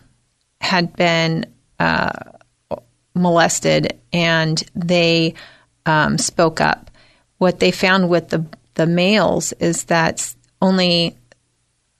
had 0.63 0.95
been 0.95 1.45
uh, 1.79 2.11
molested 3.13 3.99
and 4.11 4.63
they 4.75 5.33
um, 5.85 6.17
spoke 6.17 6.61
up. 6.61 6.89
What 7.37 7.59
they 7.59 7.71
found 7.71 8.09
with 8.09 8.29
the 8.29 8.45
the 8.75 8.87
males 8.87 9.53
is 9.53 9.83
that 9.85 10.33
only 10.61 11.15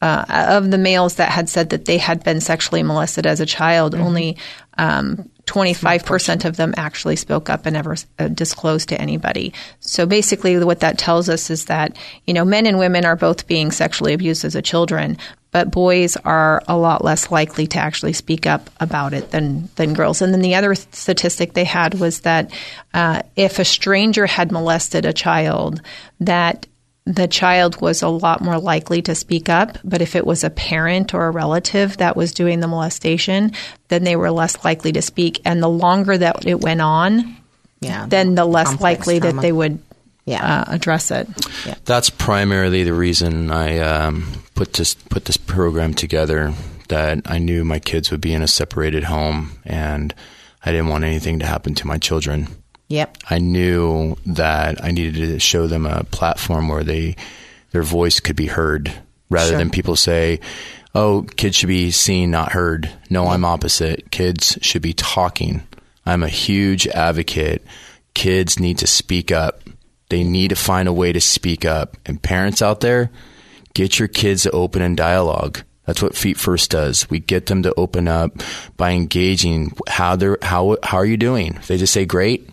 uh, 0.02 0.26
of 0.28 0.72
the 0.72 0.78
males 0.78 1.16
that 1.16 1.30
had 1.30 1.48
said 1.48 1.70
that 1.70 1.86
they 1.86 1.98
had 1.98 2.24
been 2.24 2.42
sexually 2.42 2.84
molested 2.84 3.26
as 3.26 3.40
a 3.40 3.46
child, 3.46 3.96
only 3.96 4.38
um, 4.78 5.30
25% 5.46 6.46
of 6.46 6.58
them 6.58 6.74
actually 6.76 7.16
spoke 7.16 7.50
up 7.50 7.66
and 7.66 7.78
ever 7.78 7.96
uh, 8.20 8.28
disclosed 8.28 8.90
to 8.90 9.00
anybody. 9.00 9.54
So 9.80 10.06
basically, 10.06 10.58
what 10.64 10.82
that 10.82 10.98
tells 10.98 11.30
us 11.30 11.50
is 11.50 11.66
that, 11.66 11.98
you 12.26 12.34
know, 12.34 12.44
men 12.44 12.66
and 12.66 12.80
women 12.80 13.06
are 13.06 13.16
both 13.16 13.48
being 13.48 13.72
sexually 13.72 14.14
abused 14.14 14.44
as 14.44 14.56
a 14.56 14.62
children, 14.62 15.18
but 15.54 15.72
boys 15.72 16.18
are 16.18 16.62
a 16.68 16.76
lot 16.76 17.04
less 17.06 17.32
likely 17.32 17.68
to 17.68 17.80
actually 17.80 18.12
speak 18.12 18.46
up 18.46 18.70
about 18.82 19.14
it 19.14 19.32
than, 19.32 19.70
than 19.76 19.94
girls. 19.94 20.22
And 20.22 20.34
then 20.34 20.42
the 20.42 20.56
other 20.56 20.76
statistic 20.76 21.54
they 21.54 21.64
had 21.64 21.94
was 21.94 22.22
that 22.22 22.52
uh, 22.94 23.22
if 23.38 23.60
a 23.60 23.64
stranger 23.66 24.26
had 24.26 24.52
molested 24.52 25.06
a 25.06 25.14
child, 25.14 25.82
that 26.20 26.68
the 27.06 27.28
child 27.28 27.80
was 27.82 28.02
a 28.02 28.08
lot 28.08 28.42
more 28.42 28.60
likely 28.60 29.02
to 29.04 29.14
speak 29.14 29.48
up. 29.50 29.78
But 29.84 30.02
if 30.02 30.16
it 30.16 30.26
was 30.26 30.44
a 30.44 30.50
parent 30.50 31.14
or 31.14 31.28
a 31.28 31.32
relative 31.32 31.98
that 31.98 32.16
was 32.16 32.34
doing 32.34 32.60
the 32.60 32.68
molestation, 32.68 33.52
then 33.90 34.04
they 34.06 34.16
were 34.16 34.32
less 34.32 34.64
likely 34.66 34.92
to 34.94 35.02
speak. 35.02 35.42
And 35.46 35.62
the 35.62 35.70
longer 35.70 36.18
that 36.18 36.46
it 36.48 36.62
went 36.62 36.82
on, 36.82 37.36
Yeah. 37.82 38.06
then 38.08 38.36
the 38.36 38.46
less 38.46 38.80
likely 38.82 39.20
trauma. 39.20 39.36
that 39.36 39.42
they 39.42 39.52
would 39.52 39.80
Yeah. 40.26 40.62
uh, 40.62 40.64
address 40.74 41.12
it. 41.12 41.28
That's 41.84 42.10
primarily 42.10 42.86
the 42.86 42.94
reason 42.94 43.52
I 43.52 43.80
um, 43.80 44.26
put 44.64 44.74
this 44.74 44.94
put 44.94 45.26
this 45.26 45.36
program 45.38 45.94
together. 45.94 46.54
That 46.90 47.22
I 47.26 47.38
knew 47.38 47.64
my 47.66 47.80
kids 47.80 48.12
would 48.12 48.22
be 48.22 48.34
in 48.34 48.42
a 48.42 48.48
separated 48.48 49.06
home, 49.06 49.60
and 49.66 50.14
I 50.64 50.72
didn't 50.72 50.88
want 50.88 51.04
anything 51.04 51.40
to 51.40 51.46
happen 51.46 51.76
to 51.76 51.88
my 51.88 51.98
children. 51.98 52.48
Yep. 52.90 53.18
I 53.30 53.40
knew 53.40 54.16
that 54.26 54.84
I 54.84 54.92
needed 54.92 55.16
to 55.16 55.40
show 55.40 55.68
them 55.68 55.86
a 55.86 56.04
platform 56.06 56.68
where 56.68 56.84
they 56.84 57.16
their 57.72 57.84
voice 57.84 58.20
could 58.20 58.36
be 58.36 58.46
heard, 58.48 58.94
rather 59.30 59.50
Sure. 59.52 59.58
than 59.58 59.70
people 59.70 59.96
say, 59.96 60.40
"Oh, 60.94 61.24
kids 61.36 61.58
should 61.58 61.68
be 61.68 61.90
seen, 61.92 62.32
not 62.32 62.52
heard." 62.54 62.90
No, 63.10 63.28
I'm 63.28 63.44
opposite. 63.46 64.12
Kids 64.12 64.58
should 64.62 64.82
be 64.82 64.94
talking. 64.94 65.64
I'm 66.06 66.24
a 66.24 66.30
huge 66.30 66.86
advocate. 66.88 67.66
Kids 68.14 68.60
need 68.60 68.78
to 68.78 68.88
speak 68.88 69.32
up. 69.32 69.62
They 70.10 70.24
need 70.24 70.50
to 70.50 70.56
find 70.56 70.88
a 70.88 70.94
way 70.94 71.12
to 71.12 71.22
speak 71.22 71.66
up. 71.66 71.98
And 72.06 72.22
parents 72.22 72.62
out 72.62 72.82
there, 72.82 73.10
get 73.74 74.00
your 74.00 74.08
kids 74.08 74.44
to 74.44 74.52
open 74.52 74.82
in 74.82 74.96
dialogue. 74.96 75.62
That's 75.86 76.02
what 76.02 76.16
Feet 76.16 76.38
First 76.38 76.72
does. 76.72 77.10
We 77.10 77.20
get 77.20 77.48
them 77.48 77.64
to 77.64 77.74
open 77.76 78.08
up 78.08 78.42
by 78.78 78.92
engaging 78.92 79.76
how 79.88 80.16
they're 80.16 80.38
how 80.42 80.78
how 80.82 80.98
are 80.98 81.06
you 81.06 81.18
doing? 81.18 81.60
They 81.68 81.78
just 81.78 81.94
say 81.94 82.06
great, 82.06 82.50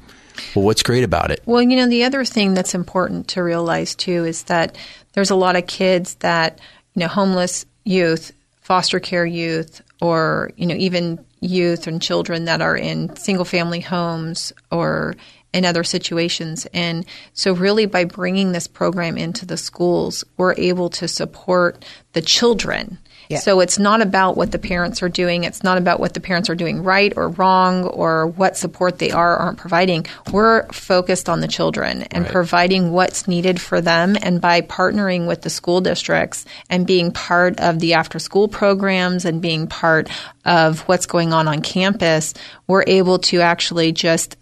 well, 0.54 0.64
what's 0.64 0.82
great 0.82 1.04
about 1.04 1.30
it? 1.30 1.42
Well, 1.46 1.62
you 1.62 1.76
know, 1.76 1.88
the 1.88 2.04
other 2.04 2.24
thing 2.24 2.54
that's 2.54 2.74
important 2.74 3.28
to 3.28 3.42
realize 3.42 3.94
too 3.94 4.24
is 4.24 4.44
that 4.44 4.76
there's 5.12 5.30
a 5.30 5.36
lot 5.36 5.56
of 5.56 5.66
kids 5.66 6.14
that, 6.16 6.58
you 6.94 7.00
know, 7.00 7.08
homeless 7.08 7.66
youth, 7.84 8.32
foster 8.60 9.00
care 9.00 9.26
youth, 9.26 9.82
or, 10.00 10.50
you 10.56 10.66
know, 10.66 10.74
even 10.74 11.24
youth 11.40 11.86
and 11.86 12.02
children 12.02 12.44
that 12.44 12.60
are 12.60 12.76
in 12.76 13.14
single 13.16 13.44
family 13.44 13.80
homes 13.80 14.52
or 14.70 15.14
in 15.52 15.64
other 15.64 15.84
situations. 15.84 16.66
And 16.72 17.04
so, 17.32 17.52
really, 17.52 17.86
by 17.86 18.04
bringing 18.04 18.52
this 18.52 18.66
program 18.66 19.18
into 19.18 19.46
the 19.46 19.56
schools, 19.56 20.24
we're 20.36 20.54
able 20.56 20.90
to 20.90 21.08
support 21.08 21.84
the 22.12 22.22
children. 22.22 22.98
Yeah. 23.28 23.38
So 23.38 23.60
it's 23.60 23.78
not 23.78 24.02
about 24.02 24.36
what 24.36 24.50
the 24.50 24.58
parents 24.58 25.04
are 25.04 25.08
doing. 25.08 25.44
It's 25.44 25.62
not 25.62 25.78
about 25.78 26.00
what 26.00 26.14
the 26.14 26.20
parents 26.20 26.50
are 26.50 26.56
doing 26.56 26.82
right 26.82 27.12
or 27.14 27.28
wrong 27.28 27.84
or 27.84 28.26
what 28.26 28.56
support 28.56 28.98
they 28.98 29.12
are 29.12 29.34
or 29.34 29.36
aren't 29.36 29.58
providing. 29.58 30.06
We're 30.32 30.66
focused 30.72 31.28
on 31.28 31.38
the 31.38 31.46
children 31.46 32.02
and 32.10 32.24
Right. 32.24 32.32
providing 32.32 32.90
what's 32.90 33.28
needed 33.28 33.60
for 33.60 33.80
them. 33.80 34.16
And 34.20 34.40
by 34.40 34.62
partnering 34.62 35.28
with 35.28 35.42
the 35.42 35.50
school 35.50 35.80
districts 35.80 36.44
and 36.68 36.88
being 36.88 37.12
part 37.12 37.60
of 37.60 37.78
the 37.78 37.94
after 37.94 38.18
school 38.18 38.48
programs 38.48 39.24
and 39.24 39.40
being 39.40 39.68
part 39.68 40.08
of 40.44 40.80
what's 40.88 41.06
going 41.06 41.32
on 41.32 41.46
on 41.46 41.62
campus, 41.62 42.34
we're 42.66 42.84
able 42.88 43.20
to 43.20 43.42
actually 43.42 43.92
just 43.92 44.38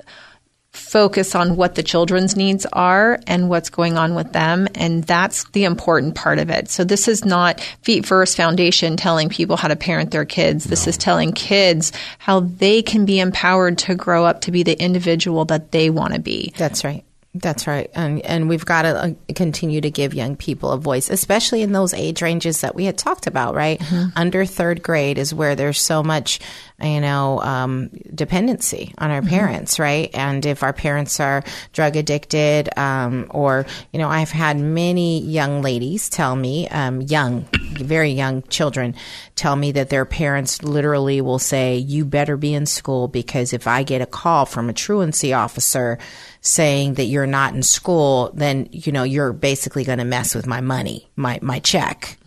focus 0.78 1.34
on 1.34 1.56
what 1.56 1.74
the 1.74 1.82
children's 1.82 2.36
needs 2.36 2.66
are 2.72 3.18
and 3.26 3.48
what's 3.48 3.70
going 3.70 3.96
on 3.96 4.14
with 4.14 4.32
them. 4.32 4.68
And 4.74 5.04
that's 5.04 5.44
the 5.50 5.64
important 5.64 6.14
part 6.14 6.38
of 6.38 6.50
it. 6.50 6.70
So 6.70 6.84
this 6.84 7.08
is 7.08 7.24
not 7.24 7.60
Feet 7.82 8.06
First 8.06 8.36
Foundation 8.36 8.96
telling 8.96 9.28
people 9.28 9.56
how 9.56 9.68
to 9.68 9.76
parent 9.76 10.10
their 10.10 10.24
kids. 10.24 10.64
This 10.64 10.86
is 10.86 10.96
telling 10.96 11.32
kids 11.32 11.92
how 12.18 12.40
they 12.40 12.82
can 12.82 13.04
be 13.04 13.20
empowered 13.20 13.78
to 13.78 13.94
grow 13.94 14.24
up 14.24 14.42
to 14.42 14.52
be 14.52 14.62
the 14.62 14.80
individual 14.80 15.44
that 15.46 15.72
they 15.72 15.90
want 15.90 16.14
to 16.14 16.20
be. 16.20 16.52
That's 16.56 16.84
right. 16.84 17.04
That's 17.40 17.66
right. 17.66 17.90
And 17.94 18.20
and 18.22 18.48
we've 18.48 18.64
got 18.64 18.82
to 18.82 18.88
uh, 18.88 19.10
continue 19.34 19.80
to 19.80 19.90
give 19.90 20.14
young 20.14 20.34
people 20.34 20.72
a 20.72 20.78
voice, 20.78 21.08
especially 21.10 21.62
in 21.62 21.72
those 21.72 21.94
age 21.94 22.20
ranges 22.22 22.62
that 22.62 22.74
we 22.74 22.84
had 22.84 22.98
talked 22.98 23.26
about, 23.26 23.54
right? 23.54 23.80
Under 24.16 24.44
3rd 24.44 24.82
grade 24.82 25.18
is 25.18 25.32
where 25.32 25.54
there's 25.54 25.80
so 25.80 26.02
much, 26.02 26.40
you 26.82 27.00
know, 27.00 27.40
um, 27.42 27.90
dependency 28.14 28.92
on 28.98 29.10
our 29.10 29.22
parents, 29.22 29.78
right? 29.78 30.10
And 30.14 30.44
if 30.44 30.62
our 30.62 30.72
parents 30.72 31.20
are 31.20 31.44
drug 31.72 31.96
addicted 31.96 32.70
um, 32.78 33.26
or, 33.30 33.66
you 33.92 33.98
know, 33.98 34.08
I've 34.08 34.30
had 34.30 34.58
many 34.58 35.20
young 35.20 35.62
ladies 35.62 36.08
tell 36.08 36.34
me, 36.34 36.66
um, 36.68 37.02
young, 37.02 37.46
very 37.74 38.10
young 38.10 38.42
children 38.44 38.94
tell 39.36 39.54
me 39.54 39.72
that 39.72 39.90
their 39.90 40.04
parents 40.04 40.62
literally 40.64 41.20
will 41.20 41.38
say, 41.38 41.76
"You 41.76 42.04
better 42.04 42.36
be 42.36 42.52
in 42.52 42.66
school 42.66 43.06
because 43.06 43.52
if 43.52 43.68
I 43.68 43.84
get 43.84 44.02
a 44.02 44.06
call 44.06 44.46
from 44.46 44.68
a 44.68 44.72
truancy 44.72 45.32
officer 45.32 45.98
saying 46.40 46.94
that 46.94 47.04
you're 47.04 47.26
not 47.26 47.54
in 47.54 47.62
school, 47.62 48.30
then 48.34 48.68
you 48.72 48.92
know 48.92 49.02
you're 49.02 49.32
basically 49.32 49.84
going 49.84 49.98
to 49.98 50.04
mess 50.04 50.34
with 50.34 50.46
my 50.46 50.60
money, 50.60 51.08
my 51.16 51.38
my 51.42 51.58
check. 51.60 52.18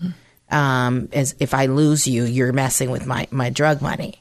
Um, 0.50 1.08
as 1.14 1.34
if 1.40 1.54
I 1.54 1.68
lose 1.68 2.08
you, 2.08 2.26
you're 2.26 2.52
messing 2.54 2.90
with 2.92 3.06
my 3.06 3.28
my 3.32 3.50
drug 3.50 3.82
money." 3.82 4.16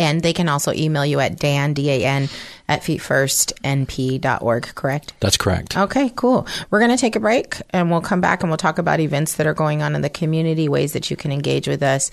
And 0.00 0.22
they 0.22 0.32
can 0.32 0.48
also 0.48 0.72
email 0.72 1.04
you 1.04 1.20
at 1.20 1.38
dan, 1.38 1.74
D-A-N, 1.74 2.30
at 2.68 2.80
feetfirstnp.org, 2.80 4.74
correct? 4.74 5.12
That's 5.20 5.36
correct. 5.36 5.76
Okay, 5.76 6.10
cool. 6.16 6.46
We're 6.70 6.78
going 6.78 6.90
to 6.90 6.96
take 6.96 7.16
a 7.16 7.20
break 7.20 7.60
and 7.68 7.90
we'll 7.90 8.00
come 8.00 8.22
back 8.22 8.42
and 8.42 8.50
we'll 8.50 8.56
talk 8.56 8.78
about 8.78 8.98
events 8.98 9.34
that 9.34 9.46
are 9.46 9.52
going 9.52 9.82
on 9.82 9.94
in 9.94 10.00
the 10.00 10.08
community, 10.08 10.70
ways 10.70 10.94
that 10.94 11.10
you 11.10 11.18
can 11.18 11.32
engage 11.32 11.68
with 11.68 11.82
us 11.82 12.10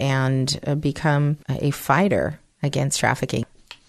and 0.00 0.58
uh, 0.66 0.74
become 0.74 1.38
a 1.48 1.70
fighter 1.70 2.40
against 2.60 2.98
trafficking. 2.98 3.46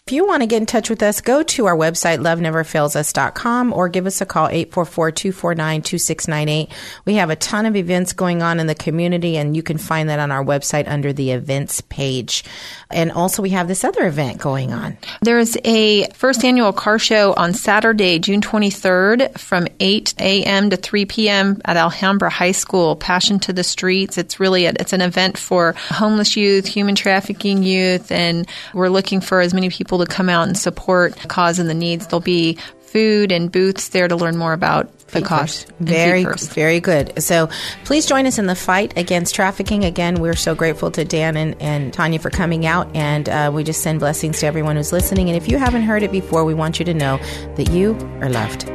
If 0.09 0.13
you 0.13 0.25
want 0.25 0.41
to 0.41 0.47
get 0.47 0.57
in 0.57 0.65
touch 0.65 0.89
with 0.89 1.03
us, 1.03 1.21
go 1.21 1.43
to 1.43 1.67
our 1.67 1.77
website, 1.77 2.17
loveneverfailsus.com, 2.17 3.73
or 3.73 3.89
give 3.89 4.07
us 4.07 4.21
a 4.21 4.25
call, 4.25 4.49
844-249-2698. 4.49 6.71
We 7.05 7.13
have 7.13 7.29
a 7.29 7.35
ton 7.35 7.67
of 7.67 7.75
events 7.75 8.13
going 8.13 8.41
on 8.41 8.59
in 8.59 8.65
the 8.65 8.73
community, 8.73 9.37
and 9.37 9.55
you 9.55 9.61
can 9.61 9.77
find 9.77 10.09
that 10.09 10.17
on 10.17 10.31
our 10.31 10.43
website 10.43 10.87
under 10.87 11.13
the 11.13 11.29
events 11.29 11.81
page. 11.81 12.43
And 12.89 13.11
also, 13.11 13.43
we 13.43 13.51
have 13.51 13.67
this 13.67 13.83
other 13.83 14.07
event 14.07 14.39
going 14.39 14.73
on. 14.73 14.97
There's 15.21 15.55
a 15.63 16.09
first 16.13 16.43
annual 16.43 16.73
car 16.73 16.97
show 16.97 17.35
on 17.35 17.53
Saturday, 17.53 18.17
June 18.17 18.41
23rd 18.41 19.37
from 19.37 19.67
8 19.79 20.15
a.m. 20.17 20.71
to 20.71 20.77
3 20.77 21.05
p.m. 21.05 21.61
at 21.65 21.77
Alhambra 21.77 22.31
High 22.31 22.53
School. 22.53 22.95
Passion 22.95 23.37
to 23.41 23.53
the 23.53 23.63
Streets. 23.63 24.17
It's 24.17 24.39
really 24.39 24.65
a, 24.65 24.73
it's 24.79 24.93
an 24.93 25.01
event 25.01 25.37
for 25.37 25.75
homeless 25.77 26.35
youth, 26.35 26.65
human 26.65 26.95
trafficking 26.95 27.61
youth, 27.61 28.11
and 28.11 28.47
we're 28.73 28.89
looking 28.89 29.21
for 29.21 29.39
as 29.39 29.53
many 29.53 29.69
people 29.69 29.98
to 29.99 30.11
come 30.11 30.29
out 30.29 30.47
and 30.47 30.57
support 30.57 31.15
the 31.15 31.27
cause 31.27 31.59
and 31.59 31.69
the 31.69 31.73
needs. 31.73 32.07
There'll 32.07 32.21
be 32.21 32.57
food 32.81 33.31
and 33.31 33.51
booths 33.51 33.89
there 33.89 34.07
to 34.07 34.15
learn 34.15 34.37
more 34.37 34.53
about 34.53 34.97
the 35.09 35.21
cause. 35.21 35.65
Very, 35.79 36.25
very 36.25 36.79
good. 36.79 37.21
So 37.21 37.49
please 37.85 38.05
join 38.05 38.25
us 38.25 38.37
in 38.37 38.45
the 38.45 38.55
fight 38.55 38.97
against 38.97 39.35
trafficking. 39.35 39.85
Again, 39.85 40.15
we're 40.15 40.35
so 40.35 40.55
grateful 40.55 40.91
to 40.91 41.05
Dan 41.05 41.37
and, 41.37 41.61
and 41.61 41.93
Tanya 41.93 42.19
for 42.19 42.29
coming 42.29 42.65
out, 42.65 42.95
and 42.95 43.27
uh, 43.27 43.51
we 43.53 43.63
just 43.63 43.81
send 43.81 43.99
blessings 43.99 44.39
to 44.39 44.47
everyone 44.47 44.75
who's 44.75 44.91
listening. 44.91 45.29
And 45.29 45.37
if 45.37 45.47
you 45.47 45.57
haven't 45.57 45.83
heard 45.83 46.03
it 46.03 46.11
before, 46.11 46.45
we 46.45 46.53
want 46.53 46.79
you 46.79 46.85
to 46.85 46.93
know 46.93 47.17
that 47.55 47.71
you 47.71 47.95
are 48.21 48.29
loved. 48.29 48.69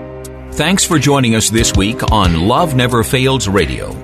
Thanks 0.54 0.84
for 0.84 0.98
joining 0.98 1.34
us 1.34 1.50
this 1.50 1.74
week 1.74 2.12
on 2.12 2.46
Love 2.46 2.74
Never 2.76 3.02
Fails 3.02 3.48
Radio. 3.48 4.03